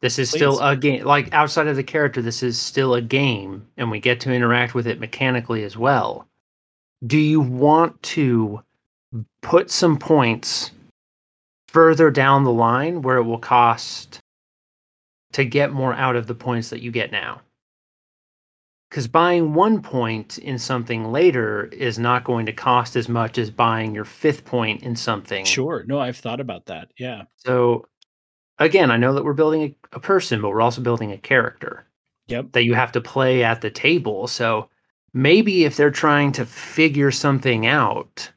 this 0.01 0.19
is 0.19 0.29
still 0.29 0.59
a 0.59 0.75
game. 0.75 1.03
Like 1.05 1.33
outside 1.33 1.67
of 1.67 1.75
the 1.75 1.83
character, 1.83 2.21
this 2.21 2.43
is 2.43 2.59
still 2.61 2.93
a 2.93 3.01
game, 3.01 3.67
and 3.77 3.89
we 3.89 3.99
get 3.99 4.19
to 4.21 4.31
interact 4.31 4.75
with 4.75 4.85
it 4.85 4.99
mechanically 4.99 5.63
as 5.63 5.75
well. 5.75 6.27
Do 7.05 7.17
you 7.17 7.41
want 7.41 8.01
to 8.03 8.61
put 9.41 9.69
some 9.69 9.97
points 9.97 10.71
further 11.67 12.09
down 12.09 12.43
the 12.43 12.51
line 12.51 13.01
where 13.01 13.17
it 13.17 13.23
will 13.23 13.37
cost 13.39 14.19
to 15.33 15.45
get 15.45 15.71
more 15.71 15.93
out 15.93 16.15
of 16.15 16.27
the 16.27 16.35
points 16.35 16.69
that 16.69 16.81
you 16.81 16.91
get 16.91 17.11
now? 17.11 17.41
Because 18.89 19.07
buying 19.07 19.53
one 19.53 19.81
point 19.81 20.37
in 20.37 20.57
something 20.57 21.11
later 21.11 21.65
is 21.65 21.99
not 21.99 22.23
going 22.23 22.45
to 22.45 22.53
cost 22.53 22.95
as 22.95 23.09
much 23.09 23.37
as 23.37 23.51
buying 23.51 23.93
your 23.93 24.05
fifth 24.05 24.45
point 24.45 24.81
in 24.81 24.95
something. 24.95 25.43
sure 25.45 25.83
no 25.87 25.99
i've 25.99 26.15
thought 26.17 26.39
about 26.39 26.65
that 26.67 26.87
yeah 26.97 27.23
So 27.35 27.85
again, 28.59 28.89
I 28.89 28.97
know 28.97 29.13
that 29.13 29.25
we're 29.25 29.33
building 29.33 29.61
a, 29.61 29.97
a 29.97 29.99
person, 29.99 30.41
but 30.41 30.49
we're 30.49 30.61
also 30.61 30.81
building 30.81 31.11
a 31.11 31.17
character 31.17 31.85
yep 32.27 32.51
that 32.53 32.63
you 32.63 32.73
have 32.73 32.93
to 32.93 33.01
play 33.01 33.43
at 33.43 33.61
the 33.61 33.69
table. 33.69 34.25
So 34.27 34.69
maybe 35.13 35.65
if 35.65 35.75
they're 35.77 35.91
trying 35.91 36.31
to 36.33 36.45
figure 36.45 37.11
something 37.11 37.65
out 37.65 38.31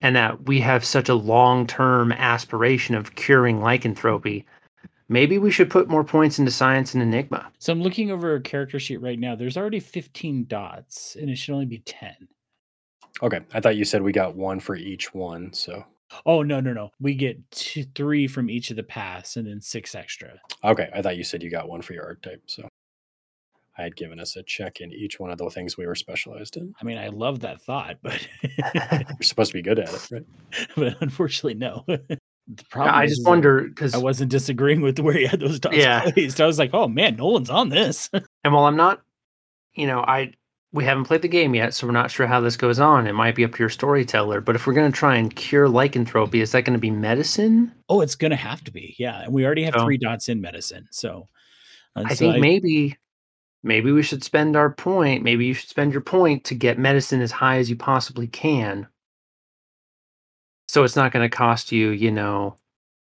and 0.00 0.16
that 0.16 0.46
we 0.46 0.60
have 0.60 0.84
such 0.84 1.08
a 1.08 1.14
long-term 1.14 2.12
aspiration 2.12 2.94
of 2.94 3.14
curing 3.16 3.60
lycanthropy, 3.60 4.44
maybe 5.08 5.38
we 5.38 5.50
should 5.50 5.70
put 5.70 5.88
more 5.88 6.04
points 6.04 6.38
into 6.38 6.50
science 6.50 6.94
and 6.94 7.02
enigma. 7.02 7.50
so 7.58 7.72
i'm 7.72 7.82
looking 7.82 8.10
over 8.10 8.34
a 8.34 8.40
character 8.40 8.78
sheet 8.78 9.00
right 9.00 9.18
now 9.18 9.34
there's 9.34 9.56
already 9.56 9.80
15 9.80 10.44
dots 10.46 11.16
and 11.18 11.30
it 11.30 11.36
should 11.36 11.54
only 11.54 11.66
be 11.66 11.78
10 11.78 12.28
Okay. 13.22 13.40
I 13.52 13.60
thought 13.60 13.76
you 13.76 13.84
said 13.84 14.02
we 14.02 14.12
got 14.12 14.36
one 14.36 14.60
for 14.60 14.76
each 14.76 15.14
one. 15.14 15.52
So 15.52 15.84
oh 16.24 16.42
no 16.42 16.58
no 16.58 16.72
no 16.72 16.90
we 17.00 17.14
get 17.14 17.38
two 17.50 17.84
three 17.94 18.26
from 18.26 18.48
each 18.48 18.70
of 18.70 18.76
the 18.76 18.82
paths 18.82 19.36
and 19.36 19.46
then 19.46 19.60
six 19.60 19.94
extra 19.94 20.30
okay. 20.64 20.88
I 20.94 21.02
thought 21.02 21.18
you 21.18 21.24
said 21.24 21.42
you 21.42 21.50
got 21.50 21.68
one 21.68 21.82
for 21.82 21.92
your 21.94 22.04
archetype. 22.04 22.42
So 22.46 22.68
I 23.78 23.82
had 23.82 23.94
given 23.96 24.18
us 24.18 24.34
a 24.36 24.42
check 24.42 24.80
in 24.80 24.92
each 24.92 25.20
one 25.20 25.30
of 25.30 25.38
the 25.38 25.48
things 25.50 25.76
we 25.76 25.86
were 25.86 25.94
specialized 25.94 26.56
in. 26.56 26.74
I 26.80 26.84
mean, 26.84 26.98
I 26.98 27.08
love 27.08 27.40
that 27.40 27.62
thought, 27.62 27.98
but 28.02 28.26
You're 28.42 29.22
supposed 29.22 29.52
to 29.52 29.58
be 29.58 29.62
good 29.62 29.78
at 29.78 29.88
it, 29.92 30.08
right? 30.10 30.26
but 30.76 31.00
unfortunately, 31.00 31.54
no. 31.54 31.84
the 31.86 32.64
problem 32.70 32.94
I 32.94 33.06
just 33.06 33.22
that 33.24 33.30
wonder 33.30 33.62
because 33.68 33.94
I 33.94 33.98
wasn't 33.98 34.30
disagreeing 34.30 34.80
with 34.80 34.98
where 34.98 35.14
he 35.14 35.26
had 35.26 35.40
those 35.40 35.60
dots 35.60 35.76
Yeah. 35.76 36.10
placed. 36.10 36.40
I 36.40 36.46
was 36.46 36.58
like, 36.58 36.70
oh 36.74 36.88
man, 36.88 37.16
Nolan's 37.16 37.50
on 37.50 37.68
this. 37.68 38.10
And 38.12 38.52
while 38.54 38.64
I'm 38.64 38.76
not, 38.76 39.00
you 39.74 39.86
know, 39.86 40.00
I 40.00 40.32
we 40.72 40.84
haven't 40.84 41.04
played 41.04 41.22
the 41.22 41.28
game 41.28 41.54
yet, 41.54 41.72
so 41.72 41.86
we're 41.86 41.94
not 41.94 42.10
sure 42.10 42.26
how 42.26 42.40
this 42.40 42.56
goes 42.56 42.78
on. 42.78 43.06
It 43.06 43.14
might 43.14 43.34
be 43.34 43.42
up 43.44 43.52
to 43.52 43.58
your 43.58 43.70
storyteller, 43.70 44.42
but 44.42 44.54
if 44.54 44.66
we're 44.66 44.74
going 44.74 44.90
to 44.92 44.96
try 44.98 45.16
and 45.16 45.34
cure 45.34 45.66
lycanthropy, 45.66 46.42
is 46.42 46.52
that 46.52 46.66
going 46.66 46.74
to 46.76 46.80
be 46.80 46.90
medicine? 46.90 47.72
oh, 47.88 48.02
it's 48.02 48.14
gonna 48.16 48.36
have 48.36 48.62
to 48.64 48.70
be, 48.70 48.94
yeah. 48.98 49.22
And 49.22 49.32
we 49.32 49.46
already 49.46 49.62
have 49.62 49.72
So- 49.74 49.84
three 49.84 49.96
dots 49.96 50.28
in 50.28 50.40
medicine, 50.42 50.86
so 50.90 51.26
I 51.96 52.12
so 52.14 52.32
think 52.32 52.40
maybe 52.42 52.96
maybe 53.62 53.92
we 53.92 54.02
should 54.02 54.24
spend 54.24 54.56
our 54.56 54.70
point. 54.70 55.22
Maybe 55.22 55.46
you 55.46 55.54
should 55.54 55.68
spend 55.68 55.92
your 55.92 56.00
point 56.00 56.44
to 56.44 56.54
get 56.54 56.78
medicine 56.78 57.20
as 57.20 57.32
high 57.32 57.58
as 57.58 57.70
you 57.70 57.76
possibly 57.76 58.26
can. 58.26 58.88
So 60.68 60.84
it's 60.84 60.96
not 60.96 61.12
going 61.12 61.28
to 61.28 61.34
cost 61.34 61.72
you, 61.72 61.90
you 61.90 62.10
know, 62.10 62.56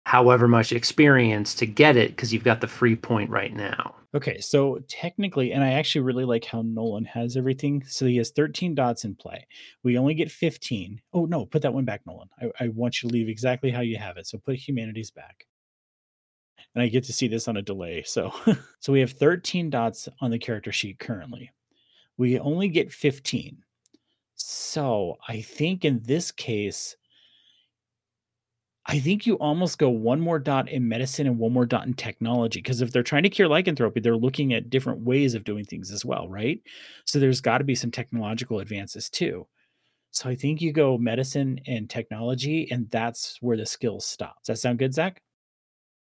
however 0.05 0.47
much 0.47 0.71
experience 0.71 1.53
to 1.55 1.65
get 1.65 1.97
it 1.97 2.11
because 2.11 2.33
you've 2.33 2.43
got 2.43 2.61
the 2.61 2.67
free 2.67 2.95
point 2.95 3.29
right 3.29 3.53
now. 3.53 3.95
Okay, 4.15 4.39
so 4.39 4.79
technically, 4.87 5.51
and 5.51 5.63
I 5.63 5.73
actually 5.73 6.01
really 6.01 6.25
like 6.25 6.43
how 6.43 6.63
Nolan 6.63 7.05
has 7.05 7.37
everything. 7.37 7.83
So 7.85 8.07
he 8.07 8.17
has 8.17 8.31
13 8.31 8.73
dots 8.73 9.03
in 9.03 9.13
play. 9.13 9.45
We 9.83 9.99
only 9.99 10.15
get 10.15 10.31
15. 10.31 10.99
Oh, 11.13 11.25
no, 11.25 11.45
put 11.45 11.61
that 11.61 11.75
one 11.75 11.85
back, 11.85 12.01
Nolan. 12.07 12.29
I, 12.41 12.65
I 12.65 12.67
want 12.69 13.03
you 13.03 13.09
to 13.09 13.13
leave 13.13 13.29
exactly 13.29 13.69
how 13.69 13.81
you 13.81 13.97
have 13.97 14.17
it. 14.17 14.25
So 14.25 14.39
put 14.39 14.55
humanities 14.55 15.11
back. 15.11 15.45
And 16.79 16.85
I 16.85 16.87
get 16.87 17.03
to 17.03 17.13
see 17.13 17.27
this 17.27 17.49
on 17.49 17.57
a 17.57 17.61
delay. 17.61 18.03
So, 18.03 18.31
so 18.79 18.93
we 18.93 19.01
have 19.01 19.11
13 19.11 19.69
dots 19.69 20.07
on 20.21 20.31
the 20.31 20.39
character 20.39 20.71
sheet 20.71 20.97
currently. 20.97 21.51
We 22.17 22.39
only 22.39 22.69
get 22.69 22.89
15. 22.89 23.57
So 24.35 25.17
I 25.27 25.41
think 25.41 25.83
in 25.83 25.99
this 26.05 26.31
case, 26.31 26.95
I 28.85 28.97
think 28.99 29.25
you 29.25 29.35
almost 29.39 29.77
go 29.77 29.89
one 29.89 30.21
more 30.21 30.39
dot 30.39 30.69
in 30.69 30.87
medicine 30.87 31.27
and 31.27 31.37
one 31.37 31.51
more 31.51 31.65
dot 31.65 31.85
in 31.85 31.95
technology. 31.95 32.61
Because 32.61 32.79
if 32.79 32.93
they're 32.93 33.03
trying 33.03 33.23
to 33.23 33.29
cure 33.29 33.49
lycanthropy, 33.49 33.99
they're 33.99 34.15
looking 34.15 34.53
at 34.53 34.69
different 34.69 35.01
ways 35.01 35.35
of 35.35 35.43
doing 35.43 35.65
things 35.65 35.91
as 35.91 36.05
well, 36.05 36.29
right? 36.29 36.61
So 37.03 37.19
there's 37.19 37.41
got 37.41 37.57
to 37.57 37.65
be 37.65 37.75
some 37.75 37.91
technological 37.91 38.61
advances 38.61 39.09
too. 39.09 39.45
So 40.11 40.29
I 40.29 40.35
think 40.35 40.61
you 40.61 40.71
go 40.71 40.97
medicine 40.97 41.59
and 41.67 41.89
technology, 41.89 42.69
and 42.71 42.89
that's 42.89 43.37
where 43.41 43.57
the 43.57 43.65
skills 43.65 44.05
stop. 44.05 44.37
Does 44.45 44.47
that 44.47 44.61
sound 44.61 44.79
good, 44.79 44.93
Zach? 44.93 45.21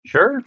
Sure. 0.05 0.43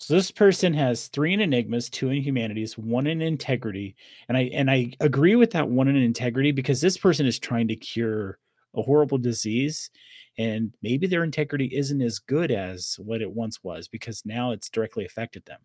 So 0.00 0.14
this 0.14 0.30
person 0.30 0.72
has 0.74 1.08
three 1.08 1.34
in 1.34 1.40
enigmas, 1.42 1.90
two 1.90 2.08
in 2.08 2.22
humanities, 2.22 2.78
one 2.78 3.06
in 3.06 3.20
integrity, 3.20 3.96
and 4.28 4.36
I 4.36 4.50
and 4.54 4.70
I 4.70 4.92
agree 5.00 5.36
with 5.36 5.50
that 5.50 5.68
one 5.68 5.88
in 5.88 5.96
integrity 5.96 6.52
because 6.52 6.80
this 6.80 6.96
person 6.96 7.26
is 7.26 7.38
trying 7.38 7.68
to 7.68 7.76
cure 7.76 8.38
a 8.74 8.80
horrible 8.80 9.18
disease 9.18 9.90
and 10.38 10.72
maybe 10.80 11.06
their 11.06 11.22
integrity 11.22 11.66
isn't 11.74 12.00
as 12.00 12.18
good 12.18 12.50
as 12.50 12.96
what 12.98 13.20
it 13.20 13.30
once 13.30 13.62
was 13.62 13.88
because 13.88 14.22
now 14.24 14.52
it's 14.52 14.70
directly 14.70 15.04
affected 15.04 15.44
them. 15.44 15.60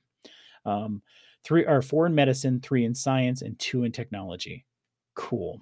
Um, 0.66 1.02
three 1.46 1.66
are 1.66 1.82
four 1.82 2.06
in 2.06 2.14
medicine, 2.14 2.60
three 2.60 2.84
in 2.84 2.94
science, 2.94 3.42
and 3.42 3.58
two 3.58 3.86
in 3.86 3.94
technology. 3.94 4.66
Cool. 5.14 5.62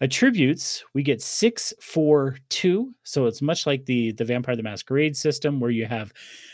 Attributes, 0.00 0.84
we 0.94 1.02
get 1.02 1.22
six, 1.22 1.72
four, 1.80 2.36
two. 2.48 2.94
So 3.02 3.26
it's 3.26 3.42
much 3.42 3.66
like 3.66 3.84
the 3.86 4.12
the 4.12 4.24
Vampire 4.24 4.56
the 4.56 4.62
Masquerade 4.62 5.16
system 5.16 5.60
where 5.60 5.70
you 5.70 5.86
have 5.86 6.12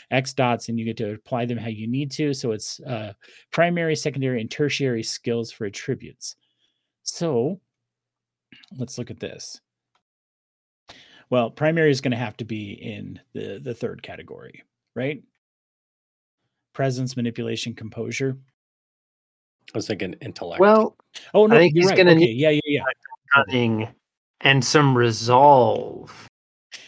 X 0.09 0.33
dots 0.33 0.69
and 0.69 0.79
you 0.79 0.85
get 0.85 0.97
to 0.97 1.13
apply 1.13 1.45
them 1.45 1.57
how 1.57 1.67
you 1.67 1.87
need 1.87 2.11
to. 2.11 2.33
So 2.33 2.51
it's 2.51 2.79
uh, 2.81 3.13
primary, 3.51 3.95
secondary, 3.95 4.41
and 4.41 4.49
tertiary 4.49 5.03
skills 5.03 5.51
for 5.51 5.65
attributes. 5.65 6.35
So 7.03 7.59
let's 8.77 8.97
look 8.97 9.11
at 9.11 9.19
this. 9.19 9.59
Well, 11.29 11.49
primary 11.49 11.91
is 11.91 12.01
going 12.01 12.11
to 12.11 12.17
have 12.17 12.37
to 12.37 12.45
be 12.45 12.71
in 12.73 13.19
the 13.33 13.59
the 13.63 13.73
third 13.73 14.03
category, 14.03 14.63
right? 14.95 15.21
Presence, 16.73 17.15
manipulation, 17.15 17.73
composure. 17.73 18.37
I 19.73 19.77
was 19.77 19.87
thinking 19.87 20.15
intellect. 20.21 20.59
Well, 20.59 20.97
Oh 21.33 21.45
no, 21.45 21.55
I 21.55 21.59
think 21.59 21.73
you're 21.75 21.83
he's 21.83 21.89
right. 21.91 21.97
gonna 21.97 22.11
okay, 22.11 22.19
need 22.19 22.37
yeah, 22.37 22.49
yeah, 22.49 22.59
yeah, 22.65 22.83
cunning 23.33 23.87
and 24.41 24.63
some 24.63 24.97
resolve. 24.97 26.27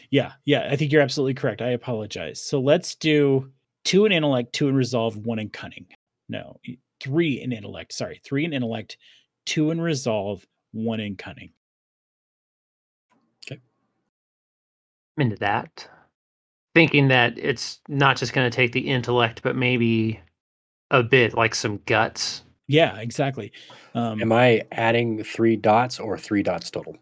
yeah, 0.09 0.33
yeah. 0.45 0.67
I 0.69 0.75
think 0.75 0.91
you're 0.91 1.01
absolutely 1.01 1.33
correct. 1.35 1.61
I 1.61 1.69
apologize. 1.69 2.41
So 2.41 2.59
let's 2.59 2.95
do 2.95 3.51
two 3.83 4.05
in 4.05 4.11
intellect, 4.11 4.53
two 4.53 4.69
in 4.69 4.75
resolve, 4.75 5.17
one 5.17 5.39
in 5.39 5.49
cunning. 5.49 5.87
No, 6.29 6.59
three 7.01 7.41
in 7.41 7.51
intellect. 7.51 7.93
Sorry, 7.93 8.21
three 8.23 8.45
in 8.45 8.53
intellect, 8.53 8.97
two 9.45 9.71
in 9.71 9.79
resolve, 9.81 10.45
one 10.71 10.99
in 10.99 11.15
cunning. 11.15 11.51
Okay. 13.45 13.61
I'm 15.17 15.21
into 15.23 15.35
that. 15.37 15.87
Thinking 16.73 17.09
that 17.09 17.37
it's 17.37 17.79
not 17.87 18.17
just 18.17 18.33
going 18.33 18.49
to 18.49 18.55
take 18.55 18.71
the 18.71 18.89
intellect, 18.89 19.43
but 19.43 19.55
maybe 19.55 20.19
a 20.89 21.03
bit 21.03 21.35
like 21.35 21.53
some 21.53 21.79
guts. 21.85 22.43
Yeah, 22.67 22.97
exactly. 22.97 23.51
Um, 23.93 24.21
Am 24.21 24.31
I 24.31 24.63
adding 24.71 25.23
three 25.23 25.55
dots 25.55 25.99
or 25.99 26.17
three 26.17 26.43
dots 26.43 26.71
total? 26.71 26.97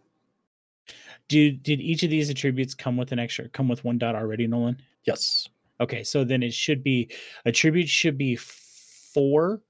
do 1.28 1.50
did 1.52 1.80
each 1.80 2.04
of 2.04 2.10
these 2.10 2.30
attributes 2.30 2.74
come 2.74 2.98
with 2.98 3.14
an 3.14 3.20
extra 3.20 3.48
come 3.50 3.70
with 3.70 3.84
one 3.86 3.98
dot 3.98 4.16
already, 4.16 4.48
Nolan? 4.48 4.82
Yes. 5.06 5.48
Okay, 5.80 6.04
so 6.04 6.24
then 6.24 6.44
it 6.44 6.54
should 6.54 6.84
be 6.84 7.10
attribute 7.46 7.88
should 7.88 8.18
be 8.18 8.36
four, 8.36 9.62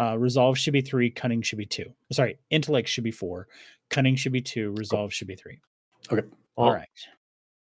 uh, 0.00 0.18
resolve 0.18 0.56
should 0.58 0.72
be 0.72 0.80
three, 0.80 1.10
cunning 1.10 1.42
should 1.42 1.58
be 1.58 1.66
two. 1.66 1.92
Sorry, 2.10 2.38
intellect 2.48 2.88
should 2.88 3.04
be 3.04 3.10
four, 3.10 3.46
cunning 3.90 4.16
should 4.16 4.32
be 4.32 4.40
two, 4.40 4.72
resolve 4.72 5.12
should 5.12 5.28
be 5.28 5.36
three. 5.36 5.58
Okay. 6.10 6.26
All 6.56 6.66
Well, 6.66 6.74
right. 6.74 6.88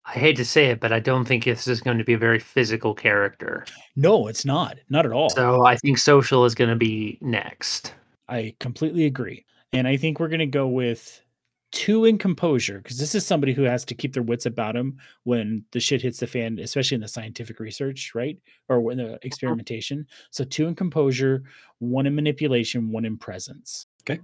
I 0.04 0.12
hate 0.12 0.36
to 0.36 0.44
say 0.44 0.66
it, 0.66 0.80
but 0.80 0.92
I 0.92 0.98
don't 0.98 1.24
think 1.24 1.44
this 1.44 1.68
is 1.68 1.80
going 1.80 1.98
to 1.98 2.04
be 2.04 2.14
a 2.14 2.18
very 2.18 2.40
physical 2.40 2.94
character. 2.94 3.64
No, 3.94 4.26
it's 4.26 4.44
not. 4.44 4.78
Not 4.88 5.06
at 5.06 5.12
all. 5.12 5.30
So 5.30 5.64
I 5.64 5.76
think 5.76 5.98
social 5.98 6.44
is 6.44 6.54
going 6.54 6.70
to 6.70 6.76
be 6.76 7.18
next. 7.20 7.94
I 8.28 8.54
completely 8.58 9.04
agree. 9.06 9.44
And 9.72 9.86
I 9.86 9.96
think 9.96 10.18
we're 10.18 10.28
going 10.28 10.40
to 10.40 10.46
go 10.46 10.66
with 10.66 11.22
two 11.70 12.04
in 12.04 12.18
composure 12.18 12.78
because 12.78 12.98
this 12.98 13.14
is 13.14 13.24
somebody 13.24 13.52
who 13.52 13.62
has 13.62 13.84
to 13.86 13.94
keep 13.94 14.12
their 14.12 14.22
wits 14.22 14.44
about 14.44 14.74
them 14.74 14.98
when 15.24 15.64
the 15.72 15.80
shit 15.80 16.02
hits 16.02 16.18
the 16.20 16.26
fan, 16.26 16.58
especially 16.58 16.96
in 16.96 17.00
the 17.00 17.08
scientific 17.08 17.58
research, 17.60 18.12
right? 18.14 18.38
Or 18.68 18.80
when 18.80 18.98
the 18.98 19.06
uh-huh. 19.06 19.18
experimentation. 19.22 20.06
So 20.30 20.44
two 20.44 20.66
in 20.66 20.74
composure, 20.74 21.44
one 21.78 22.06
in 22.06 22.14
manipulation, 22.14 22.90
one 22.90 23.04
in 23.04 23.16
presence. 23.16 23.86
Okay. 24.02 24.20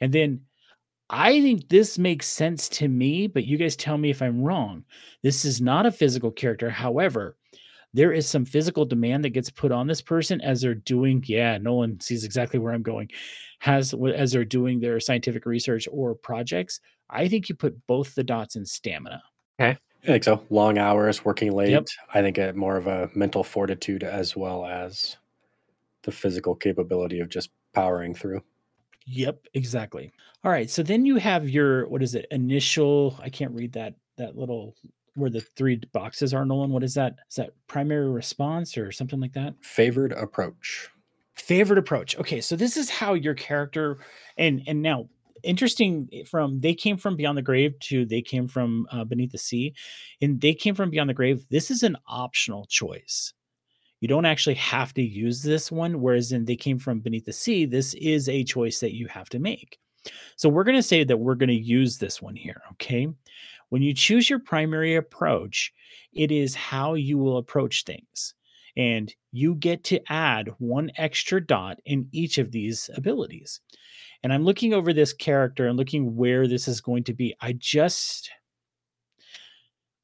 And 0.00 0.12
then 0.12 0.40
I 1.10 1.40
think 1.40 1.68
this 1.68 1.98
makes 1.98 2.26
sense 2.26 2.68
to 2.70 2.88
me, 2.88 3.26
but 3.26 3.44
you 3.44 3.58
guys 3.58 3.76
tell 3.76 3.98
me 3.98 4.10
if 4.10 4.22
I'm 4.22 4.42
wrong. 4.42 4.84
This 5.22 5.44
is 5.44 5.60
not 5.60 5.86
a 5.86 5.92
physical 5.92 6.30
character. 6.30 6.70
However, 6.70 7.36
there 7.92 8.12
is 8.12 8.28
some 8.28 8.44
physical 8.44 8.84
demand 8.84 9.24
that 9.24 9.30
gets 9.30 9.50
put 9.50 9.72
on 9.72 9.88
this 9.88 10.00
person 10.00 10.40
as 10.40 10.60
they're 10.60 10.76
doing 10.76 11.24
yeah 11.26 11.58
nolan 11.58 11.98
sees 11.98 12.22
exactly 12.22 12.56
where 12.60 12.72
i'm 12.72 12.84
going 12.84 13.10
has 13.58 13.92
as 14.14 14.30
they're 14.30 14.44
doing 14.44 14.78
their 14.78 15.00
scientific 15.00 15.44
research 15.44 15.88
or 15.90 16.14
projects 16.14 16.78
i 17.10 17.26
think 17.26 17.48
you 17.48 17.54
put 17.56 17.84
both 17.88 18.14
the 18.14 18.22
dots 18.22 18.54
in 18.54 18.64
stamina 18.64 19.20
Okay. 19.60 19.78
I 20.04 20.06
think 20.06 20.24
so. 20.24 20.42
Long 20.48 20.78
hours, 20.78 21.24
working 21.24 21.52
late. 21.52 21.70
Yep. 21.70 21.88
I 22.14 22.22
think 22.22 22.38
a, 22.38 22.52
more 22.54 22.76
of 22.76 22.86
a 22.86 23.10
mental 23.14 23.44
fortitude 23.44 24.02
as 24.02 24.34
well 24.34 24.64
as 24.64 25.16
the 26.02 26.12
physical 26.12 26.54
capability 26.54 27.20
of 27.20 27.28
just 27.28 27.50
powering 27.74 28.14
through. 28.14 28.42
Yep 29.06 29.46
exactly. 29.54 30.12
All 30.44 30.50
right 30.50 30.70
so 30.70 30.82
then 30.82 31.04
you 31.04 31.16
have 31.16 31.48
your 31.48 31.88
what 31.88 32.02
is 32.02 32.14
it 32.14 32.26
initial 32.30 33.18
i 33.22 33.28
can't 33.28 33.52
read 33.52 33.72
that 33.72 33.94
that 34.16 34.36
little 34.36 34.74
where 35.14 35.30
the 35.30 35.40
three 35.40 35.76
boxes 35.92 36.32
are 36.32 36.44
nolan 36.44 36.70
what 36.70 36.82
is 36.84 36.94
that? 36.94 37.16
Is 37.28 37.36
that 37.36 37.50
primary 37.66 38.10
response 38.10 38.78
or 38.78 38.92
something 38.92 39.20
like 39.20 39.32
that? 39.34 39.54
Favored 39.62 40.12
approach. 40.12 40.88
favorite 41.34 41.78
approach 41.78 42.16
okay 42.18 42.40
so 42.40 42.54
this 42.56 42.76
is 42.76 42.90
how 42.90 43.14
your 43.14 43.34
character 43.34 43.98
and 44.36 44.62
and 44.66 44.82
now 44.82 45.08
interesting 45.42 46.08
from 46.28 46.60
they 46.60 46.74
came 46.74 46.96
from 46.98 47.16
beyond 47.16 47.36
the 47.38 47.42
grave 47.42 47.78
to 47.80 48.04
they 48.04 48.20
came 48.20 48.46
from 48.46 48.86
uh, 48.92 49.04
beneath 49.04 49.32
the 49.32 49.38
sea 49.38 49.74
and 50.20 50.40
they 50.40 50.54
came 50.54 50.74
from 50.74 50.90
beyond 50.90 51.08
the 51.08 51.14
grave 51.14 51.46
this 51.50 51.70
is 51.70 51.82
an 51.82 51.96
optional 52.06 52.66
choice 52.66 53.32
you 54.00 54.08
don't 54.08 54.24
actually 54.24 54.54
have 54.54 54.92
to 54.94 55.02
use 55.02 55.42
this 55.42 55.70
one 55.70 56.00
whereas 56.00 56.32
in 56.32 56.44
they 56.44 56.56
came 56.56 56.78
from 56.78 57.00
beneath 57.00 57.24
the 57.24 57.32
sea 57.32 57.64
this 57.64 57.94
is 57.94 58.28
a 58.28 58.44
choice 58.44 58.80
that 58.80 58.94
you 58.94 59.06
have 59.06 59.28
to 59.28 59.38
make 59.38 59.78
so 60.36 60.48
we're 60.48 60.64
going 60.64 60.76
to 60.76 60.82
say 60.82 61.04
that 61.04 61.18
we're 61.18 61.34
going 61.34 61.48
to 61.48 61.54
use 61.54 61.98
this 61.98 62.20
one 62.20 62.36
here 62.36 62.62
okay 62.72 63.08
when 63.68 63.82
you 63.82 63.94
choose 63.94 64.28
your 64.28 64.40
primary 64.40 64.96
approach 64.96 65.72
it 66.12 66.32
is 66.32 66.54
how 66.54 66.94
you 66.94 67.18
will 67.18 67.38
approach 67.38 67.84
things 67.84 68.34
and 68.76 69.14
you 69.32 69.54
get 69.54 69.84
to 69.84 70.00
add 70.10 70.48
one 70.58 70.90
extra 70.96 71.44
dot 71.44 71.78
in 71.84 72.08
each 72.12 72.38
of 72.38 72.52
these 72.52 72.88
abilities. 72.94 73.60
And 74.22 74.32
I'm 74.32 74.44
looking 74.44 74.74
over 74.74 74.92
this 74.92 75.12
character 75.12 75.66
and 75.66 75.76
looking 75.76 76.16
where 76.16 76.46
this 76.46 76.68
is 76.68 76.80
going 76.80 77.04
to 77.04 77.14
be. 77.14 77.34
I 77.40 77.52
just, 77.52 78.30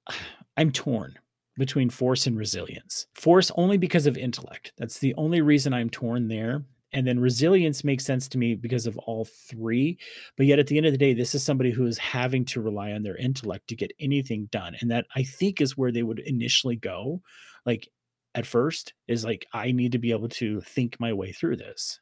I'm 0.57 0.73
torn 0.73 1.19
between 1.59 1.91
force 1.91 2.27
and 2.27 2.37
resilience. 2.37 3.07
Force 3.15 3.51
only 3.57 3.79
because 3.79 4.07
of 4.07 4.17
intellect. 4.17 4.73
That's 4.77 4.99
the 4.99 5.15
only 5.17 5.41
reason 5.41 5.73
I'm 5.73 5.91
torn 5.91 6.29
there. 6.29 6.65
And 6.93 7.07
then 7.07 7.19
resilience 7.19 7.85
makes 7.85 8.05
sense 8.05 8.29
to 8.29 8.39
me 8.39 8.55
because 8.55 8.87
of 8.87 8.97
all 8.99 9.25
three. 9.25 9.99
But 10.37 10.47
yet 10.47 10.59
at 10.59 10.67
the 10.67 10.77
end 10.77 10.87
of 10.87 10.93
the 10.93 10.99
day, 10.99 11.15
this 11.15 11.35
is 11.35 11.43
somebody 11.43 11.71
who 11.71 11.87
is 11.87 11.99
having 11.99 12.45
to 12.47 12.61
rely 12.61 12.93
on 12.93 13.03
their 13.03 13.17
intellect 13.17 13.69
to 13.69 13.77
get 13.77 13.93
anything 14.01 14.49
done. 14.53 14.77
And 14.81 14.91
that 14.91 15.07
I 15.15 15.23
think 15.23 15.61
is 15.61 15.77
where 15.77 15.93
they 15.93 16.03
would 16.03 16.21
initially 16.21 16.77
go. 16.77 17.21
Like 17.65 17.89
at 18.35 18.47
first, 18.47 18.95
is 19.09 19.25
like, 19.25 19.47
I 19.53 19.73
need 19.73 19.93
to 19.93 19.99
be 19.99 20.11
able 20.11 20.29
to 20.29 20.61
think 20.61 21.01
my 21.01 21.13
way 21.13 21.33
through 21.33 21.57
this. 21.57 22.01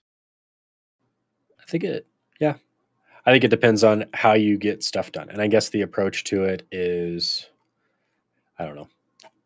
I 1.61 1.65
think 1.65 1.85
it, 1.85 2.07
yeah. 2.41 2.55
I 3.25 3.33
think 3.33 3.45
it 3.45 3.49
depends 3.49 3.83
on 3.83 4.05
how 4.13 4.35
you 4.35 4.59
get 4.59 4.85
stuff 4.85 5.13
done. 5.13 5.31
And 5.31 5.41
I 5.41 5.47
guess 5.47 5.71
the 5.71 5.81
approach 5.81 6.25
to 6.25 6.45
it 6.45 6.67
is, 6.71 7.49
I 8.59 8.67
don't 8.67 8.77
know. 8.77 8.89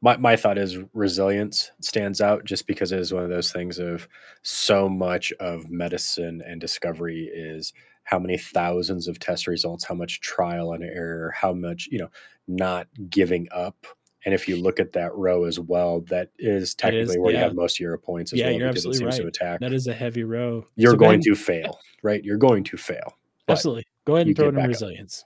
My, 0.00 0.16
my 0.16 0.36
thought 0.36 0.58
is 0.58 0.78
resilience 0.92 1.72
stands 1.80 2.20
out 2.20 2.44
just 2.44 2.66
because 2.68 2.92
it 2.92 3.00
is 3.00 3.12
one 3.12 3.24
of 3.24 3.30
those 3.30 3.50
things 3.50 3.78
of 3.80 4.08
so 4.42 4.88
much 4.88 5.32
of 5.40 5.70
medicine 5.70 6.40
and 6.46 6.60
discovery 6.60 7.28
is 7.34 7.72
how 8.04 8.18
many 8.18 8.38
thousands 8.38 9.08
of 9.08 9.18
test 9.18 9.46
results, 9.48 9.84
how 9.84 9.94
much 9.96 10.20
trial 10.20 10.72
and 10.72 10.84
error, 10.84 11.32
how 11.36 11.52
much, 11.52 11.88
you 11.90 11.98
know, 11.98 12.08
not 12.46 12.86
giving 13.10 13.48
up. 13.52 13.86
And 14.24 14.32
if 14.34 14.48
you 14.48 14.56
look 14.56 14.78
at 14.80 14.92
that 14.92 15.14
row 15.14 15.44
as 15.44 15.58
well, 15.60 16.00
that 16.02 16.30
is 16.38 16.74
That 16.76 16.94
is- 16.94 17.08
technically 17.08 17.18
where 17.18 17.32
you 17.32 17.38
have 17.38 17.54
most 17.54 17.76
of 17.76 17.80
your 17.80 17.98
points 17.98 18.32
as 18.32 18.38
Yeah, 18.38 18.46
well 18.46 18.54
you're 18.58 18.68
because 18.68 18.84
it 18.84 18.88
absolutely 18.90 18.98
seems 19.12 19.16
to 19.16 19.22
right. 19.24 19.28
attack. 19.36 19.60
That 19.60 19.72
is 19.72 19.86
a 19.88 19.94
heavy 19.94 20.22
row. 20.24 20.64
You're 20.76 20.92
So 20.92 20.96
going 20.96 21.20
to 21.22 21.34
fail, 21.34 21.80
right? 22.02 22.22
You're 22.24 22.36
going 22.38 22.62
to 22.64 22.76
fail. 22.76 23.16
Absolutely. 23.48 23.84
Go 24.06 24.14
ahead 24.16 24.26
and 24.28 24.36
throw 24.36 24.46
it 24.46 24.50
in 24.50 24.54
back 24.56 24.64
up. 24.64 24.68
resilience. 24.68 25.24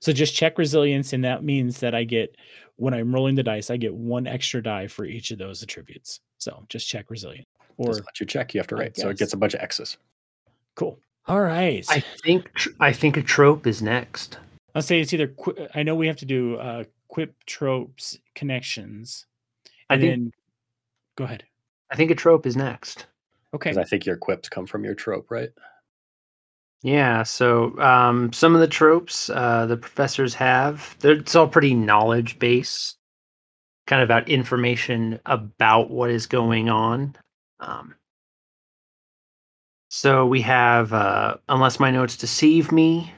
So 0.00 0.12
just 0.12 0.34
check 0.36 0.58
resilience, 0.58 1.12
and 1.12 1.24
that 1.24 1.42
means 1.42 1.80
that 1.80 1.92
I 1.94 2.04
get 2.04 2.36
when 2.82 2.94
I'm 2.94 3.14
rolling 3.14 3.36
the 3.36 3.44
dice, 3.44 3.70
I 3.70 3.76
get 3.76 3.94
one 3.94 4.26
extra 4.26 4.60
die 4.60 4.88
for 4.88 5.04
each 5.04 5.30
of 5.30 5.38
those 5.38 5.62
attributes. 5.62 6.18
So 6.38 6.64
just 6.68 6.88
check 6.88 7.10
resilient. 7.10 7.46
Or 7.76 7.86
Doesn't 7.86 8.04
let 8.04 8.18
you 8.18 8.26
check. 8.26 8.52
You 8.52 8.58
have 8.58 8.66
to 8.66 8.74
write. 8.74 8.96
So 8.96 9.08
it 9.08 9.18
gets 9.18 9.32
a 9.32 9.36
bunch 9.36 9.54
of 9.54 9.60
X's. 9.60 9.98
cool. 10.74 10.98
All 11.28 11.40
right. 11.40 11.86
I 11.88 12.00
think 12.24 12.50
I 12.80 12.92
think 12.92 13.16
a 13.16 13.22
trope 13.22 13.68
is 13.68 13.80
next. 13.80 14.38
I'll 14.74 14.82
say 14.82 15.00
it's 15.00 15.12
either. 15.12 15.28
Qui- 15.28 15.68
I 15.72 15.84
know 15.84 15.94
we 15.94 16.08
have 16.08 16.16
to 16.16 16.24
do 16.24 16.56
uh, 16.56 16.82
quip 17.06 17.36
tropes 17.46 18.18
connections. 18.34 19.26
I 19.88 19.96
think 19.96 20.10
then 20.10 20.32
go 21.14 21.22
ahead. 21.22 21.44
I 21.92 21.94
think 21.94 22.10
a 22.10 22.16
trope 22.16 22.46
is 22.46 22.56
next. 22.56 23.06
Okay. 23.54 23.70
Because 23.70 23.78
I 23.78 23.88
think 23.88 24.04
your 24.04 24.16
quips 24.16 24.48
come 24.48 24.66
from 24.66 24.82
your 24.84 24.96
trope, 24.96 25.30
right? 25.30 25.50
Yeah, 26.82 27.22
so 27.22 27.78
um, 27.80 28.32
some 28.32 28.54
of 28.54 28.60
the 28.60 28.66
tropes 28.66 29.30
uh, 29.30 29.66
the 29.66 29.76
professors 29.76 30.34
have, 30.34 30.96
they're, 30.98 31.12
it's 31.12 31.36
all 31.36 31.46
pretty 31.46 31.74
knowledge 31.74 32.40
based, 32.40 32.96
kind 33.86 34.02
of 34.02 34.06
about 34.08 34.28
information 34.28 35.20
about 35.26 35.90
what 35.90 36.10
is 36.10 36.26
going 36.26 36.68
on. 36.68 37.14
Um, 37.60 37.94
so 39.90 40.26
we 40.26 40.40
have 40.40 40.92
uh, 40.92 41.36
Unless 41.48 41.78
My 41.78 41.92
Notes 41.92 42.16
Deceive 42.16 42.72
Me, 42.72 43.12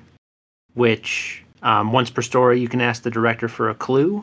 which 0.74 1.42
um, 1.62 1.90
once 1.90 2.10
per 2.10 2.20
story 2.20 2.60
you 2.60 2.68
can 2.68 2.82
ask 2.82 3.02
the 3.02 3.10
director 3.10 3.48
for 3.48 3.70
a 3.70 3.74
clue. 3.74 4.22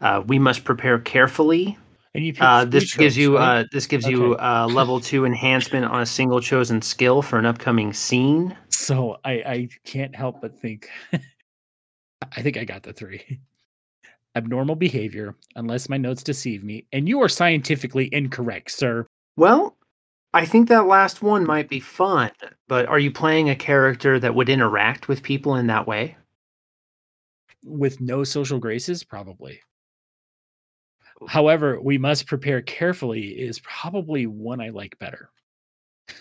Uh, 0.00 0.22
we 0.26 0.38
must 0.38 0.62
prepare 0.62 1.00
carefully. 1.00 1.76
And 2.14 2.24
you 2.24 2.32
Uh, 2.40 2.64
this 2.64 2.94
gives 2.94 3.16
you 3.16 3.36
right? 3.36 3.60
uh, 3.60 3.64
this 3.72 3.86
gives 3.86 4.06
you 4.06 4.34
Okay. 4.34 4.42
uh, 4.42 4.66
level 4.68 5.00
two 5.00 5.24
enhancement 5.24 5.84
on 5.86 6.00
a 6.02 6.06
single 6.06 6.40
chosen 6.40 6.80
skill 6.80 7.22
for 7.22 7.38
an 7.38 7.46
upcoming 7.46 7.92
scene. 7.92 8.56
So 8.68 9.16
I, 9.24 9.32
I 9.32 9.68
can't 9.84 10.14
help 10.14 10.40
but 10.40 10.58
think 10.60 10.88
I 12.36 12.42
think 12.42 12.56
I 12.56 12.64
got 12.64 12.82
the 12.82 12.92
three. 12.92 13.40
Abnormal 14.36 14.74
behavior, 14.74 15.36
unless 15.54 15.88
my 15.88 15.96
notes 15.96 16.22
deceive 16.24 16.64
me, 16.64 16.86
and 16.92 17.08
you 17.08 17.20
are 17.22 17.28
scientifically 17.28 18.08
incorrect, 18.12 18.70
sir. 18.72 19.06
Well, 19.36 19.76
I 20.32 20.44
think 20.44 20.68
that 20.68 20.88
last 20.88 21.22
one 21.22 21.46
might 21.46 21.68
be 21.68 21.78
fun, 21.78 22.32
but 22.66 22.86
are 22.86 22.98
you 22.98 23.12
playing 23.12 23.48
a 23.48 23.54
character 23.54 24.18
that 24.18 24.34
would 24.34 24.48
interact 24.48 25.06
with 25.06 25.22
people 25.22 25.54
in 25.54 25.68
that 25.68 25.86
way? 25.86 26.16
With 27.64 28.00
no 28.00 28.24
social 28.24 28.58
graces, 28.58 29.04
probably. 29.04 29.60
However, 31.28 31.80
we 31.80 31.98
must 31.98 32.26
prepare 32.26 32.62
carefully 32.62 33.28
is 33.40 33.58
probably 33.60 34.26
one 34.26 34.60
I 34.60 34.68
like 34.70 34.98
better. 34.98 35.30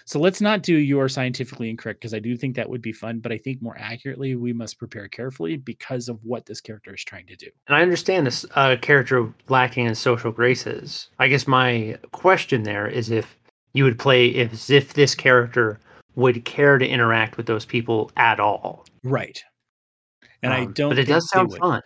So 0.06 0.18
let's 0.18 0.39
not 0.39 0.64
do 0.64 0.76
you 0.76 0.99
are 1.01 1.10
scientifically 1.10 1.70
incorrect 1.70 1.99
because 1.99 2.14
I 2.14 2.20
do 2.20 2.38
think 2.38 2.56
that 2.56 2.70
would 2.70 2.82
be 2.82 2.93
fun, 2.93 3.20
but 3.20 3.34
I 3.34 3.38
think 3.38 3.62
more 3.62 3.76
accurately, 3.78 4.36
we 4.36 4.54
must 4.54 4.80
prepare 4.80 5.10
carefully 5.10 5.58
because 5.58 6.08
of 6.08 6.24
what 6.24 6.45
this 6.45 6.62
character 6.62 6.93
is 6.93 7.04
trying 7.04 7.28
to 7.28 7.36
do. 7.36 7.47
And 7.68 7.76
I 7.76 7.82
understand 7.82 8.26
this 8.26 8.45
uh, 8.56 8.78
character 8.82 9.34
lacking 9.49 9.86
in 9.88 9.93
social 9.95 10.32
graces. 10.32 11.10
I 11.20 11.28
guess 11.28 11.47
my 11.47 11.97
question 12.14 12.64
there 12.64 12.88
is 12.88 13.10
if 13.10 13.38
you 13.74 13.84
would 13.84 13.99
play 13.99 14.28
if, 14.28 14.54
as 14.54 14.70
if 14.70 14.93
this 14.93 15.16
character 15.16 15.80
would 16.16 16.45
care 16.45 16.78
to 16.78 16.88
interact 16.88 17.36
with 17.36 17.45
those 17.47 17.66
people 17.66 18.10
at 18.16 18.39
all. 18.39 18.86
Right. 19.04 19.43
And 20.43 20.54
I 20.54 20.62
Um, 20.62 20.74
don't 20.74 20.89
But 20.91 20.99
it 20.99 21.08
think 21.08 21.16
does 21.16 21.30
sound 21.30 21.54
fun. 21.58 21.82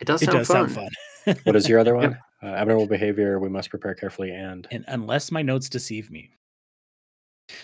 It 0.00 0.06
does 0.06 0.22
It 0.22 0.26
sound 0.26 0.38
does 0.38 0.46
fun. 0.48 0.68
sound 0.70 0.90
fun. 1.26 1.36
What 1.44 1.56
is 1.56 1.68
your 1.68 1.78
other 1.80 1.94
Yep. 2.00 2.10
one? 2.12 2.18
Uh, 2.42 2.46
abnormal 2.46 2.86
behavior. 2.86 3.38
We 3.38 3.48
must 3.48 3.70
prepare 3.70 3.94
carefully 3.94 4.30
and 4.32 4.66
and 4.70 4.84
unless 4.88 5.30
my 5.30 5.42
notes 5.42 5.68
deceive 5.68 6.10
me. 6.10 6.30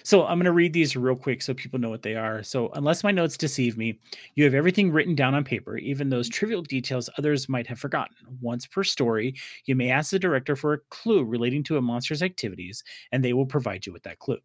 So 0.03 0.26
I'm 0.26 0.39
going 0.39 0.45
to 0.47 0.53
read 0.53 0.72
these 0.72 0.97
real 0.97 1.16
quick 1.16 1.41
so 1.41 1.55
people 1.55 1.79
know 1.79 1.89
what 1.91 2.03
they 2.03 2.14
are. 2.16 2.43
So, 2.43 2.68
unless 2.70 3.05
my 3.05 3.11
notes 3.12 3.37
deceive 3.37 3.79
me, 3.79 3.99
you 4.35 4.45
have 4.45 4.55
everything 4.55 4.91
written 4.91 5.14
down 5.14 5.35
on 5.35 5.45
paper, 5.45 5.76
even 5.79 6.09
those 6.09 6.29
trivial 6.29 6.62
details 6.62 7.09
others 7.16 7.49
might 7.49 7.66
have 7.68 7.79
forgotten. 7.79 8.16
Once 8.41 8.66
per 8.66 8.83
story, 8.85 9.35
you 9.66 9.74
may 9.76 9.91
ask 9.91 10.11
the 10.11 10.18
director 10.18 10.57
for 10.57 10.72
a 10.74 10.79
clue 10.91 11.24
relating 11.24 11.62
to 11.64 11.76
a 11.76 11.83
monster's 11.83 12.22
activities, 12.22 12.83
and 13.12 13.24
they 13.24 13.33
will 13.33 13.47
provide 13.47 13.87
you 13.87 13.93
with 13.93 14.03
that 14.03 14.18
clue. 14.18 14.39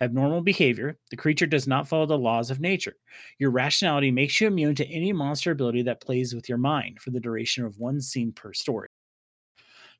Abnormal 0.00 0.42
behavior 0.42 0.98
the 1.10 1.16
creature 1.16 1.46
does 1.46 1.66
not 1.68 1.88
follow 1.88 2.06
the 2.06 2.18
laws 2.18 2.50
of 2.50 2.60
nature. 2.60 2.96
Your 3.38 3.50
rationality 3.50 4.10
makes 4.10 4.40
you 4.40 4.48
immune 4.48 4.74
to 4.76 4.88
any 4.88 5.12
monster 5.12 5.52
ability 5.52 5.82
that 5.82 6.00
plays 6.00 6.34
with 6.34 6.48
your 6.48 6.58
mind 6.58 7.00
for 7.00 7.10
the 7.10 7.20
duration 7.20 7.64
of 7.64 7.78
one 7.78 8.00
scene 8.00 8.32
per 8.32 8.52
story. 8.52 8.87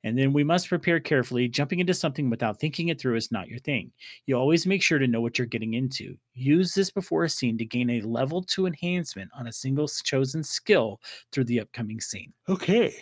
And 0.05 0.17
then 0.17 0.33
we 0.33 0.45
must 0.45 0.69
prepare 0.69 1.01
carefully. 1.01 1.49
Jumping 1.49 1.81
into 1.81 1.95
something 1.95 2.31
without 2.31 2.61
thinking 2.61 2.89
it 2.89 3.01
through 3.01 3.17
is 3.17 3.33
not 3.33 3.49
your 3.49 3.59
thing. 3.59 3.91
You 4.27 4.37
always 4.37 4.67
make 4.67 4.83
sure 4.83 4.99
to 4.99 5.09
know 5.09 5.21
what 5.21 5.39
you're 5.39 5.47
getting 5.47 5.75
into. 5.75 6.17
Use 6.35 6.73
this 6.75 6.91
before 6.91 7.25
a 7.25 7.29
scene 7.29 7.59
to 7.59 7.65
gain 7.65 7.91
a 7.91 8.01
level 8.03 8.43
two 8.43 8.67
enhancement 8.67 9.31
on 9.37 9.49
a 9.49 9.53
single 9.53 9.89
chosen 9.89 10.45
skill 10.45 11.01
through 11.33 11.45
the 11.45 11.61
upcoming 11.61 12.01
scene. 12.01 12.33
Okay. 12.49 12.95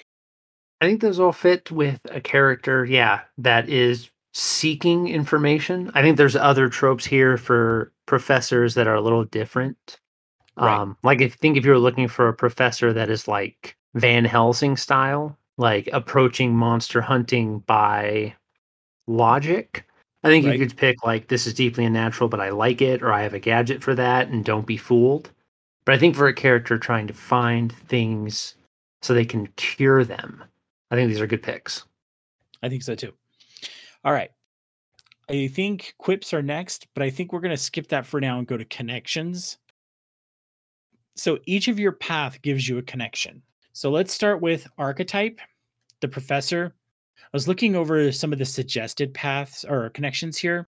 I 0.80 0.86
think 0.86 1.00
those 1.00 1.20
all 1.20 1.32
fit 1.32 1.70
with 1.70 2.00
a 2.10 2.20
character, 2.20 2.84
yeah, 2.84 3.20
that 3.38 3.68
is 3.68 4.10
seeking 4.34 5.08
information. 5.08 5.90
I 5.94 6.02
think 6.02 6.16
there's 6.16 6.36
other 6.36 6.68
tropes 6.68 7.06
here 7.06 7.38
for 7.38 7.92
professors 8.04 8.74
that 8.74 8.86
are 8.86 8.94
a 8.94 9.00
little 9.00 9.24
different. 9.24 9.98
Right. 10.58 10.78
Um, 10.78 10.96
like 11.02 11.22
I 11.22 11.28
think 11.28 11.56
if 11.56 11.64
you're 11.64 11.78
looking 11.78 12.08
for 12.08 12.28
a 12.28 12.34
professor 12.34 12.92
that 12.92 13.10
is 13.10 13.28
like 13.28 13.76
Van 13.94 14.24
Helsing 14.24 14.76
style, 14.76 15.38
like 15.58 15.88
approaching 15.92 16.54
monster 16.54 17.00
hunting 17.00 17.60
by 17.60 18.34
logic, 19.06 19.86
I 20.24 20.28
think 20.28 20.44
Right. 20.44 20.58
you 20.58 20.66
could 20.66 20.76
pick 20.76 21.04
like 21.04 21.28
this 21.28 21.46
is 21.46 21.54
deeply 21.54 21.84
unnatural, 21.84 22.28
but 22.28 22.40
I 22.40 22.50
like 22.50 22.82
it, 22.82 23.02
or 23.02 23.12
I 23.12 23.22
have 23.22 23.34
a 23.34 23.38
gadget 23.38 23.82
for 23.82 23.94
that, 23.94 24.28
and 24.28 24.44
don't 24.44 24.66
be 24.66 24.76
fooled. 24.76 25.30
But 25.84 25.94
I 25.94 25.98
think 25.98 26.16
for 26.16 26.26
a 26.26 26.34
character 26.34 26.78
trying 26.78 27.06
to 27.06 27.14
find 27.14 27.72
things 27.72 28.56
so 29.02 29.14
they 29.14 29.24
can 29.24 29.46
cure 29.56 30.04
them, 30.04 30.42
I 30.90 30.96
think 30.96 31.08
these 31.08 31.20
are 31.20 31.26
good 31.26 31.42
picks. 31.42 31.84
I 32.62 32.68
think 32.68 32.82
so 32.82 32.94
too. 32.94 33.14
All 34.04 34.12
right. 34.12 34.30
I 35.28 35.48
think 35.48 35.94
quips 35.98 36.32
are 36.32 36.42
next, 36.42 36.86
but 36.94 37.02
I 37.02 37.10
think 37.10 37.32
we're 37.32 37.40
going 37.40 37.50
to 37.50 37.56
skip 37.56 37.88
that 37.88 38.06
for 38.06 38.20
now 38.20 38.38
and 38.38 38.46
go 38.46 38.56
to 38.56 38.64
connections. 38.64 39.58
So 41.16 41.38
each 41.46 41.68
of 41.68 41.78
your 41.78 41.92
path 41.92 42.42
gives 42.42 42.68
you 42.68 42.78
a 42.78 42.82
connection. 42.82 43.42
So 43.76 43.90
let's 43.90 44.14
start 44.14 44.40
with 44.40 44.66
archetype, 44.78 45.38
the 46.00 46.08
professor. 46.08 46.74
I 47.18 47.28
was 47.34 47.46
looking 47.46 47.76
over 47.76 48.10
some 48.10 48.32
of 48.32 48.38
the 48.38 48.46
suggested 48.46 49.12
paths 49.12 49.66
or 49.66 49.90
connections 49.90 50.38
here, 50.38 50.66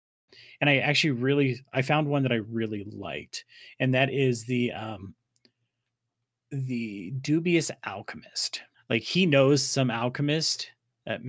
and 0.60 0.70
I 0.70 0.80
actually 0.80 1.12
really 1.12 1.64
I 1.72 1.84
found 1.84 2.10
one 2.10 2.22
that 2.24 2.34
I 2.34 2.42
really 2.50 2.86
liked, 2.92 3.46
and 3.80 3.94
that 3.94 4.12
is 4.14 4.44
the 4.44 4.74
um 4.74 5.16
the 6.52 7.12
dubious 7.22 7.72
alchemist. 7.86 8.62
Like 8.90 9.04
he 9.04 9.26
knows 9.26 9.64
some 9.64 9.90
alchemist 9.90 10.70
that 11.06 11.22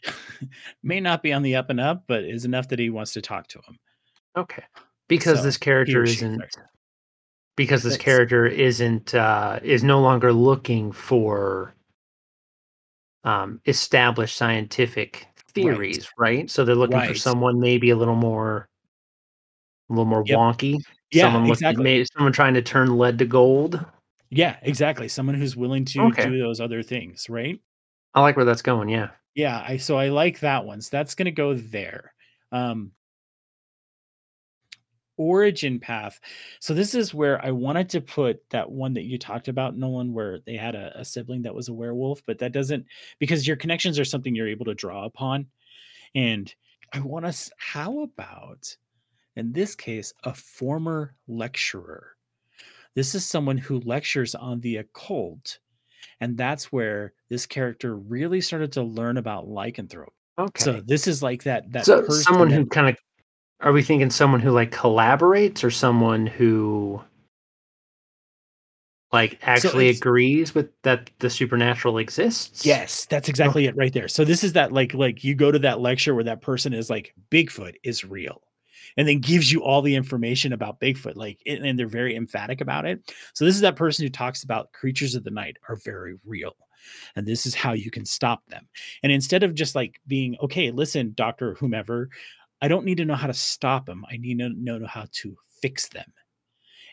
may 0.82 1.00
not 1.00 1.22
be 1.22 1.34
on 1.34 1.42
the 1.42 1.56
up 1.56 1.68
and 1.68 1.80
up, 1.80 2.04
but 2.06 2.24
is 2.24 2.46
enough 2.46 2.68
that 2.68 2.78
he 2.78 2.88
wants 2.88 3.12
to 3.12 3.20
talk 3.20 3.46
to 3.48 3.58
him. 3.58 3.78
Okay. 4.38 4.64
Because 5.08 5.40
So, 5.40 5.44
this 5.44 5.58
character 5.58 6.02
isn't. 6.02 6.40
Because 7.56 7.82
this 7.82 7.94
That's- 7.94 8.04
character 8.04 8.46
isn't 8.46 9.14
uh 9.14 9.60
is 9.62 9.84
no 9.84 10.00
longer 10.00 10.32
looking 10.32 10.92
for 10.92 11.74
um 13.24 13.60
established 13.66 14.36
scientific 14.36 15.26
theories, 15.52 16.08
right? 16.18 16.50
So 16.50 16.64
they're 16.64 16.74
looking 16.74 17.00
for 17.00 17.14
someone 17.14 17.60
maybe 17.60 17.90
a 17.90 17.96
little 17.96 18.16
more 18.16 18.68
a 19.88 19.92
little 19.92 20.04
more 20.04 20.24
Yep. 20.26 20.38
wonky. 20.38 20.78
Yeah, 21.10 21.32
someone 21.32 21.50
exactly. 21.50 21.84
may- 21.84 22.04
someone 22.04 22.32
trying 22.32 22.54
to 22.54 22.62
turn 22.62 22.96
lead 22.98 23.18
to 23.18 23.24
gold. 23.24 23.84
Yeah, 24.30 24.56
exactly. 24.62 25.06
Someone 25.08 25.36
who's 25.36 25.54
willing 25.56 25.84
to 25.86 26.00
Okay. 26.06 26.24
do 26.28 26.38
those 26.38 26.60
other 26.60 26.82
things, 26.82 27.28
right? 27.28 27.60
I 28.14 28.20
like 28.20 28.36
where 28.36 28.44
that's 28.44 28.62
going, 28.62 28.88
yeah. 28.88 29.10
Yeah, 29.34 29.64
I 29.66 29.76
so 29.76 29.96
I 29.96 30.08
like 30.08 30.40
that 30.40 30.64
one. 30.64 30.80
So 30.80 30.88
that's 30.92 31.14
going 31.14 31.26
to 31.26 31.32
go 31.32 31.54
there. 31.54 32.12
Um 32.52 32.92
origin 35.16 35.78
path. 35.78 36.20
So 36.60 36.74
this 36.74 36.94
is 36.94 37.14
where 37.14 37.44
I 37.44 37.50
wanted 37.50 37.88
to 37.90 38.00
put 38.00 38.48
that 38.50 38.70
one 38.70 38.94
that 38.94 39.04
you 39.04 39.18
talked 39.18 39.48
about 39.48 39.76
Nolan 39.76 40.12
where 40.12 40.40
they 40.46 40.56
had 40.56 40.74
a, 40.74 40.98
a 40.98 41.04
sibling 41.04 41.42
that 41.42 41.54
was 41.54 41.68
a 41.68 41.74
werewolf, 41.74 42.22
but 42.26 42.38
that 42.38 42.52
doesn't 42.52 42.86
because 43.18 43.46
your 43.46 43.56
connections 43.56 43.98
are 43.98 44.04
something 44.04 44.34
you're 44.34 44.48
able 44.48 44.66
to 44.66 44.74
draw 44.74 45.04
upon. 45.04 45.46
And 46.14 46.52
I 46.92 47.00
want 47.00 47.26
us 47.26 47.50
how 47.56 48.00
about 48.00 48.76
in 49.36 49.52
this 49.52 49.74
case 49.74 50.12
a 50.24 50.34
former 50.34 51.14
lecturer. 51.26 52.16
This 52.94 53.14
is 53.14 53.24
someone 53.24 53.58
who 53.58 53.80
lectures 53.80 54.34
on 54.34 54.60
the 54.60 54.76
occult. 54.76 55.58
And 56.20 56.36
that's 56.36 56.70
where 56.70 57.12
this 57.28 57.44
character 57.44 57.96
really 57.96 58.40
started 58.40 58.72
to 58.72 58.82
learn 58.82 59.16
about 59.16 59.48
lycanthrope. 59.48 60.12
Okay. 60.38 60.62
So 60.62 60.80
this 60.80 61.06
is 61.06 61.22
like 61.22 61.42
that 61.44 61.70
that 61.72 61.84
so 61.84 62.02
person 62.02 62.22
someone 62.22 62.50
who 62.50 62.66
kind 62.66 62.88
of 62.88 62.96
Are 63.60 63.72
we 63.72 63.82
thinking 63.82 64.10
someone 64.10 64.40
who 64.40 64.50
like 64.50 64.70
collaborates 64.72 65.64
or 65.64 65.70
someone 65.70 66.26
who 66.26 67.02
like 69.12 69.38
actually 69.42 69.88
it's- 69.88 69.98
agrees 70.00 70.54
with 70.54 70.70
that 70.82 71.10
the 71.20 71.30
supernatural 71.30 71.98
exists? 71.98 72.66
Yes, 72.66 73.06
that's 73.06 73.28
exactly 73.28 73.66
it 73.66 73.76
right 73.76 73.92
there. 73.92 74.08
So 74.08 74.24
this 74.24 74.44
is 74.44 74.52
that 74.54 74.72
like 74.72 74.92
like 74.92 75.24
you 75.24 75.34
go 75.34 75.50
to 75.50 75.58
that 75.60 75.80
lecture 75.80 76.14
where 76.14 76.24
that 76.24 76.42
person 76.42 76.74
is 76.74 76.90
like 76.90 77.14
Bigfoot 77.30 77.74
is 77.82 78.04
real. 78.04 78.42
And 78.96 79.08
then 79.08 79.18
gives 79.18 79.50
you 79.50 79.64
all 79.64 79.82
the 79.82 79.94
information 79.96 80.52
about 80.52 80.78
Bigfoot, 80.78 81.16
like, 81.16 81.40
and 81.46 81.76
they're 81.76 81.88
very 81.88 82.14
emphatic 82.14 82.60
about 82.60 82.84
it. 82.84 83.12
So 83.32 83.44
this 83.44 83.56
is 83.56 83.62
that 83.62 83.74
person 83.76 84.04
who 84.04 84.10
talks 84.10 84.44
about 84.44 84.72
creatures 84.72 85.16
of 85.16 85.24
the 85.24 85.30
night 85.30 85.56
are 85.68 85.74
very 85.76 86.16
real, 86.24 86.54
and 87.16 87.26
this 87.26 87.44
is 87.44 87.56
how 87.56 87.72
you 87.72 87.90
can 87.90 88.04
stop 88.04 88.46
them. 88.46 88.68
And 89.02 89.10
instead 89.10 89.42
of 89.42 89.54
just 89.54 89.74
like 89.74 90.00
being 90.06 90.36
okay, 90.42 90.70
listen, 90.70 91.12
doctor, 91.16 91.54
whomever, 91.54 92.10
I 92.64 92.68
don't 92.68 92.86
need 92.86 92.96
to 92.96 93.04
know 93.04 93.14
how 93.14 93.26
to 93.26 93.34
stop 93.34 93.84
them. 93.84 94.06
I 94.10 94.16
need 94.16 94.38
to 94.38 94.48
know 94.48 94.86
how 94.86 95.04
to 95.20 95.36
fix 95.60 95.86
them. 95.88 96.10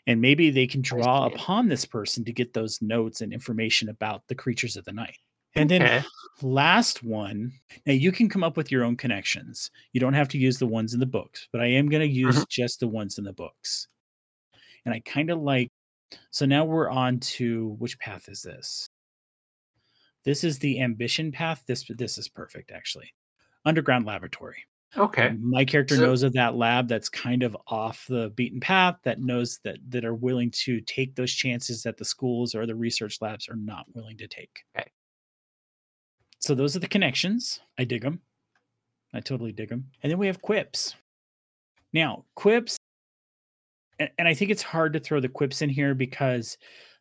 And 0.06 0.20
maybe 0.20 0.50
they 0.50 0.68
can 0.68 0.82
draw 0.82 1.28
upon 1.28 1.70
this 1.70 1.86
person 1.86 2.26
to 2.26 2.34
get 2.34 2.54
those 2.54 2.82
notes 2.82 3.22
and 3.22 3.32
information 3.32 3.88
about 3.88 4.28
the 4.28 4.36
creatures 4.36 4.76
of 4.76 4.84
the 4.84 4.92
night. 4.92 5.16
And 5.56 5.72
then 5.72 5.82
Okay. 5.82 6.04
last 6.42 7.04
one 7.04 7.54
now 7.86 7.94
you 7.94 8.12
can 8.12 8.28
come 8.28 8.44
up 8.44 8.58
with 8.58 8.70
your 8.70 8.84
own 8.84 8.98
connections 8.98 9.70
you 9.94 10.02
don't 10.02 10.14
have 10.14 10.28
to 10.30 10.38
use 10.38 10.58
the 10.58 10.66
ones 10.68 10.94
in 10.94 11.00
the 11.00 11.06
books 11.06 11.48
but 11.52 11.62
i 11.62 11.68
am 11.68 11.88
going 11.88 12.02
to 12.02 12.08
use 12.08 12.36
mm-hmm. 12.36 12.44
just 12.50 12.80
the 12.80 12.88
ones 12.88 13.18
in 13.20 13.26
the 13.26 13.34
books 13.34 13.88
and 14.86 14.94
i 14.94 15.00
kind 15.02 15.30
of 15.30 15.40
like 15.40 15.70
so 16.32 16.46
now 16.46 16.66
we're 16.66 16.90
on 16.90 17.20
to 17.20 17.76
which 17.80 18.00
path 18.00 18.28
is 18.28 18.42
this 18.42 18.90
this 20.24 20.44
is 20.44 20.58
the 20.58 20.82
ambition 20.82 21.32
path 21.32 21.62
this 21.68 21.86
this 21.90 22.18
is 22.18 22.30
perfect 22.30 22.72
actually 22.72 23.14
underground 23.66 24.06
laboratory 24.06 24.66
Okay. 24.98 25.32
my 25.40 25.64
character 25.64 25.96
So- 25.96 26.02
knows 26.02 26.24
of 26.24 26.34
that 26.34 26.56
lab 26.56 26.88
that's 26.90 27.08
kind 27.10 27.44
of 27.44 27.56
off 27.68 28.06
the 28.08 28.30
beaten 28.36 28.60
path 28.60 28.98
that 29.04 29.22
knows 29.22 29.60
that 29.64 29.78
that 29.90 30.04
are 30.04 30.16
willing 30.16 30.52
to 30.66 30.82
take 30.82 31.16
those 31.16 31.32
chances 31.34 31.82
that 31.84 31.96
the 31.98 32.04
schools 32.06 32.54
or 32.56 32.66
the 32.66 32.76
research 32.76 33.22
labs 33.22 33.48
are 33.48 33.56
not 33.56 33.86
willing 33.94 34.18
to 34.18 34.28
take 34.28 34.64
Okay. 34.78 34.90
so 36.40 36.54
those 36.54 36.76
are 36.76 36.80
the 36.80 36.88
connections 36.90 37.62
i 37.78 37.86
dig 37.86 38.02
them 38.02 38.20
i 39.14 39.20
totally 39.22 39.54
dig 39.54 39.70
them 39.70 39.90
and 40.04 40.12
then 40.12 40.18
we 40.20 40.28
have 40.28 40.42
quips 40.42 40.94
now 41.94 42.26
quips 42.36 42.76
and, 44.00 44.10
and 44.18 44.28
i 44.28 44.34
think 44.34 44.52
it's 44.52 44.62
hard 44.64 44.92
to 44.92 45.00
throw 45.00 45.22
the 45.22 45.30
quips 45.30 45.62
in 45.62 45.70
here 45.70 45.96
because 45.96 46.58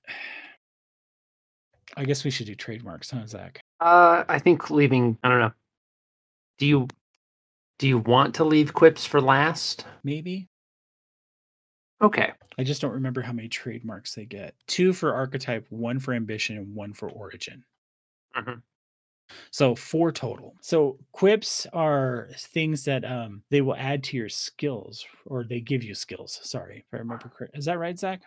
i 1.96 2.04
guess 2.04 2.22
we 2.24 2.30
should 2.30 2.46
do 2.46 2.54
trademarks 2.54 3.10
huh 3.10 3.26
zach 3.26 3.58
Uh 3.80 4.22
I 4.28 4.38
think 4.38 4.70
leaving 4.70 5.18
I 5.24 5.28
don't 5.28 5.40
know. 5.40 5.52
Do 6.58 6.66
you 6.66 6.86
do 7.80 7.88
you 7.88 7.96
want 7.96 8.34
to 8.34 8.44
leave 8.44 8.74
quips 8.74 9.06
for 9.06 9.22
last? 9.22 9.86
maybe 10.04 10.48
Okay. 12.02 12.30
I 12.58 12.62
just 12.62 12.82
don't 12.82 12.92
remember 12.92 13.22
how 13.22 13.32
many 13.32 13.48
trademarks 13.48 14.14
they 14.14 14.26
get. 14.26 14.54
Two 14.66 14.92
for 14.92 15.14
archetype, 15.14 15.66
one 15.70 15.98
for 15.98 16.12
ambition, 16.12 16.56
and 16.58 16.74
one 16.74 16.92
for 16.92 17.10
origin. 17.10 17.64
Mhm. 18.36 18.62
So 19.50 19.74
four 19.74 20.12
total. 20.12 20.56
So 20.60 20.98
quips 21.12 21.66
are 21.72 22.28
things 22.36 22.84
that 22.84 23.04
um 23.04 23.42
they 23.50 23.62
will 23.62 23.76
add 23.76 24.04
to 24.04 24.16
your 24.16 24.28
skills, 24.28 25.06
or 25.24 25.42
they 25.42 25.60
give 25.60 25.82
you 25.82 25.94
skills. 25.94 26.38
Sorry, 26.42 26.84
if 26.86 26.94
I 26.94 26.98
remember 26.98 27.30
correct. 27.34 27.56
Is 27.56 27.64
that 27.64 27.78
right, 27.78 27.98
Zach? 27.98 28.22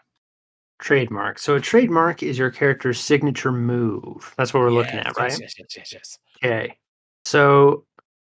Trademark. 0.79 1.37
So 1.37 1.55
a 1.55 1.61
trademark 1.61 2.23
is 2.23 2.37
your 2.39 2.49
character's 2.51 2.99
signature 2.99 3.51
move. 3.51 4.33
That's 4.37 4.51
what 4.53 4.61
we're 4.61 4.71
looking 4.71 4.99
at, 4.99 5.15
right? 5.17 5.31
Yes, 5.31 5.39
yes, 5.39 5.55
yes, 5.59 5.77
yes, 5.77 5.93
yes. 5.93 6.19
Okay. 6.37 6.77
So 7.25 7.85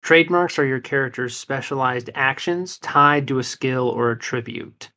trademarks 0.05 0.59
are 0.59 0.66
your 0.66 0.80
character's 0.80 1.36
specialized 1.36 2.11
actions 2.14 2.78
tied 2.78 3.26
to 3.26 3.38
a 3.40 3.42
skill 3.42 3.88
or 3.88 4.12
attribute. 4.12 4.90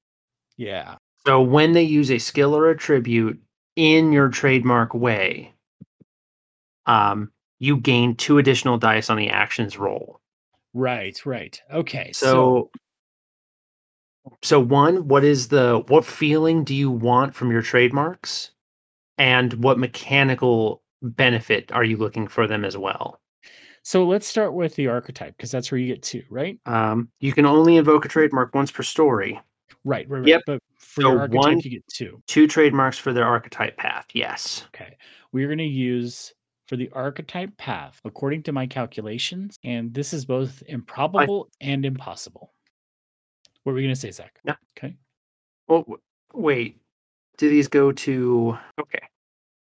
Yeah. 0.57 0.97
So 1.25 1.41
when 1.41 1.71
they 1.71 1.83
use 1.83 2.11
a 2.11 2.19
skill 2.19 2.55
or 2.55 2.69
attribute 2.69 3.39
in 3.75 4.11
your 4.11 4.29
trademark 4.29 4.93
way, 4.93 5.53
um, 6.85 7.31
you 7.59 7.77
gain 7.77 8.15
two 8.15 8.37
additional 8.37 8.77
dice 8.77 9.09
on 9.09 9.17
the 9.17 9.29
actions 9.29 9.77
roll. 9.77 10.21
Right, 10.73 11.25
right. 11.25 11.59
Okay. 11.71 12.11
So, 12.11 12.69
So, 14.25 14.31
so 14.43 14.59
one, 14.59 15.07
what 15.07 15.23
is 15.23 15.47
the 15.47 15.83
what 15.87 16.05
feeling 16.05 16.63
do 16.63 16.75
you 16.75 16.91
want 16.91 17.33
from 17.33 17.49
your 17.49 17.61
trademarks, 17.61 18.51
and 19.17 19.53
what 19.53 19.79
mechanical 19.79 20.83
benefit 21.01 21.71
are 21.71 21.83
you 21.83 21.97
looking 21.97 22.27
for 22.27 22.45
them 22.45 22.65
as 22.65 22.77
well? 22.77 23.21
So 23.87 24.05
let's 24.05 24.27
start 24.27 24.53
with 24.53 24.75
the 24.75 24.87
archetype 24.87 25.37
because 25.37 25.49
that's 25.49 25.71
where 25.71 25.79
you 25.79 25.87
get 25.87 26.03
two, 26.03 26.21
right? 26.29 26.59
Um, 26.65 27.07
you 27.21 27.31
can 27.31 27.45
only 27.45 27.77
invoke 27.77 28.03
a 28.03 28.09
trademark 28.09 28.53
once 28.53 28.69
per 28.69 28.83
story. 28.83 29.39
Right, 29.85 30.09
right, 30.09 30.19
right. 30.19 30.27
Yep. 30.27 30.41
But 30.45 30.59
for 30.77 31.01
So 31.03 31.09
your 31.11 31.19
archetype, 31.21 31.39
one- 31.39 31.59
you 31.61 31.69
get 31.69 31.87
two. 31.87 32.21
Two 32.27 32.47
trademarks 32.49 32.97
for 32.97 33.13
their 33.13 33.23
archetype 33.23 33.77
path. 33.77 34.05
Yes. 34.13 34.65
Okay. 34.75 34.97
We're 35.31 35.47
going 35.47 35.59
to 35.59 35.63
use 35.63 36.33
for 36.67 36.75
the 36.75 36.89
archetype 36.91 37.55
path, 37.55 38.01
according 38.03 38.43
to 38.43 38.51
my 38.51 38.67
calculations, 38.67 39.57
and 39.63 39.93
this 39.93 40.11
is 40.11 40.25
both 40.25 40.61
improbable 40.67 41.47
and 41.61 41.85
impossible. 41.85 42.51
What 43.63 43.71
were 43.71 43.77
we 43.77 43.83
going 43.83 43.95
to 43.95 44.01
say, 44.01 44.11
Zach? 44.11 44.37
Yeah. 44.43 44.55
Okay. 44.77 44.97
Well, 45.69 45.83
w- 45.83 46.01
wait. 46.33 46.81
Do 47.37 47.47
these 47.47 47.69
go 47.69 47.93
to? 47.93 48.57
Okay. 48.81 48.99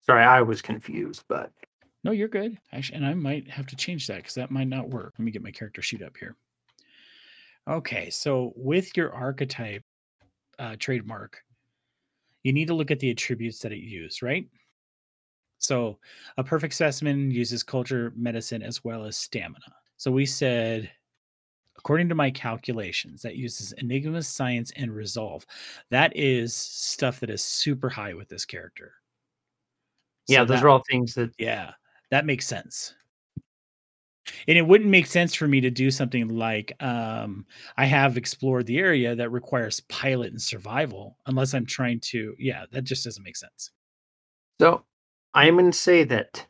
Sorry, 0.05 0.21
I 0.25 0.41
was 0.41 0.61
confused, 0.61 1.23
but 1.29 1.53
No, 2.03 2.11
you're 2.11 2.27
good. 2.27 2.57
Actually, 2.71 2.97
and 2.97 3.05
I 3.05 3.13
might 3.13 3.49
have 3.49 3.67
to 3.67 3.75
change 3.75 4.07
that 4.07 4.17
because 4.17 4.33
that 4.35 4.51
might 4.51 4.67
not 4.67 4.89
work. 4.89 5.13
Let 5.17 5.25
me 5.25 5.31
get 5.31 5.43
my 5.43 5.51
character 5.51 5.81
sheet 5.81 6.01
up 6.01 6.17
here. 6.17 6.35
Okay. 7.67 8.09
So 8.09 8.53
with 8.55 8.95
your 8.97 9.13
archetype 9.13 9.83
uh, 10.57 10.75
trademark, 10.79 11.41
you 12.43 12.53
need 12.53 12.67
to 12.67 12.73
look 12.73 12.89
at 12.89 12.99
the 12.99 13.11
attributes 13.11 13.59
that 13.59 13.71
it 13.71 13.79
used, 13.79 14.23
right? 14.23 14.47
So 15.59 15.99
a 16.37 16.43
perfect 16.43 16.73
specimen 16.73 17.29
uses 17.29 17.61
culture, 17.61 18.11
medicine, 18.15 18.63
as 18.63 18.83
well 18.83 19.05
as 19.05 19.15
stamina. 19.15 19.61
So 19.97 20.09
we 20.11 20.25
said, 20.25 20.89
according 21.77 22.09
to 22.09 22.15
my 22.15 22.31
calculations, 22.31 23.21
that 23.21 23.35
uses 23.35 23.73
enigma, 23.73 24.23
science, 24.23 24.71
and 24.75 24.91
resolve. 24.91 25.45
That 25.91 26.15
is 26.17 26.55
stuff 26.55 27.19
that 27.19 27.29
is 27.29 27.43
super 27.43 27.89
high 27.89 28.15
with 28.15 28.27
this 28.27 28.43
character. 28.43 28.93
yeah, 30.27 30.39
So 30.39 30.45
those 30.45 30.59
that- 30.61 30.65
are 30.65 30.69
all 30.69 30.83
things 30.89 31.13
that. 31.13 31.29
yeah, 31.37 31.73
that 32.11 32.25
makes 32.25 32.45
sense. 32.47 32.93
And 34.47 34.57
it 34.57 34.67
wouldn't 34.67 34.89
make 34.89 35.07
sense 35.07 35.33
for 35.33 35.47
me 35.47 35.61
to 35.61 35.71
do 35.71 35.89
something 35.89 36.29
like 36.29 36.73
um, 36.81 37.45
I 37.75 37.85
have 37.85 38.17
explored 38.17 38.67
the 38.67 38.77
area 38.77 39.15
that 39.15 39.31
requires 39.31 39.79
pilot 39.81 40.31
and 40.31 40.41
survival, 40.41 41.17
unless 41.25 41.53
I'm 41.55 41.65
trying 41.65 41.99
to. 42.11 42.35
Yeah, 42.37 42.65
that 42.71 42.83
just 42.83 43.03
doesn't 43.03 43.23
make 43.23 43.35
sense. 43.35 43.71
So 44.61 44.83
I'm 45.33 45.57
going 45.57 45.71
to 45.71 45.77
say 45.77 46.03
that. 46.03 46.45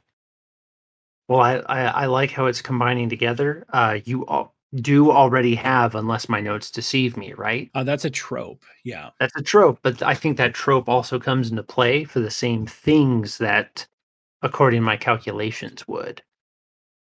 Well, 1.30 1.40
I, 1.40 1.56
I 1.60 1.82
I 1.86 2.06
like 2.08 2.32
how 2.32 2.48
it's 2.48 2.62
combining 2.62 3.08
together. 3.08 3.66
Uh, 3.72 4.00
you 4.04 4.26
all 4.26 4.54
do 4.76 5.12
already 5.12 5.56
have, 5.56 5.96
unless 5.96 6.30
my 6.30 6.42
notes 6.42 6.72
deceive 6.72 7.16
me, 7.18 7.34
right? 7.34 7.70
Uh, 7.74 7.84
that's 7.84 8.06
a 8.06 8.10
trope. 8.10 8.64
Yeah. 8.84 9.10
That's 9.20 9.36
a 9.38 9.42
trope, 9.42 9.80
but 9.82 10.02
I 10.02 10.14
think 10.14 10.38
that 10.38 10.54
trope 10.54 10.90
also 10.90 11.20
comes 11.20 11.52
into 11.52 11.64
play 11.64 12.04
for 12.04 12.20
the 12.20 12.32
same 12.32 12.66
things 12.66 13.38
that, 13.38 13.86
according 14.42 14.80
to 14.80 14.86
my 14.86 14.98
calculations, 14.98 15.88
would. 15.88 16.22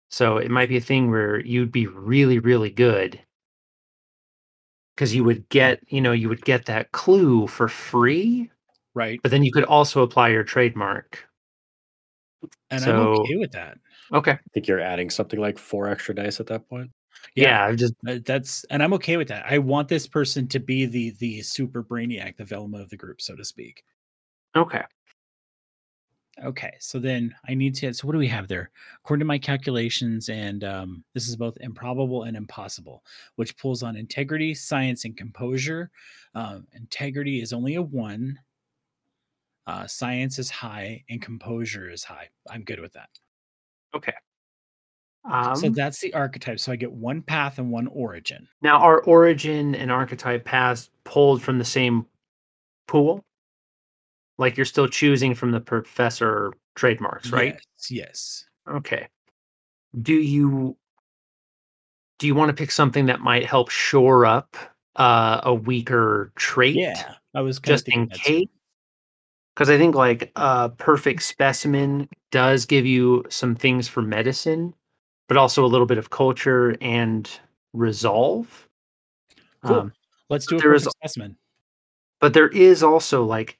So 0.09 0.37
it 0.37 0.51
might 0.51 0.69
be 0.69 0.77
a 0.77 0.81
thing 0.81 1.11
where 1.11 1.39
you'd 1.41 1.71
be 1.71 1.87
really, 1.87 2.39
really 2.39 2.69
good 2.69 3.21
because 4.95 5.13
you 5.15 5.23
would 5.23 5.47
get, 5.49 5.79
you 5.91 6.01
know, 6.01 6.11
you 6.11 6.29
would 6.29 6.45
get 6.45 6.65
that 6.65 6.91
clue 6.91 7.47
for 7.47 7.67
free, 7.67 8.51
Right. 8.93 9.19
but 9.23 9.31
then 9.31 9.43
you 9.43 9.51
could 9.51 9.63
also 9.65 10.01
apply 10.03 10.29
your 10.29 10.43
trademark. 10.43 11.27
And 12.69 12.83
I'm 12.83 12.99
okay 12.99 13.35
with 13.35 13.51
that. 13.51 13.77
Okay. 14.13 14.31
I 14.31 14.37
think 14.53 14.67
you're 14.67 14.79
adding 14.79 15.09
something 15.09 15.39
like 15.39 15.57
four 15.57 15.87
extra 15.87 16.13
dice 16.13 16.39
at 16.39 16.47
that 16.47 16.67
point. 16.69 16.91
Yeah, 17.35 17.65
I 17.65 17.75
just 17.75 17.93
Uh, 18.07 18.19
That's 18.25 18.63
and 18.65 18.83
I'm 18.83 18.93
okay 18.93 19.17
with 19.17 19.27
that. 19.29 19.45
I 19.49 19.59
want 19.59 19.87
this 19.87 20.07
person 20.07 20.47
to 20.49 20.59
be 20.59 20.85
the 20.85 21.11
the 21.19 21.41
super 21.41 21.83
brainiac, 21.83 22.37
the 22.37 22.45
Velma 22.45 22.79
of 22.79 22.89
the 22.89 22.97
group, 22.97 23.21
so 23.21 23.35
to 23.35 23.45
speak. 23.45 23.83
okay. 24.55 24.83
Okay, 26.43 26.73
so 26.79 26.97
then 26.97 27.35
I 27.47 27.53
need 27.53 27.75
to. 27.75 27.93
So 27.93 28.07
what 28.07 28.13
do 28.13 28.19
we 28.19 28.27
have 28.27 28.47
there? 28.47 28.71
According 29.03 29.19
to 29.21 29.25
my 29.25 29.37
calculations, 29.37 30.29
and 30.29 30.63
um, 30.63 31.03
this 31.13 31.27
is 31.27 31.35
both 31.35 31.55
improbable 31.61 32.23
and 32.23 32.35
impossible, 32.35 33.03
which 33.35 33.55
pulls 33.57 33.83
on 33.83 33.95
integrity, 33.95 34.55
science, 34.55 35.05
and 35.05 35.15
composure. 35.15 35.91
Um, 36.33 36.65
integrity 36.73 37.41
is 37.41 37.53
only 37.53 37.75
a 37.75 37.81
one. 37.81 38.39
Uh, 39.67 39.85
science 39.85 40.39
is 40.39 40.49
high, 40.49 41.03
and 41.09 41.21
composure 41.21 41.89
is 41.89 42.03
high. 42.03 42.29
I'm 42.49 42.63
good 42.63 42.79
with 42.79 42.93
that. 42.93 43.09
Okay. 43.95 44.13
Um, 45.25 45.55
so 45.55 45.69
that's 45.69 45.99
the 45.99 46.13
archetype. 46.13 46.59
So 46.59 46.71
I 46.71 46.75
get 46.75 46.91
one 46.91 47.21
path 47.21 47.59
and 47.59 47.71
one 47.71 47.87
origin. 47.87 48.47
now, 48.61 48.79
are 48.79 49.01
origin 49.03 49.75
and 49.75 49.91
archetype 49.91 50.43
paths 50.45 50.89
pulled 51.05 51.41
from 51.41 51.59
the 51.59 51.65
same 51.65 52.05
pool? 52.87 53.23
Like 54.37 54.57
you're 54.57 54.65
still 54.65 54.87
choosing 54.87 55.35
from 55.35 55.51
the 55.51 55.59
professor 55.59 56.53
trademarks, 56.75 57.31
right? 57.31 57.53
Yes. 57.77 57.91
yes. 57.91 58.45
Okay. 58.69 59.07
Do 60.01 60.13
you 60.13 60.75
do 62.19 62.27
you 62.27 62.35
want 62.35 62.49
to 62.49 62.53
pick 62.53 62.71
something 62.71 63.05
that 63.07 63.19
might 63.19 63.45
help 63.45 63.69
shore 63.69 64.25
up 64.25 64.55
uh, 64.95 65.41
a 65.43 65.53
weaker 65.53 66.31
trait? 66.35 66.75
Yeah, 66.75 67.15
I 67.35 67.41
was 67.41 67.59
just 67.59 67.87
in 67.89 68.07
case. 68.09 68.47
Because 69.55 69.69
I 69.69 69.77
think 69.77 69.93
like 69.93 70.31
a 70.35 70.69
perfect 70.69 71.21
specimen 71.21 72.09
does 72.31 72.65
give 72.65 72.87
you 72.87 73.23
some 73.29 73.53
things 73.55 73.87
for 73.87 74.01
medicine, 74.01 74.73
but 75.27 75.37
also 75.37 75.63
a 75.63 75.67
little 75.67 75.85
bit 75.85 75.99
of 75.99 76.09
culture 76.09 76.75
and 76.81 77.29
resolve. 77.73 78.67
Cool. 79.63 79.75
Um, 79.75 79.93
Let's 80.29 80.47
do 80.47 80.55
a 80.55 80.59
there 80.59 80.73
is- 80.73 80.83
perfect 80.85 80.97
specimen. 80.97 81.37
but 82.19 82.33
there 82.33 82.47
is 82.47 82.81
also 82.81 83.23
like 83.25 83.59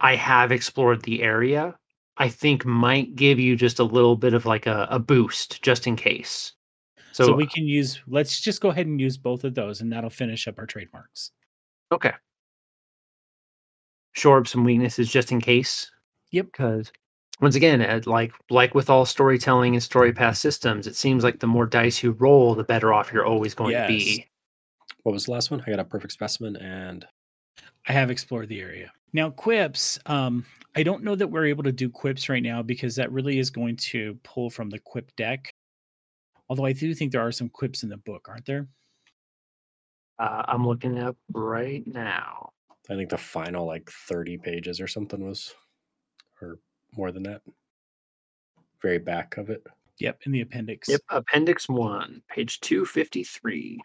I 0.00 0.14
have 0.16 0.52
explored 0.52 1.02
the 1.02 1.22
area. 1.22 1.76
I 2.18 2.28
think 2.28 2.64
might 2.64 3.14
give 3.14 3.38
you 3.38 3.56
just 3.56 3.78
a 3.78 3.84
little 3.84 4.16
bit 4.16 4.34
of 4.34 4.46
like 4.46 4.66
a, 4.66 4.86
a 4.90 4.98
boost 4.98 5.62
just 5.62 5.86
in 5.86 5.96
case. 5.96 6.52
So, 7.12 7.26
So, 7.26 7.32
we 7.34 7.46
can 7.46 7.64
use. 7.66 8.00
Let's 8.06 8.40
just 8.40 8.60
go 8.60 8.68
ahead 8.70 8.86
and 8.86 9.00
use 9.00 9.16
both 9.16 9.44
of 9.44 9.54
those, 9.54 9.80
and 9.80 9.92
that'll 9.92 10.10
finish 10.10 10.46
up 10.48 10.58
our 10.58 10.66
trademarks. 10.66 11.30
okay. 11.92 12.12
Shore 14.12 14.38
up 14.38 14.46
some 14.48 14.64
weaknesses 14.64 15.10
just 15.10 15.30
in 15.30 15.40
case. 15.42 15.90
Yep. 16.32 16.46
Because 16.46 16.90
once 17.40 17.54
again, 17.54 17.82
uh, 17.82 18.00
like 18.06 18.32
like 18.48 18.74
with 18.74 18.88
all 18.88 19.04
storytelling 19.04 19.74
and 19.74 19.82
story 19.82 20.12
path 20.12 20.38
systems, 20.38 20.86
it 20.86 20.96
seems 20.96 21.22
like 21.22 21.38
the 21.40 21.46
more 21.46 21.66
dice 21.66 22.02
you 22.02 22.12
roll, 22.12 22.54
the 22.54 22.64
better 22.64 22.94
off 22.94 23.12
you're 23.12 23.26
always 23.26 23.54
going 23.54 23.74
to 23.74 23.86
be. 23.86 24.26
What 25.02 25.12
was 25.12 25.26
the 25.26 25.32
last 25.32 25.50
one? 25.50 25.62
I 25.66 25.70
got 25.70 25.80
a 25.80 25.84
perfect 25.84 26.12
specimen 26.12 26.56
and 26.56 27.06
I 27.86 27.92
have 27.92 28.10
explored 28.10 28.48
the 28.48 28.60
area. 28.60 28.90
Now, 29.12 29.30
quips. 29.30 29.98
Um, 30.06 30.44
I 30.74 30.82
don't 30.82 31.02
know 31.02 31.14
that 31.14 31.28
we're 31.28 31.46
able 31.46 31.64
to 31.64 31.72
do 31.72 31.88
quips 31.88 32.28
right 32.28 32.42
now 32.42 32.62
because 32.62 32.96
that 32.96 33.12
really 33.12 33.38
is 33.38 33.50
going 33.50 33.76
to 33.76 34.18
pull 34.22 34.50
from 34.50 34.68
the 34.68 34.78
quip 34.78 35.14
deck. 35.16 35.54
Although 36.48 36.66
I 36.66 36.72
do 36.72 36.94
think 36.94 37.12
there 37.12 37.26
are 37.26 37.32
some 37.32 37.48
quips 37.48 37.82
in 37.82 37.88
the 37.88 37.96
book, 37.96 38.28
aren't 38.28 38.46
there? 38.46 38.68
Uh, 40.18 40.42
I'm 40.46 40.66
looking 40.66 40.98
up 40.98 41.16
right 41.32 41.86
now. 41.86 42.50
I 42.88 42.94
think 42.94 43.10
the 43.10 43.18
final 43.18 43.66
like 43.66 43.90
30 43.90 44.38
pages 44.38 44.80
or 44.80 44.86
something 44.86 45.26
was 45.26 45.54
or 46.40 46.58
more 46.96 47.10
than 47.12 47.24
that. 47.24 47.42
Very 48.80 48.98
back 48.98 49.36
of 49.36 49.50
it. 49.50 49.66
Yep, 49.98 50.22
in 50.26 50.32
the 50.32 50.42
appendix. 50.42 50.88
Yep, 50.88 51.00
Appendix 51.08 51.68
One, 51.68 52.22
page 52.28 52.60
two 52.60 52.84
fifty 52.84 53.24
three. 53.24 53.80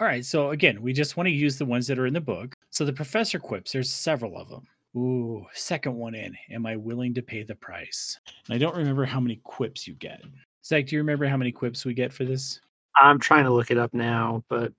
All 0.00 0.06
right. 0.06 0.24
So 0.24 0.50
again, 0.50 0.80
we 0.80 0.94
just 0.94 1.18
want 1.18 1.26
to 1.26 1.30
use 1.30 1.58
the 1.58 1.66
ones 1.66 1.86
that 1.86 1.98
are 1.98 2.06
in 2.06 2.14
the 2.14 2.20
book. 2.22 2.54
So 2.70 2.86
the 2.86 2.92
professor 2.92 3.38
quips, 3.38 3.72
there's 3.72 3.92
several 3.92 4.38
of 4.38 4.48
them. 4.48 4.66
Ooh, 4.96 5.46
second 5.52 5.94
one 5.94 6.14
in. 6.14 6.34
Am 6.50 6.64
I 6.64 6.74
willing 6.74 7.12
to 7.14 7.22
pay 7.22 7.42
the 7.42 7.54
price? 7.54 8.18
And 8.46 8.54
I 8.54 8.58
don't 8.58 8.74
remember 8.76 9.04
how 9.04 9.20
many 9.20 9.36
quips 9.44 9.86
you 9.86 9.94
get. 9.94 10.22
Zach, 10.64 10.86
do 10.86 10.96
you 10.96 11.00
remember 11.00 11.26
how 11.26 11.36
many 11.36 11.52
quips 11.52 11.84
we 11.84 11.92
get 11.92 12.14
for 12.14 12.24
this? 12.24 12.60
I'm 12.96 13.18
trying 13.18 13.44
to 13.44 13.52
look 13.52 13.70
it 13.70 13.76
up 13.78 13.92
now, 13.92 14.42
but 14.48 14.72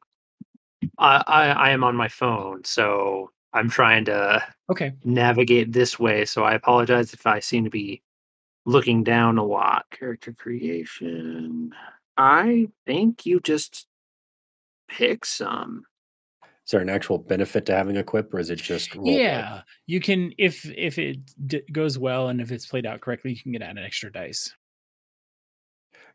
I, 0.98 1.24
I 1.28 1.48
I 1.50 1.70
am 1.70 1.84
on 1.84 1.96
my 1.96 2.08
phone, 2.08 2.64
so 2.64 3.32
I'm 3.54 3.70
trying 3.70 4.06
to 4.06 4.44
Okay. 4.70 4.94
navigate 5.04 5.72
this 5.72 6.00
way. 6.00 6.26
So 6.26 6.44
I 6.44 6.56
apologize 6.56 7.14
if 7.14 7.28
I 7.28 7.40
seem 7.40 7.64
to 7.64 7.70
be 7.70 8.02
looking 8.66 9.04
down 9.04 9.38
a 9.38 9.44
lot. 9.46 9.86
Character 9.92 10.34
creation. 10.34 11.74
I 12.18 12.68
think 12.86 13.26
you 13.26 13.40
just 13.40 13.88
pick 14.98 15.26
some. 15.26 15.50
Um 15.50 15.86
is 16.66 16.72
there 16.72 16.82
an 16.82 16.90
actual 16.90 17.18
benefit 17.18 17.66
to 17.66 17.76
having 17.76 17.98
a 17.98 18.04
quip 18.04 18.34
or 18.34 18.40
is 18.40 18.50
it 18.50 18.58
just 18.58 18.96
role 18.96 19.06
play? 19.06 19.24
Yeah, 19.24 19.62
you 19.88 20.00
can 20.00 20.32
if 20.38 20.64
if 20.78 21.00
it 21.00 21.18
d- 21.48 21.64
goes 21.72 21.98
well 21.98 22.30
and 22.30 22.40
if 22.40 22.52
it's 22.52 22.68
played 22.68 22.86
out 22.86 23.02
correctly, 23.02 23.32
you 23.32 23.42
can 23.42 23.52
get 23.52 23.64
out 23.64 23.72
an 23.72 23.80
extra 23.80 24.12
dice. 24.12 24.54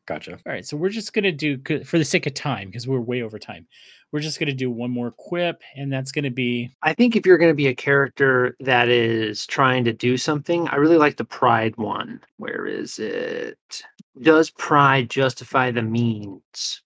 Gotcha. 0.06 0.34
All 0.34 0.52
right, 0.52 0.64
so 0.64 0.76
we're 0.76 0.88
just 0.88 1.12
gonna 1.12 1.32
do 1.32 1.58
for 1.84 1.98
the 1.98 2.04
sake 2.04 2.26
of 2.26 2.34
time 2.34 2.68
because 2.68 2.86
we're 2.86 3.00
way 3.00 3.22
over 3.22 3.40
time. 3.40 3.66
We're 4.12 4.20
just 4.20 4.38
gonna 4.38 4.54
do 4.54 4.70
one 4.70 4.92
more 4.92 5.10
quip, 5.10 5.60
and 5.74 5.92
that's 5.92 6.12
gonna 6.12 6.30
be 6.30 6.70
I 6.80 6.94
think 6.94 7.16
if 7.16 7.26
you're 7.26 7.38
going 7.38 7.50
to 7.50 7.54
be 7.54 7.66
a 7.66 7.74
character 7.74 8.56
that 8.60 8.88
is 8.88 9.46
trying 9.46 9.84
to 9.84 9.92
do 9.92 10.16
something, 10.16 10.68
I 10.68 10.76
really 10.76 10.96
like 10.96 11.16
the 11.16 11.24
pride 11.24 11.76
one. 11.76 12.20
Where 12.36 12.66
is 12.66 13.00
it? 13.00 13.82
Does 14.22 14.48
pride 14.50 15.10
justify 15.10 15.72
the 15.72 15.82
means? 15.82 16.82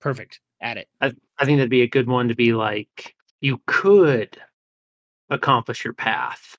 perfect. 0.00 0.40
Add 0.64 0.78
it. 0.78 0.88
I, 1.00 1.12
I 1.38 1.44
think 1.44 1.58
that'd 1.58 1.68
be 1.70 1.82
a 1.82 1.86
good 1.88 2.08
one 2.08 2.28
to 2.28 2.34
be 2.34 2.52
like, 2.54 3.14
you 3.40 3.60
could 3.66 4.36
accomplish 5.30 5.84
your 5.84 5.92
path, 5.94 6.56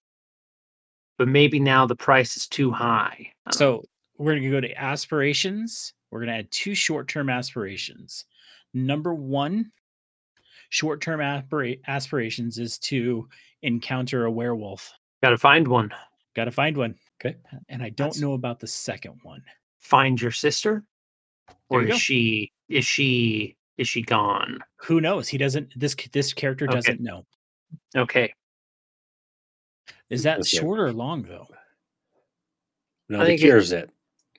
but 1.18 1.28
maybe 1.28 1.60
now 1.60 1.86
the 1.88 1.96
price 1.96 2.38
is 2.38 2.48
too 2.48 2.72
high. 2.72 3.32
So 3.52 3.84
we're 4.18 4.36
gonna 4.36 4.50
go 4.52 4.62
to 4.62 4.82
aspirations. 4.82 5.94
We're 6.12 6.20
gonna 6.22 6.34
add 6.38 6.52
two 6.52 6.76
short-term 6.76 7.30
aspirations. 7.30 8.26
Number 8.74 9.14
one, 9.14 9.72
short-term 10.70 11.20
aspira- 11.20 11.80
aspirations 11.88 12.58
is 12.60 12.78
to 12.80 13.28
encounter 13.64 14.26
a 14.26 14.32
werewolf. 14.32 14.94
got 15.24 15.30
to 15.32 15.38
find 15.38 15.68
one. 15.68 15.92
Got 16.36 16.46
to 16.46 16.52
find 16.52 16.78
one. 16.78 16.96
Okay. 17.20 17.38
And 17.70 17.82
I 17.82 17.90
don't 17.90 18.08
That's- 18.10 18.20
know 18.20 18.34
about 18.34 18.60
the 18.60 18.68
second 18.68 19.20
one. 19.24 19.42
Find 19.80 20.22
your 20.22 20.32
sister, 20.32 20.84
or 21.70 21.84
is 21.84 21.90
go. 21.90 21.96
she 21.98 22.52
is 22.70 22.86
she 22.86 23.56
is 23.78 23.88
she 23.88 24.02
gone? 24.02 24.60
Who 24.78 25.02
knows? 25.02 25.28
He 25.28 25.38
doesn't. 25.38 25.78
This 25.80 25.96
this 26.12 26.34
character 26.34 26.66
Okay. 26.66 26.76
doesn't 26.76 27.02
know. 27.02 27.26
Okay, 27.96 28.34
Is 30.10 30.24
that 30.24 30.38
That's 30.38 30.54
it. 30.54 30.58
short 30.60 30.80
or 30.80 30.94
long 30.94 31.24
though? 31.24 31.48
No, 33.10 33.18
I 33.18 33.22
the 33.22 33.26
think 33.28 33.42
it- 33.42 33.44
cure's 33.44 33.72
it. 33.72 33.90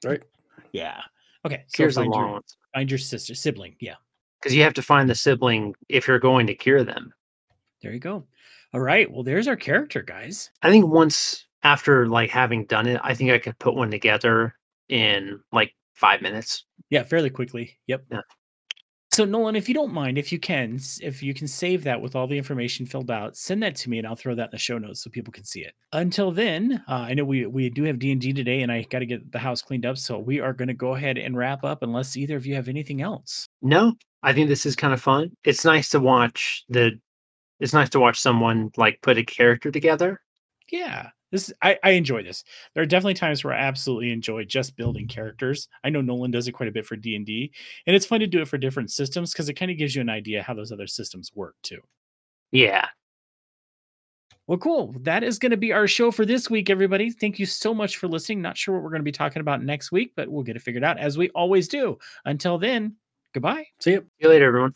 Right? 0.05 0.23
Yeah. 0.73 1.01
Okay. 1.45 1.65
So 1.69 1.83
here's 1.83 1.95
the 1.97 2.03
find 2.03 2.13
long 2.13 2.23
your, 2.25 2.33
ones 2.33 2.57
find 2.75 2.91
your 2.91 2.99
sister 2.99 3.35
sibling. 3.35 3.77
Yeah. 3.81 3.95
because 4.41 4.55
you 4.55 4.63
have 4.63 4.75
to 4.75 4.83
find 4.83 5.09
the 5.09 5.15
sibling 5.15 5.75
if 5.89 6.07
you're 6.07 6.19
going 6.19 6.47
to 6.47 6.55
cure 6.55 6.85
them. 6.85 7.13
There 7.83 7.93
you 7.93 7.99
go. 7.99 8.27
All 8.75 8.81
right. 8.81 9.11
Well, 9.11 9.23
there's 9.23 9.49
our 9.49 9.57
character, 9.57 10.03
guys. 10.03 10.51
I 10.63 10.71
think 10.71 10.87
once 10.87 11.47
after 11.63 12.07
like 12.07 12.31
having 12.31 12.67
done 12.67 12.87
it, 12.87 13.01
I 13.03 13.15
think 13.15 13.31
I 13.31 13.39
could 13.39 13.59
put 13.59 13.75
one 13.75 13.91
together 13.91 14.55
in 14.89 15.41
like 15.53 15.75
five 15.95 16.21
minutes. 16.23 16.65
Yeah, 16.91 17.03
fairly 17.03 17.31
quickly. 17.31 17.79
Yep. 17.87 18.05
Yeah. 18.11 18.21
So 19.17 19.25
Nolan, 19.25 19.57
if 19.57 19.67
you 19.67 19.73
don't 19.73 19.95
mind, 19.95 20.19
if 20.19 20.31
you 20.31 20.39
can, 20.39 20.79
if 21.01 21.23
you 21.23 21.33
can 21.33 21.49
save 21.49 21.83
that 21.85 21.99
with 21.99 22.15
all 22.15 22.27
the 22.27 22.37
information 22.37 22.85
filled 22.85 23.11
out, 23.11 23.35
send 23.35 23.63
that 23.63 23.75
to 23.77 23.89
me, 23.89 23.97
and 23.97 24.07
I'll 24.07 24.15
throw 24.15 24.35
that 24.35 24.49
in 24.49 24.51
the 24.51 24.59
show 24.59 24.77
notes 24.77 25.01
so 25.03 25.09
people 25.09 25.33
can 25.33 25.43
see 25.43 25.61
it. 25.61 25.73
Until 25.95 26.31
then, 26.31 26.85
uh, 26.87 27.07
I 27.09 27.15
know 27.15 27.25
we 27.25 27.47
we 27.47 27.71
do 27.71 27.85
have 27.85 27.99
D 27.99 28.13
and 28.13 28.21
D 28.21 28.35
today, 28.35 28.61
and 28.61 28.71
I 28.71 28.83
got 28.83 28.99
to 28.99 29.07
get 29.07 29.33
the 29.33 29.39
house 29.39 29.63
cleaned 29.63 29.87
up, 29.87 29.97
so 29.97 30.19
we 30.19 30.41
are 30.41 30.53
going 30.53 30.69
to 30.69 30.75
go 30.75 30.97
ahead 30.97 31.17
and 31.17 31.35
wrap 31.35 31.65
up, 31.65 31.83
unless 31.83 32.15
either 32.15 32.37
of 32.37 32.45
you 32.45 32.57
have 32.57 32.69
anything 32.69 33.01
else. 33.01 33.49
No, 33.63 33.95
I 34.23 34.35
think 34.35 34.51
this 34.51 34.67
is 34.67 34.77
kind 34.77 34.93
of 34.93 35.01
fun. 35.01 35.35
It's 35.45 35.65
nice 35.65 35.89
to 35.93 35.99
watch 35.99 36.67
the. 36.69 37.01
It's 37.59 37.73
nice 37.73 37.89
to 37.89 38.01
watch 38.01 38.21
someone 38.21 38.71
like 38.77 39.01
put 39.01 39.17
a 39.17 39.25
character 39.25 39.71
together. 39.71 40.21
Yeah, 40.71 41.09
this 41.33 41.53
I, 41.63 41.79
I 41.83 41.91
enjoy 41.91 42.23
this. 42.23 42.45
There 42.75 42.83
are 42.83 42.87
definitely 42.87 43.15
times 43.15 43.43
where 43.43 43.55
I 43.55 43.59
absolutely 43.59 44.11
enjoy 44.11 44.45
just 44.45 44.77
building 44.77 45.09
characters. 45.09 45.69
I 45.85 45.91
know 45.91 46.01
Nolan 46.01 46.31
does 46.31 46.49
it 46.49 46.53
quite 46.53 46.69
a 46.69 46.73
bit 46.73 46.87
for 46.87 46.97
D 46.97 47.17
and 47.17 47.27
D, 47.27 47.53
and 47.87 47.97
it's 47.97 48.07
fun 48.07 48.21
to 48.21 48.27
do 48.27 48.41
it 48.41 48.49
for 48.49 48.59
different 48.59 48.91
systems 48.91 49.33
because 49.33 49.49
it 49.49 49.55
kind 49.55 49.71
of 49.71 49.79
gives 49.79 49.95
you 49.95 50.01
an 50.01 50.09
idea 50.09 50.43
how 50.43 50.55
those 50.55 50.73
other 50.73 50.87
systems 50.87 51.33
work 51.35 51.57
too. 51.63 51.81
Yeah. 52.53 52.87
Well, 54.47 54.59
cool. 54.59 54.95
That 55.01 55.25
is 55.25 55.41
going 55.41 55.51
to 55.51 55.57
be 55.57 55.73
our 55.73 55.89
show 55.89 56.13
for 56.13 56.25
this 56.25 56.49
week, 56.49 56.71
everybody. 56.71 57.11
Thank 57.11 57.41
you 57.41 57.47
so 57.47 57.75
much 57.75 57.97
for 57.97 58.07
listening. 58.07 58.41
Not 58.41 58.57
sure 58.57 58.75
what 58.75 58.85
we're 58.85 58.91
going 58.91 59.01
to 59.01 59.05
be 59.05 59.11
talking 59.11 59.41
about 59.41 59.63
next 59.63 59.91
week, 59.91 60.13
but 60.15 60.29
we'll 60.29 60.45
get 60.45 60.55
it 60.55 60.63
figured 60.63 60.85
out 60.85 60.99
as 60.99 61.19
we 61.19 61.31
always 61.31 61.67
do. 61.67 61.99
Until 62.25 62.57
then, 62.57 62.95
goodbye. 63.35 63.67
See 63.81 63.93
you. 63.93 64.01
See 64.01 64.07
you 64.21 64.29
later, 64.29 64.47
everyone. 64.47 64.75